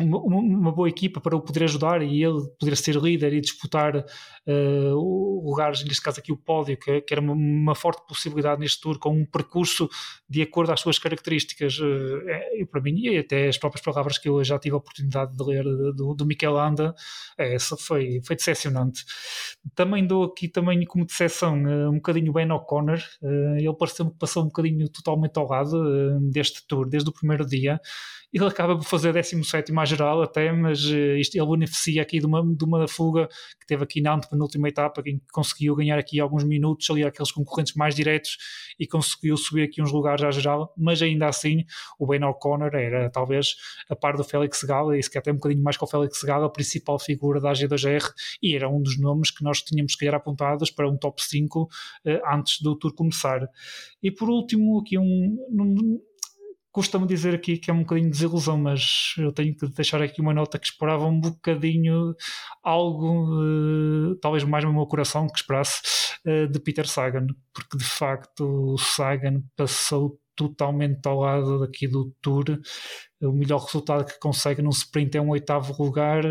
[0.00, 3.94] uma, uma, boa equipa para o poder ajudar e ele poder ser líder e disputar
[3.96, 8.80] uh, lugares, neste caso aqui o pódio, que, que era uma, uma, forte possibilidade neste
[8.80, 9.90] tour, com um percurso
[10.26, 11.78] de acordo às suas características.
[11.78, 15.36] Uh, é, para mim, e até as próprias palavras que eu já tive a oportunidade
[15.36, 16.94] de ler do, do Mikel Landa,
[17.36, 19.04] é, essa foi, foi decepcionante.
[19.74, 22.98] Também dou aqui também como decepção uh, um bocadinho Ben O'Connor,
[23.58, 27.78] ele pareceu-me que passou um bocadinho totalmente ao lado deste tour, desde o primeiro dia
[28.32, 32.26] ele acaba por fazer 17 mais geral até, mas uh, isto, ele beneficia aqui de
[32.26, 33.28] uma, de uma fuga
[33.60, 37.32] que teve aqui na penúltima etapa, em que conseguiu ganhar aqui alguns minutos ali aqueles
[37.32, 38.38] concorrentes mais diretos
[38.78, 41.64] e conseguiu subir aqui uns lugares à geral, mas ainda assim
[41.98, 43.56] o Ben O'Connor era talvez
[43.90, 46.46] a par do Félix Gala, e se até um bocadinho mais que o Félix Gala,
[46.46, 50.14] a principal figura da AG2R, e era um dos nomes que nós tínhamos que calhar
[50.14, 51.68] apontados para um top 5 uh,
[52.32, 53.48] antes do tour começar.
[54.00, 55.36] E por último, aqui um.
[55.50, 56.00] um
[56.72, 60.22] Custa-me dizer aqui que é um bocadinho de desilusão, mas eu tenho que deixar aqui
[60.22, 62.14] uma nota que esperava um bocadinho
[62.62, 65.82] algo, uh, talvez mais no meu coração que esperasse,
[66.26, 72.10] uh, de Peter Sagan, porque de facto o Sagan passou totalmente ao lado daqui do
[72.22, 72.44] Tour.
[73.20, 76.24] O melhor resultado que consegue num sprint é um oitavo lugar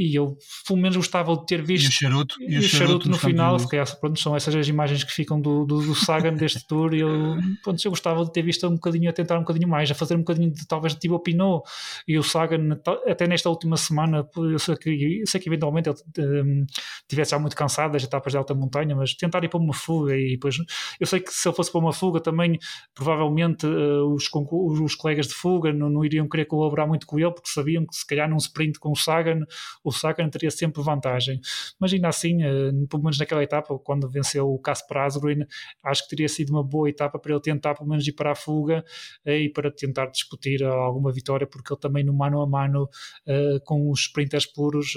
[0.00, 3.08] e eu pelo menos gostava de ter visto e o charuto, e, o charuto, charuto
[3.10, 6.34] no final, se calhar, pronto, são essas as imagens que ficam do, do, do Sagan
[6.34, 9.40] deste tour e eu, pronto, eu gostava de ter visto um bocadinho, a tentar um
[9.40, 11.62] bocadinho mais, a fazer um bocadinho de talvez de tipo Pinot
[12.08, 16.42] e o Sagan até nesta última semana eu sei que, eu sei que eventualmente ele
[16.42, 16.66] um,
[17.06, 20.16] tivesse já muito cansado das etapas de alta montanha, mas tentar ir para uma fuga
[20.16, 20.56] e depois
[20.98, 22.58] eu sei que se ele fosse para uma fuga também
[22.94, 27.18] provavelmente uh, os, os, os, colegas de fuga não, não, iriam querer colaborar muito com
[27.18, 29.44] ele porque sabiam que se calhar num sprint com o Sagan
[29.90, 31.40] o Sagan teria sempre vantagem.
[31.78, 35.46] Mas ainda assim, eh, pelo menos naquela etapa, quando venceu o Casper Asgreen,
[35.84, 38.34] acho que teria sido uma boa etapa para ele tentar pelo menos ir para a
[38.34, 38.84] fuga
[39.24, 42.88] eh, e para tentar discutir alguma vitória, porque ele também no mano a mano
[43.26, 44.94] eh, com os sprinters puros,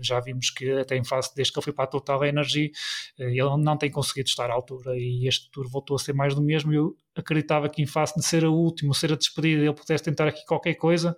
[0.00, 2.70] já vimos que até em face, desde que ele foi para a Total Energy,
[3.18, 6.42] ele não tem conseguido estar à altura e este tour voltou a ser mais do
[6.42, 6.72] mesmo.
[6.72, 10.28] Eu acreditava que em face de ser a última, ser a despedida, ele pudesse tentar
[10.28, 11.16] aqui qualquer coisa,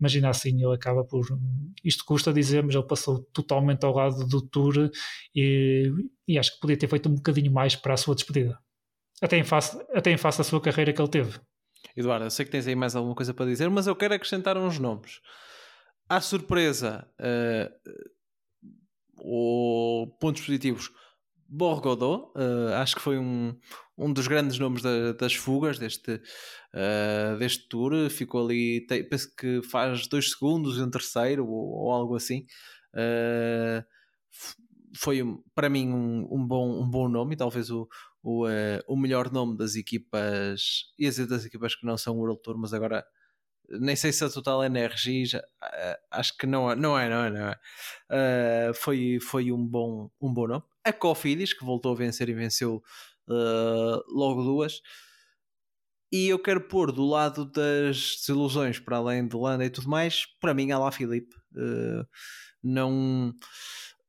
[0.00, 1.26] mas ainda assim ele acaba por.
[1.84, 4.90] Isto custa dizer, mas ele passou totalmente ao lado do Tour
[5.34, 5.92] e,
[6.26, 8.58] e acho que podia ter feito um bocadinho mais para a sua despedida.
[9.20, 11.38] Até em face, até em face da sua carreira que ele teve.
[11.94, 14.56] Eduardo, eu sei que tens aí mais alguma coisa para dizer, mas eu quero acrescentar
[14.56, 15.20] uns nomes.
[16.08, 17.92] À surpresa, uh,
[19.18, 20.90] ou pontos positivos,
[21.52, 23.58] Borgodó, uh, acho que foi um,
[23.98, 28.08] um dos grandes nomes da, das fugas deste, uh, deste tour.
[28.08, 32.46] Ficou ali, te, penso que faz dois segundos em terceiro ou, ou algo assim.
[32.94, 33.84] Uh,
[34.96, 35.22] foi
[35.52, 37.88] para mim um, um, bom, um bom nome, talvez o,
[38.22, 38.46] o,
[38.86, 42.72] o melhor nome das equipas, e dizer das equipas que não são World Tour, mas
[42.72, 43.04] agora
[43.68, 45.42] nem sei se a Total NRG já,
[46.10, 48.72] acho que não é, não é, não é, não é.
[48.74, 50.64] foi, foi um bom, um bom nome.
[50.84, 52.82] A Cofidis, que voltou a vencer e venceu
[53.28, 54.80] uh, logo duas.
[56.12, 60.26] E eu quero pôr do lado das desilusões, para além de Landa e tudo mais,
[60.40, 61.36] para mim, lá Filipe.
[61.52, 62.04] Uh,
[62.62, 63.32] não.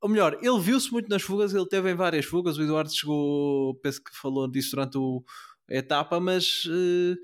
[0.01, 2.57] Ou melhor, ele viu-se muito nas fugas, ele teve em várias fugas.
[2.57, 5.23] O Eduardo chegou, penso que falou disso durante o,
[5.69, 7.15] a etapa, mas uh,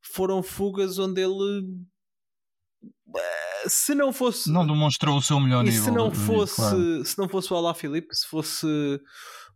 [0.00, 1.64] foram fugas onde ele
[3.66, 7.04] se não fosse não demonstrou o seu melhor e nível se não fosse claro.
[7.04, 8.66] se não fosse o Alá Filipe se fosse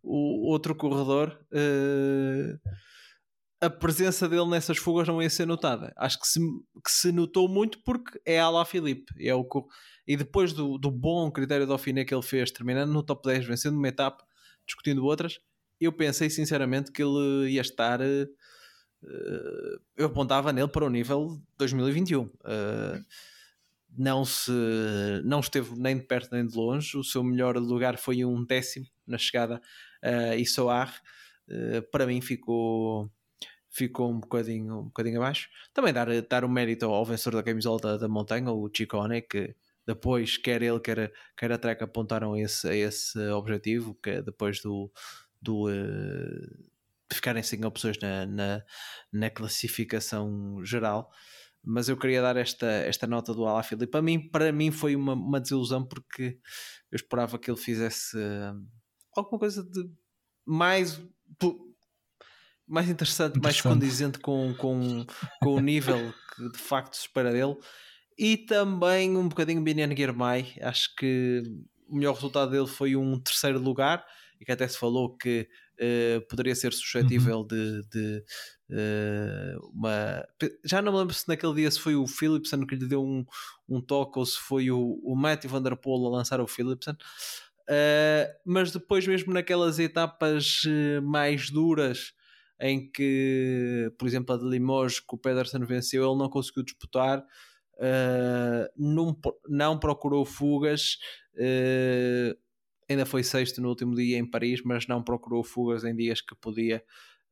[0.03, 2.71] o outro corredor, uh,
[3.61, 5.93] a presença dele nessas fugas não ia ser notada.
[5.97, 9.13] Acho que se, que se notou muito porque é Alá Filipe.
[9.21, 9.47] É o,
[10.07, 13.45] e depois do, do bom critério de Dauphiné que ele fez, terminando no top 10,
[13.45, 14.25] vencendo uma etapa,
[14.67, 15.39] discutindo outras,
[15.79, 18.01] eu pensei sinceramente que ele ia estar.
[18.01, 18.27] Uh,
[19.97, 22.23] eu apontava nele para o nível 2021.
[22.23, 23.05] Uh,
[23.97, 24.53] não se
[25.25, 26.97] não esteve nem de perto nem de longe.
[26.97, 29.61] O seu melhor lugar foi um décimo na chegada
[30.05, 30.95] uh, e Soar
[31.49, 33.11] uh, para mim ficou
[33.69, 35.49] ficou um bocadinho, um bocadinho abaixo.
[35.73, 39.55] Também dar, dar o mérito ao vencedor da camisola da, da montanha, o Chicone, que
[39.87, 44.91] depois, quer ele, quer, quer a Trek, apontaram esse, a esse objetivo, que depois do,
[45.41, 46.70] do uh,
[47.13, 48.63] ficarem sem opções na, na,
[49.13, 51.11] na, classificação geral.
[51.63, 53.91] Mas eu queria dar esta, esta nota do Alaphilippe.
[53.91, 56.39] Para mim, para mim foi uma, uma desilusão porque
[56.91, 58.17] eu esperava que ele fizesse
[59.15, 59.91] alguma coisa de
[60.47, 61.01] mais
[62.67, 63.43] mais interessante, interessante.
[63.43, 65.05] mais condizente com, com,
[65.43, 67.57] com o nível que de facto se espera dele
[68.17, 71.43] e também um bocadinho Binian Guermai acho que
[71.89, 74.07] o melhor resultado dele foi um terceiro lugar
[74.41, 75.49] e que até se falou que
[75.81, 77.47] uh, poderia ser suscetível uhum.
[77.47, 78.25] de, de
[78.71, 80.25] uh, uma.
[80.65, 83.25] Já não me lembro se naquele dia se foi o Philipson que lhe deu um,
[83.69, 86.93] um toque ou se foi o, o Matthew Van Der Poel a lançar o Philipson.
[87.71, 92.13] Uh, mas depois, mesmo naquelas etapas uh, mais duras,
[92.61, 97.21] em que, por exemplo, a de Limoges, que o Pedersen venceu, ele não conseguiu disputar,
[97.21, 99.17] uh, não,
[99.49, 100.99] não procurou fugas,
[102.91, 106.35] ainda foi sexto no último dia em Paris, mas não procurou fugas em dias que
[106.35, 106.83] podia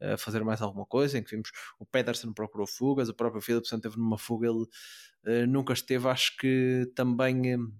[0.00, 3.80] a fazer mais alguma coisa, em que vimos o Pedersen procurou fugas, o próprio Philipson
[3.80, 7.72] teve numa fuga, ele uh, nunca esteve, acho que também uh,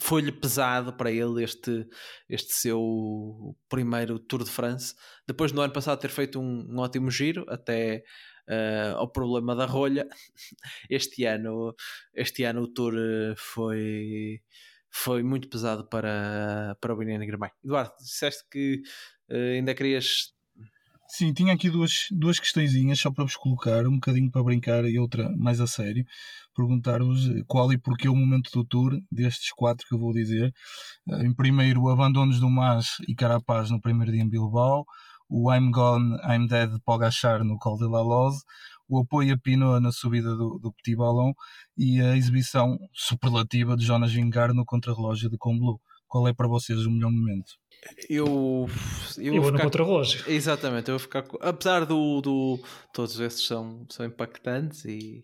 [0.00, 1.86] foi-lhe pesado para ele este,
[2.28, 4.94] este seu primeiro Tour de France,
[5.26, 8.02] depois no ano passado ter feito um, um ótimo giro, até
[8.48, 10.08] uh, ao problema da rolha,
[10.90, 11.74] este ano,
[12.12, 12.94] este ano o Tour
[13.36, 14.42] foi
[14.90, 17.50] foi muito pesado para, para o Benini Gramay.
[17.64, 18.82] Eduardo, disseste que
[19.30, 20.32] uh, ainda querias
[21.10, 24.98] Sim, tinha aqui duas, duas questõezinhas só para vos colocar, um bocadinho para brincar e
[24.98, 26.04] outra mais a sério.
[26.54, 30.52] Perguntar-vos qual e porquê o momento do tour destes quatro que eu vou dizer.
[31.08, 34.84] Eh, em primeiro, abandonos do Mas e Carapaz no primeiro dia em Bilbao,
[35.30, 38.44] o I'm Gone, I'm Dead de Pogachar no Col de la Loze,
[38.88, 41.32] o apoio a Pinot na subida do, do Petit Ballon
[41.76, 45.80] e a exibição superlativa de Jonas Vingar no contrarrelógio de Combloux.
[46.06, 47.52] Qual é para vocês o melhor momento?
[48.08, 48.68] Eu,
[49.18, 49.58] eu, eu vou ficar...
[49.58, 50.24] no contrarrelógio.
[50.30, 51.24] Exatamente, eu vou ficar.
[51.40, 52.58] Apesar do, do.
[52.94, 55.22] Todos esses são, são impactantes e,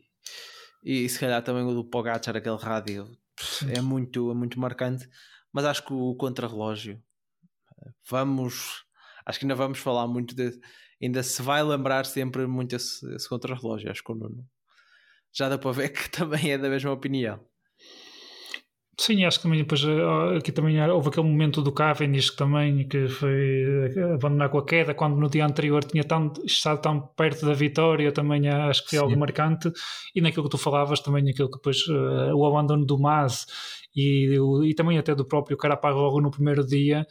[0.84, 3.10] e se calhar também o do Pogacar, aquele rádio,
[3.68, 5.08] é muito, é muito marcante.
[5.52, 7.02] Mas acho que o contrarrelógio.
[8.08, 8.84] Vamos.
[9.24, 10.52] Acho que ainda vamos falar muito de.
[11.04, 13.90] Ainda se vai lembrar sempre muito esse, esse contrarrelógio.
[13.90, 14.44] Acho que o Nuno
[15.34, 17.40] já dá para ver que também é da mesma opinião.
[18.96, 22.86] Sim, acho que também depois eh, aqui também houve aquele momento do Cavendish que também
[22.86, 27.00] que foi eh, abandonar com a queda quando no dia anterior tinha tão, estado tão
[27.00, 29.04] perto da vitória também acho que foi Sim.
[29.04, 29.72] algo marcante
[30.14, 33.46] e naquilo que tu falavas também aquilo que depois uh, o abandono do Mas
[33.96, 37.04] e, e também até do próprio Carapaz logo no primeiro dia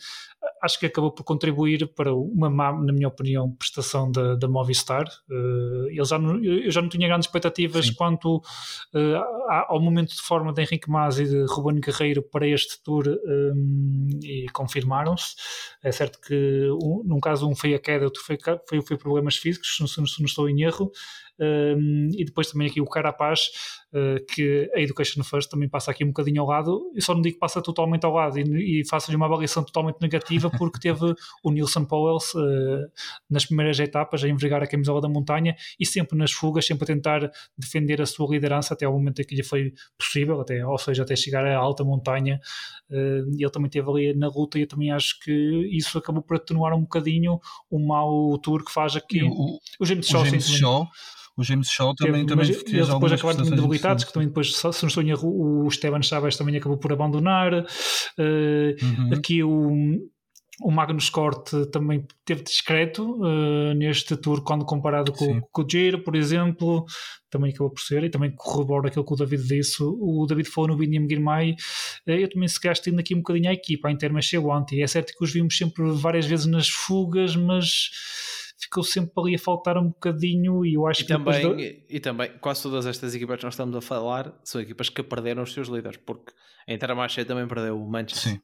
[0.63, 5.05] acho que acabou por contribuir para uma má, na minha opinião, prestação da, da Movistar.
[5.29, 7.93] Uh, ele já não, eu já não tinha grandes expectativas Sim.
[7.93, 12.81] quanto uh, ao momento de forma de Henrique Mas e de Ruben Guerreiro para este
[12.81, 15.35] Tour um, e confirmaram-se.
[15.83, 18.37] É certo que um, num caso um foi a queda, outro foi,
[18.67, 20.91] foi, foi problemas físicos, se não, se não estou em erro.
[21.39, 23.49] Um, e depois também aqui o Carapaz,
[23.91, 27.21] uh, que a Education First também passa aqui um bocadinho ao lado, eu só não
[27.21, 31.13] digo que passa totalmente ao lado e, e faço-lhe uma avaliação totalmente negativa porque teve
[31.43, 32.89] o Nilson Powells uh,
[33.29, 36.87] nas primeiras etapas a envergar a camisola da montanha e sempre nas fugas, sempre a
[36.87, 40.77] tentar defender a sua liderança até ao momento em que lhe foi possível, até, ou
[40.77, 42.39] seja, até chegar à alta montanha.
[42.89, 45.31] Uh, ele também teve ali na luta e eu também acho que
[45.71, 47.39] isso acabou por atenuar um bocadinho
[47.69, 49.23] o mau tour que faz aqui.
[49.23, 50.87] O, o James Shaw, Shaw
[51.35, 54.55] o James Shaw também, teve, também fez eles depois acabaram também debilitados, que também depois,
[54.55, 57.53] se não estou em erro, o Esteban Chaves também acabou por abandonar.
[57.53, 59.13] Uh, uhum.
[59.13, 59.71] Aqui o,
[60.61, 66.03] o Magnus Corte também teve discreto uh, neste tour quando comparado com, com, o Giro,
[66.03, 66.85] por exemplo,
[67.29, 69.81] também acabou por ser, e também corrobora aquilo que o David disse.
[69.81, 73.49] O David falou no Biniam Guirmay, uh, eu também se calhar estendo aqui um bocadinho
[73.49, 74.81] a equipa, a Intermarché Wanty.
[74.81, 77.89] É certo que os vimos sempre várias vezes nas fugas, mas
[78.59, 81.59] ficou sempre ali a faltar um bocadinho e eu acho e que também, do...
[81.59, 85.43] e também quase todas estas equipas que nós estamos a falar são equipas que perderam
[85.43, 86.31] os seus líderes porque
[86.67, 88.41] a Intermarché também perdeu o Manchester Sim.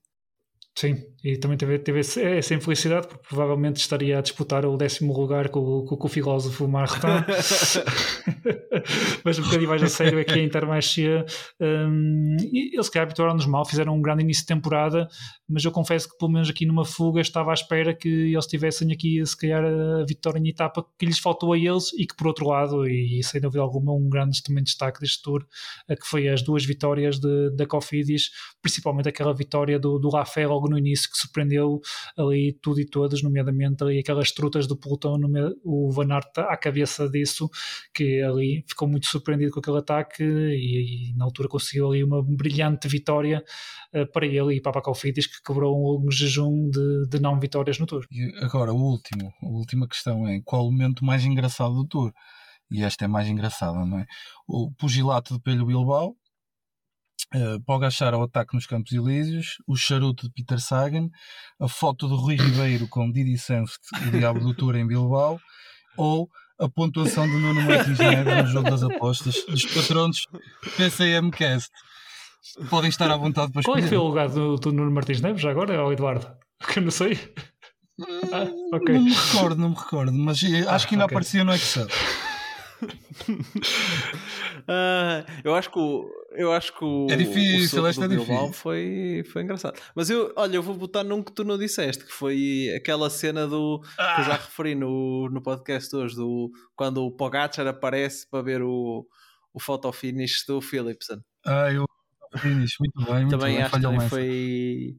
[0.77, 5.49] Sim, e também teve, teve essa infelicidade, porque provavelmente estaria a disputar o décimo lugar
[5.49, 7.07] com, com, com o filósofo Martin.
[9.25, 11.25] Mas um bocadinho mais a sério aqui é a Intermarché.
[11.59, 15.09] Um, eles, se calhar, habituaram-nos mal, fizeram um grande início de temporada,
[15.47, 18.93] mas eu confesso que, pelo menos aqui numa fuga, estava à espera que eles tivessem
[18.93, 22.27] aqui, se calhar, a vitória em etapa que lhes faltou a eles e que, por
[22.27, 25.45] outro lado, e sem dúvida alguma, um grande também destaque deste Tour,
[25.89, 28.29] que foi as duas vitórias de, da Cofidis,
[28.61, 31.79] principalmente aquela vitória do, do Rafael no início que surpreendeu
[32.17, 35.19] ali tudo e todos, nomeadamente ali aquelas trutas do pelotão,
[35.63, 37.49] o Van Aert à cabeça disso,
[37.93, 42.23] que ali ficou muito surpreendido com aquele ataque e, e na altura conseguiu ali uma
[42.23, 43.43] brilhante vitória
[43.93, 47.85] uh, para ele e para Calfitis que quebrou um jejum de, de não vitórias no
[47.85, 48.05] Tour.
[48.11, 52.13] E agora, o último, a última questão é qual o momento mais engraçado do Tour?
[52.71, 54.05] E esta é mais engraçada, não é?
[54.47, 56.15] O pugilato de Pelho Bilbao,
[57.33, 61.09] Uh, Pogachar ao ataque nos Campos Elíseos, o charuto de Peter Sagan,
[61.59, 63.77] a foto de Rui Ribeiro com Didi Senft,
[64.07, 65.39] o Diabo do Tour em Bilbao,
[65.95, 66.27] ou
[66.59, 70.25] a pontuação de Nuno Martins Neves no jogo das apostas dos patronos
[70.75, 71.69] PCM Cast.
[72.69, 73.75] Podem estar à vontade para escolher.
[73.75, 76.27] Qual é que foi o lugar do, do Nuno Martins Neves agora, é o Eduardo?
[76.67, 77.17] Que eu não sei.
[78.31, 78.95] Ah, okay.
[78.95, 81.15] Não me recordo, não me recordo, mas eh, acho que ainda okay.
[81.15, 81.87] aparecia no Excel.
[84.67, 88.53] Uh, eu acho que o, eu acho que o, é difícil, o é difícil.
[88.53, 89.79] Foi, foi engraçado.
[89.95, 93.47] Mas eu, olha, eu vou botar num que tu não disseste, que foi aquela cena
[93.47, 94.15] do ah.
[94.15, 94.37] que eu já ah!
[94.37, 99.05] referi no, no podcast hoje, do quando o Pogacar aparece para ver o,
[99.53, 101.19] o photo finish do Philipson.
[101.45, 101.85] Ah, eu
[102.37, 103.63] finish, muito bem, muito também bem.
[103.63, 104.97] acho que foi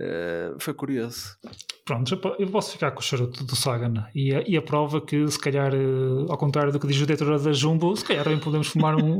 [0.00, 1.36] Uh, foi curioso.
[1.84, 5.28] Pronto, eu posso ficar com o charuto do Sagan e a, e a prova que,
[5.28, 8.40] se calhar, uh, ao contrário do que diz o diretor da Jumbo, se calhar também
[8.40, 9.18] podemos fumar um,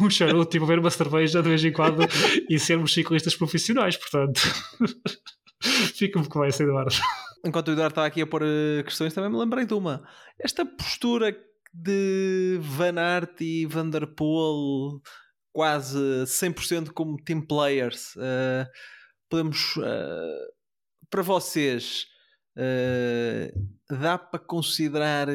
[0.00, 2.02] um, charuto e beber uma cerveja de vez em quando
[2.50, 4.40] e sermos ciclistas profissionais, portanto,
[5.94, 6.94] fica-me com essa, Eduardo.
[7.44, 10.06] Enquanto o Eduardo está aqui a pôr uh, questões, também me lembrei de uma.
[10.38, 11.34] Esta postura
[11.72, 15.00] de Van Aert e Van der Poel
[15.52, 18.14] quase 100% como team players.
[18.16, 18.66] Uh,
[19.32, 20.52] podemos, uh,
[21.08, 22.06] para vocês,
[22.54, 25.26] uh, dá para considerar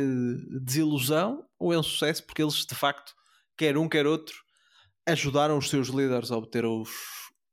[0.61, 2.23] desilusão ou é um sucesso?
[2.23, 3.15] Porque eles, de facto,
[3.57, 4.35] quer um, quer outro,
[5.07, 6.91] ajudaram os seus líderes a obter os,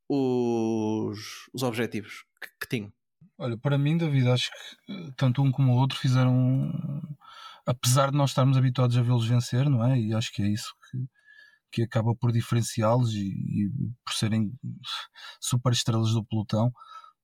[0.07, 1.17] os,
[1.51, 2.93] os objetivos que, que tinham.
[3.39, 6.71] Olha, para mim, David, acho que tanto um como o outro fizeram,
[7.65, 9.99] apesar de nós estarmos habituados a vê-los vencer, não é?
[9.99, 11.05] E acho que é isso que,
[11.71, 13.69] que acaba por diferenciá-los e, e,
[14.05, 14.51] por serem
[15.39, 16.71] super estrelas do pelotão.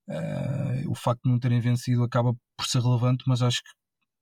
[0.08, 3.70] Uh, o facto de não terem vencido acaba por ser relevante, mas acho que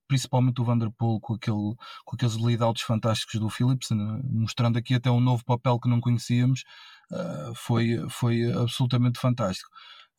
[0.07, 1.75] principalmente o Vanderpool com, aquele,
[2.05, 3.89] com aqueles lead-outs fantásticos do Phillips,
[4.25, 6.65] mostrando aqui até um novo papel que não conhecíamos,
[7.13, 9.71] uh, foi, foi absolutamente fantástico.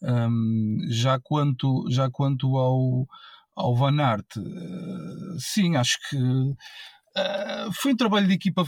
[0.01, 3.05] Um, já, quanto, já quanto ao,
[3.53, 6.17] ao Van Aert, uh, sim, acho que
[7.73, 8.65] foi um trabalho de equipa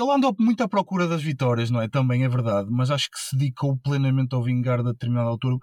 [0.00, 1.88] ele andou muito à procura das vitórias, não é?
[1.88, 5.56] Também é verdade, mas acho que se dedicou plenamente ao vingar a determinada altura.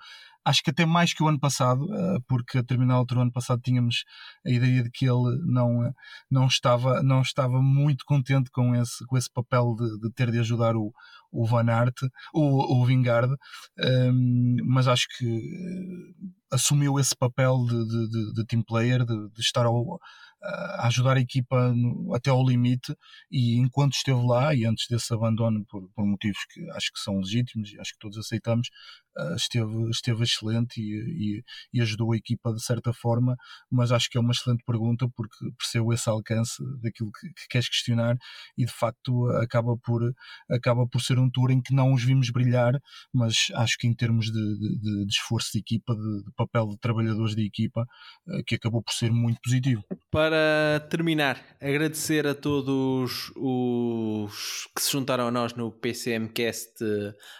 [0.45, 3.61] Acho que até mais que o ano passado, eh, porque a determinada altura ano passado
[3.61, 4.03] tínhamos
[4.45, 5.93] a ideia de que ele não, eh,
[6.29, 10.39] não, estava, não estava muito contente com esse, com esse papel de, de ter de
[10.39, 10.91] ajudar o,
[11.31, 11.95] o Van Aert,
[12.33, 13.37] o, o Vingard, um,
[13.85, 19.29] ehm, mas acho que eh, assumiu esse papel de, de, de, de team player, de,
[19.29, 19.97] de estar ao,
[20.43, 22.95] a ajudar a equipa no, até ao limite.
[23.31, 27.17] E enquanto esteve lá e antes desse abandono por, por, motivos que acho que são
[27.17, 28.69] legítimos e acho que todos aceitamos
[29.17, 31.43] uh, esteve, esteve excelente e, e,
[31.73, 33.35] e, ajudou a equipa de certa forma.
[33.71, 37.69] Mas acho que é uma excelente pergunta porque percebo esse alcance daquilo que, que queres
[37.69, 38.17] questionar.
[38.57, 40.13] E de facto acaba por
[40.49, 42.73] acaba por ser um tour em que não os vimos brilhar
[43.13, 46.79] mas acho que em termos de, de, de esforço de equipa de, de, papel de
[46.79, 47.85] trabalhadores de equipa
[48.27, 49.83] uh, que acabou por ser muito positivo.
[50.11, 56.73] Para para terminar, agradecer a todos os que se juntaram a nós no PCMcast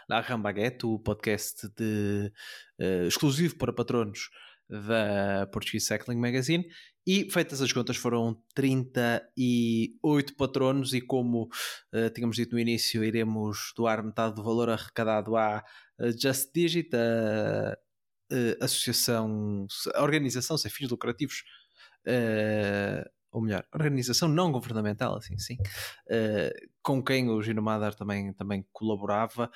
[0.07, 2.31] La Rambaguete, o podcast de,
[2.79, 4.29] uh, exclusivo para patronos
[4.69, 6.67] da Portuguese Cycling Magazine.
[7.03, 11.49] E feitas as contas, foram 38 patronos, e como
[11.95, 15.63] uh, tínhamos dito no início, iremos doar metade do valor arrecadado à
[16.15, 17.75] Just Digit, a,
[18.61, 19.65] a associação,
[19.95, 21.43] a organização sem fins lucrativos
[22.07, 28.33] uh, ou melhor, organização não governamental, assim sim, uh, com quem o Gino Madar também,
[28.33, 29.49] também colaborava.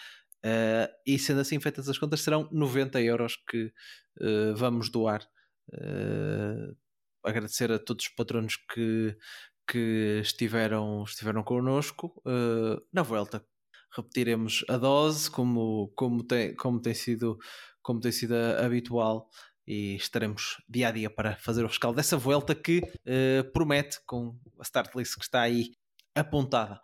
[0.46, 3.72] Uh, e sendo assim feitas as contas, serão 90 euros que
[4.56, 5.22] vamos doar.
[7.24, 9.16] agradecer a todos os patronos que,
[9.70, 12.20] que estiveram, estiveram connosco
[12.92, 13.46] na volta.
[13.96, 17.38] Repetiremos a dose como, como, tem, como, tem sido,
[17.84, 19.30] como tem sido habitual
[19.68, 24.40] e estaremos dia a dia para fazer o rescaldo dessa volta que uh, promete com
[24.60, 25.72] a start list que está aí
[26.16, 26.82] apontada.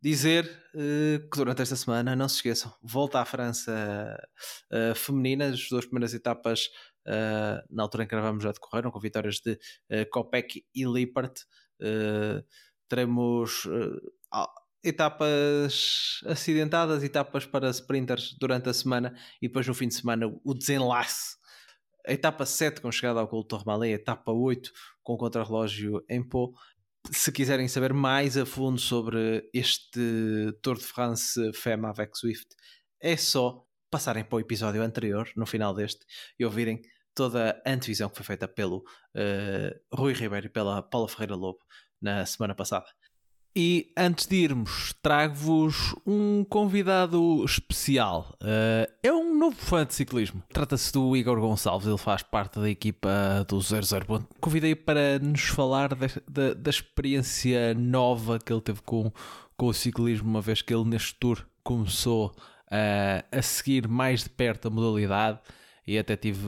[0.00, 3.72] Dizer uh, que durante esta semana, não se esqueçam, volta à França
[4.72, 6.68] uh, feminina, as duas primeiras etapas
[7.70, 11.32] na altura em que gravamos já decorreram, com vitórias de uh, e Lippert.
[12.86, 13.66] teremos
[14.84, 20.52] etapas acidentadas, etapas para sprinters durante a semana e depois no fim de semana o
[20.52, 21.37] desenlace
[22.08, 24.72] a etapa 7 com chegada ao Colo Tormalé, a etapa 8
[25.02, 26.54] com contrarrelógio em Pô.
[27.10, 30.00] Se quiserem saber mais a fundo sobre este
[30.62, 32.48] Tour de France Femme avec Swift,
[33.00, 36.04] é só passarem para o episódio anterior, no final deste,
[36.38, 36.80] e ouvirem
[37.14, 41.60] toda a antevisão que foi feita pelo uh, Rui Ribeiro e pela Paula Ferreira Lobo
[42.00, 42.86] na semana passada.
[43.56, 48.36] E antes de irmos, trago-vos um convidado especial.
[48.42, 50.42] Uh, é um novo fã de ciclismo.
[50.52, 54.26] Trata-se do Igor Gonçalves, ele faz parte da equipa do 00.
[54.40, 59.12] Convidei para nos falar de, de, da experiência nova que ele teve com,
[59.56, 62.34] com o ciclismo, uma vez que ele neste tour começou
[62.66, 65.38] uh, a seguir mais de perto a modalidade
[65.86, 66.46] e até tive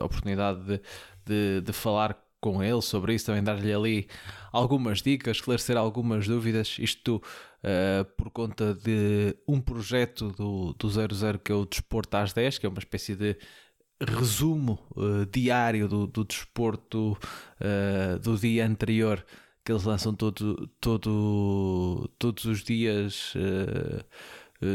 [0.00, 0.80] a oportunidade de,
[1.26, 4.08] de, de falar com ele sobre isso, também dar-lhe ali
[4.52, 6.76] algumas dicas, esclarecer algumas dúvidas.
[6.78, 7.20] Isto
[7.62, 12.58] uh, por conta de um projeto do, do 00 que é o Desporto às 10,
[12.58, 13.36] que é uma espécie de
[14.00, 17.18] resumo uh, diário do, do desporto
[17.60, 19.24] uh, do dia anterior
[19.64, 23.34] que eles lançam todo, todo, todos os dias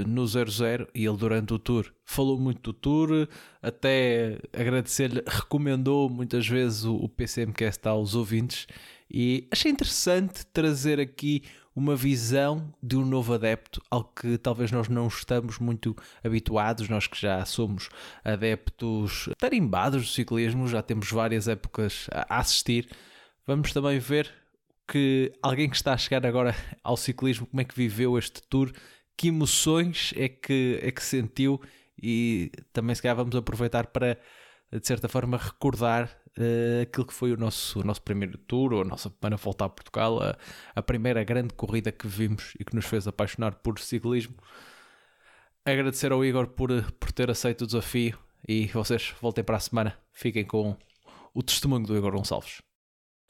[0.05, 3.27] no 00 e ele durante o tour falou muito do tour,
[3.59, 8.67] até agradecer-lhe, recomendou muitas vezes o, o PCMcast aos ouvintes
[9.09, 11.43] e achei interessante trazer aqui
[11.75, 17.07] uma visão de um novo adepto, ao que talvez nós não estamos muito habituados, nós
[17.07, 17.89] que já somos
[18.23, 22.89] adeptos tarimbados do ciclismo, já temos várias épocas a assistir.
[23.47, 24.31] Vamos também ver
[24.87, 28.71] que alguém que está a chegar agora ao ciclismo, como é que viveu este tour,
[29.17, 31.59] que emoções é que, é que sentiu
[32.01, 34.17] e também se calhar vamos aproveitar para
[34.71, 38.81] de certa forma recordar uh, aquilo que foi o nosso, o nosso primeiro tour, ou
[38.81, 40.37] a nossa primeira volta a Portugal, a,
[40.75, 44.35] a, primeira grande corrida que vimos e que nos fez apaixonar por ciclismo.
[45.65, 49.97] Agradecer ao Igor por, por ter aceito o desafio e vocês voltem para a semana.
[50.11, 50.75] Fiquem com
[51.33, 52.61] o testemunho do Igor Gonçalves.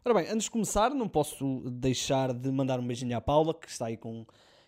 [0.05, 3.69] Ora bem, antes de começar, não posso deixar de mandar um beijinho à Paula, que
[3.69, 4.25] está aí com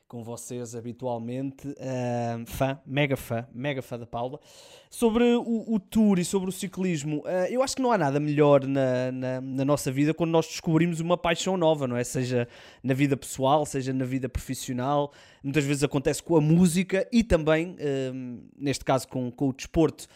[0.08, 4.40] com vocês habitualmente, uh, fã, mega fã, mega fã da Paula.
[4.90, 8.20] Sobre o, o tour e sobre o ciclismo, uh, eu acho que não há nada
[8.20, 12.04] melhor na, na, na, nossa vida quando nós descobrimos uma paixão nova, não é?
[12.04, 12.48] Seja
[12.84, 15.12] na vida pessoal, seja na vida profissional.
[15.44, 20.08] Muitas vezes acontece com a música e também, uh, neste caso, com, com o desporto.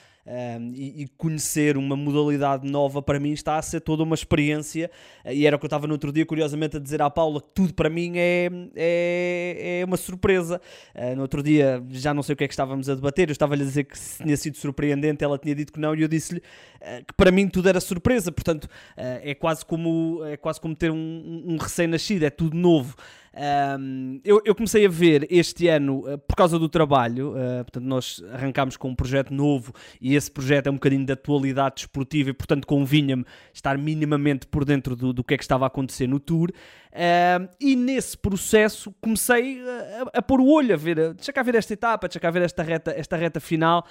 [0.71, 4.91] E, conhecer uma modalidade nova para mim está a ser toda uma experiência.
[5.25, 7.47] E era o que eu estava no outro dia, curiosamente, a dizer à Paula que
[7.53, 10.61] tudo para mim é, é, é uma surpresa.
[10.93, 13.31] Uh, no outro dia já não sei o que é que estávamos a debater, eu
[13.31, 16.39] estava-lhe a dizer que tinha sido surpreendente, ela tinha dito que não, e eu disse-lhe
[16.39, 18.31] uh, que para mim tudo era surpresa.
[18.31, 22.95] Portanto, é, quase como, é quase como ter um, um recém-nascido, é tudo novo.
[23.39, 27.85] Um, eu, eu, comecei a ver este ano, uh, por causa do trabalho, uh, portanto,
[27.85, 29.71] nós arrancámos com um projeto novo
[30.01, 34.65] e esse projeto é um bocadinho de atualidade desportiva e, portanto, convinha-me estar minimamente por
[34.65, 36.51] dentro do, do que é que estava a acontecer no Tour.
[36.91, 41.53] Uh, e nesse processo comecei a, a, pôr o olho a ver, deixa cá ver
[41.53, 43.85] esta etapa, deixa cá ver esta reta, esta reta final,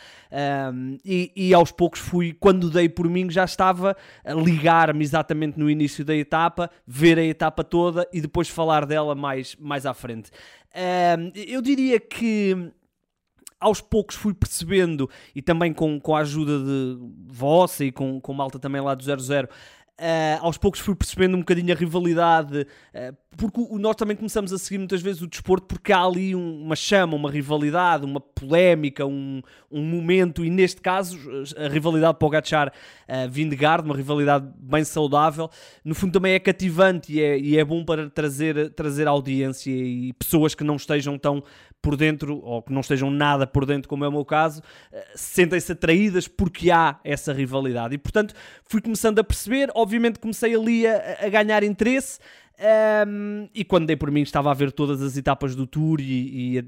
[1.05, 5.71] e, e, aos poucos fui, quando dei por mim, já estava a ligar-me exatamente no
[5.71, 10.31] início da etapa, ver a etapa toda e depois falar dela mais, mais à frente.
[10.75, 12.73] Uh, eu diria que
[13.61, 18.33] aos poucos fui percebendo, e também com, com a ajuda de vossa e com, com
[18.33, 19.49] malta também lá do 00,
[20.01, 24.59] Uh, aos poucos fui percebendo um bocadinho a rivalidade, uh, porque nós também começamos a
[24.59, 29.05] seguir muitas vezes o desporto porque há ali um, uma chama, uma rivalidade, uma polémica,
[29.05, 31.19] um, um momento, e neste caso
[31.57, 35.51] a rivalidade Pogacar-Vindegaard, uh, uma rivalidade bem saudável,
[35.85, 40.13] no fundo também é cativante e é, e é bom para trazer, trazer audiência e
[40.13, 41.43] pessoas que não estejam tão
[41.81, 45.07] por dentro, ou que não estejam nada por dentro, como é o meu caso, eh,
[45.15, 47.95] sentem-se atraídas porque há essa rivalidade.
[47.95, 48.35] E portanto
[48.65, 52.19] fui começando a perceber, obviamente comecei ali a, a ganhar interesse.
[52.59, 56.01] Um, ehm, e quando dei por mim estava a ver todas as etapas do tour
[56.01, 56.65] e, e, a,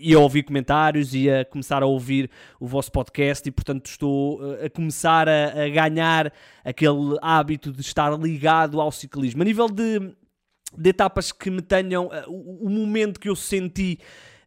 [0.00, 4.56] e a ouvir comentários e a começar a ouvir o vosso podcast e portanto estou
[4.56, 6.32] eh, a começar a, a ganhar
[6.62, 9.40] aquele hábito de estar ligado ao ciclismo.
[9.40, 10.14] A nível de,
[10.76, 13.98] de etapas que me tenham, eh, o, o momento que eu senti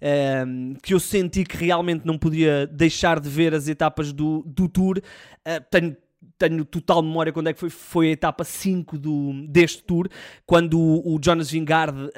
[0.06, 4.68] Ehm, que eu senti que realmente não podia deixar de ver as etapas do, do
[4.68, 4.98] Tour.
[4.98, 5.96] Uh, tenho
[6.38, 10.10] tenho total memória quando é que foi, foi a etapa 5 do, deste Tour,
[10.46, 12.10] quando o, o Jonas Vingard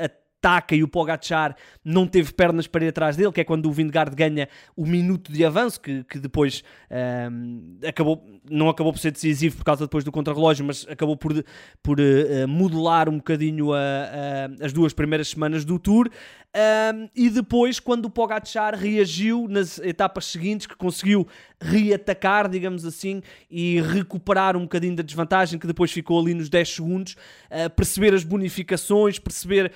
[0.45, 3.71] ataca e o Pogacar não teve pernas para ir atrás dele, que é quando o
[3.71, 8.99] Vingard ganha o minuto de avanço, que, que depois um, ehm, acabou, não acabou por
[8.99, 11.33] ser decisivo por causa depois do contrarrelógio, mas acabou por,
[11.81, 16.09] por uh, modelar um bocadinho a, a, as duas primeiras semanas do Tour.
[16.55, 21.27] Um, e depois, quando o Pogacar reagiu nas etapas seguintes, que conseguiu
[21.61, 26.69] reatacar, digamos assim, e recuperar um bocadinho da desvantagem que depois ficou ali nos 10
[26.69, 27.13] segundos,
[27.49, 29.71] uh, perceber as bonificações, perceber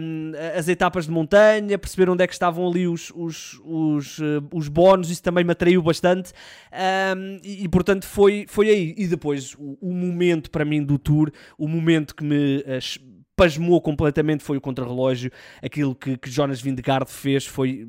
[0.00, 4.42] um, as etapas de montanha, perceber onde é que estavam ali os, os, os, uh,
[4.52, 6.32] os bónus, isso também me atraiu bastante,
[7.16, 8.94] um, e, e, portanto foi, foi aí.
[8.96, 12.58] E depois o, o, momento para mim do Tour, o momento que me.
[12.58, 15.30] Uh, pasmou completamente foi o contrarrelógio.
[15.62, 17.86] Aquilo que, que Jonas Vindegaard fez foi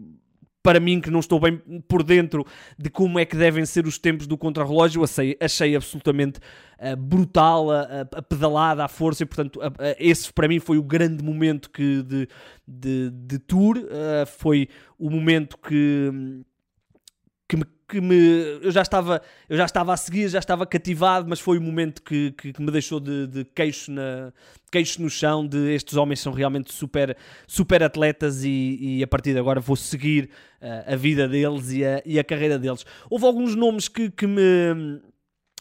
[0.61, 1.57] para mim que não estou bem
[1.88, 2.45] por dentro
[2.77, 6.40] de como é que devem ser os tempos do contrarrelógio, achei, achei absolutamente
[6.80, 10.77] uh, brutal a, a, pedalada, a força, e portanto a, a, esse para mim foi
[10.77, 12.27] o grande momento que de,
[12.68, 14.68] de, de tour, uh, foi
[14.98, 16.11] o momento que,
[17.90, 18.16] que me
[18.61, 22.02] eu já estava eu já estava a seguir já estava cativado mas foi o momento
[22.02, 24.32] que, que, que me deixou de, de, queixo na
[24.72, 27.18] queixo no chão de estes homens são realmente super
[27.48, 30.30] super atletas e, e a partir de agora vou seguir
[30.61, 32.86] uh, a vida deles e a, e a carreira deles.
[33.10, 35.02] Houve alguns nomes que, que me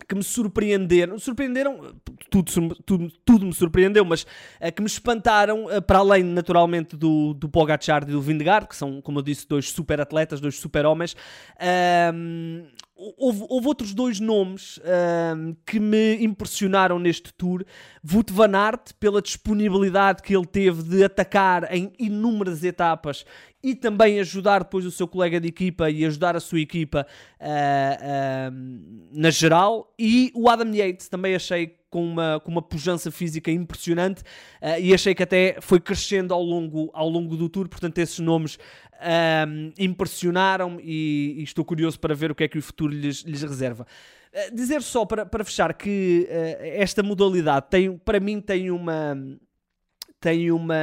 [0.09, 1.95] que me surpreenderam, surpreenderam,
[2.31, 7.35] tudo, tudo, tudo me surpreendeu, mas uh, que me espantaram, uh, para além naturalmente do,
[7.35, 10.87] do Pogacar e do Vindegaard, que são, como eu disse, dois super atletas, dois super
[10.87, 11.15] homens.
[12.15, 12.67] Um,
[13.19, 14.81] houve, houve, outros dois nomes
[15.37, 17.65] um, que me impressionaram neste tour.
[18.03, 23.27] Wout van Aert, pela disponibilidade que ele teve de atacar em inúmeras etapas
[23.63, 27.07] e também ajudar depois o seu colega de equipa e ajudar a sua equipa
[27.41, 29.93] uh, uh, na geral.
[29.99, 34.23] E o Adam Yates também achei com uma, com uma pujança física impressionante
[34.63, 37.69] uh, e achei que até foi crescendo ao longo, ao longo do tour.
[37.69, 38.59] Portanto, esses nomes
[39.79, 43.43] impressionaram-me e, e, estou curioso para ver o que é que o futuro lhes, lhes
[43.43, 43.87] reserva.
[44.53, 49.17] Dizer só para, para fechar que uh, esta modalidade tem, para mim tem uma
[50.21, 50.77] tem uma,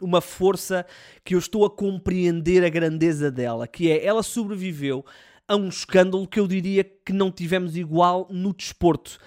[0.00, 0.86] uma força
[1.24, 5.04] que eu estou a compreender a grandeza dela, que é ela sobreviveu
[5.46, 9.18] a um escândalo que eu diria que não tivemos igual no desporto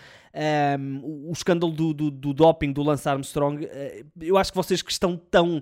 [0.80, 4.84] um, o, escândalo do, do, do, doping do Lance Armstrong, uh, eu acho que vocês
[4.84, 5.62] que estão tão,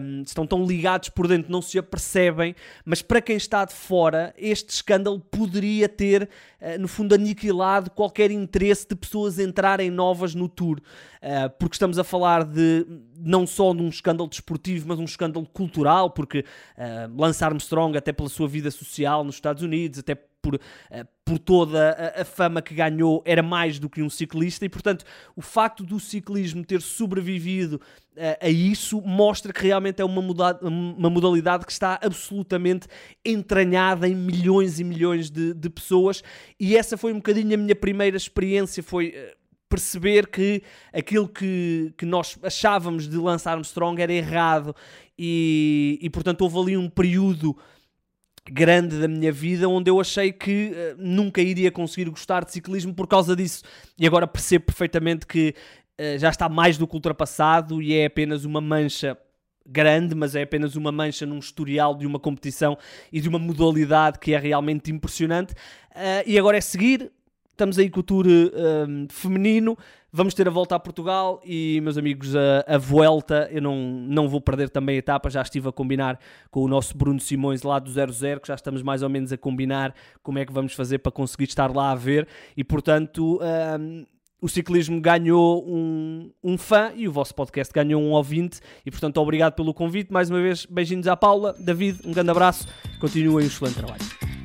[0.00, 2.54] um, estão tão ligados por dentro não se apercebem,
[2.84, 6.28] mas para quem está de fora, este escândalo poderia ter,
[6.60, 11.98] uh, no fundo, aniquilado qualquer interesse de pessoas entrarem novas no Tour, uh, porque estamos
[11.98, 12.86] a falar de
[13.18, 16.44] não só de um escândalo desportivo, mas um escândalo cultural, porque
[17.16, 20.58] Lance Armstrong, até pela sua vida social nos Estados Unidos, até por, uh,
[21.24, 24.64] por toda a, fama que ganhou, era mais do que um ciclista.
[24.64, 25.04] E, portanto,
[25.36, 27.80] o facto do ciclismo ter sobrevivido
[28.16, 32.86] uh, a isso mostra que realmente é uma, muda uma modalidade que está absolutamente
[33.24, 36.22] entranhada em milhões e milhões de, de pessoas.
[36.58, 39.08] E essa foi um bocadinho a minha primeira experiência, foi...
[39.08, 39.38] Uh,
[39.68, 40.62] perceber que
[40.92, 44.74] aquilo que, que nós achávamos de Lance Armstrong era errado.
[45.18, 47.56] E, e portanto houve ali um período
[48.52, 52.94] grande da minha vida onde eu achei que uh, nunca iria conseguir gostar de ciclismo
[52.94, 53.62] por causa disso.
[53.98, 55.54] E agora percebo perfeitamente que
[56.00, 59.16] uh, já está mais do que ultrapassado e é apenas uma mancha
[59.66, 62.78] grande, mas é apenas uma mancha num historial de uma competição
[63.12, 65.52] e de uma modalidade que é realmente impressionante.
[65.52, 67.12] Uh, e agora é seguir.
[67.58, 68.24] Estamos aí com o tour
[69.10, 69.76] feminino.
[70.12, 74.28] Vamos ter a volta a Portugal e, meus amigos, a, a volta eu não, não
[74.28, 75.28] vou perder também a etapa.
[75.28, 76.20] Já estive a combinar
[76.52, 79.36] com o nosso Bruno Simões lá do 00, que já estamos mais ou menos a
[79.36, 82.28] combinar como é que vamos fazer para conseguir estar lá a ver.
[82.56, 84.06] E, portanto, um,
[84.40, 88.60] o ciclismo ganhou um, um fã e o vosso podcast ganhou um ouvinte.
[88.86, 90.12] E, portanto, obrigado pelo convite.
[90.12, 91.56] Mais uma vez, beijinhos à Paula.
[91.58, 92.68] David, um grande abraço.
[93.00, 94.37] Continuem o excelente trabalho.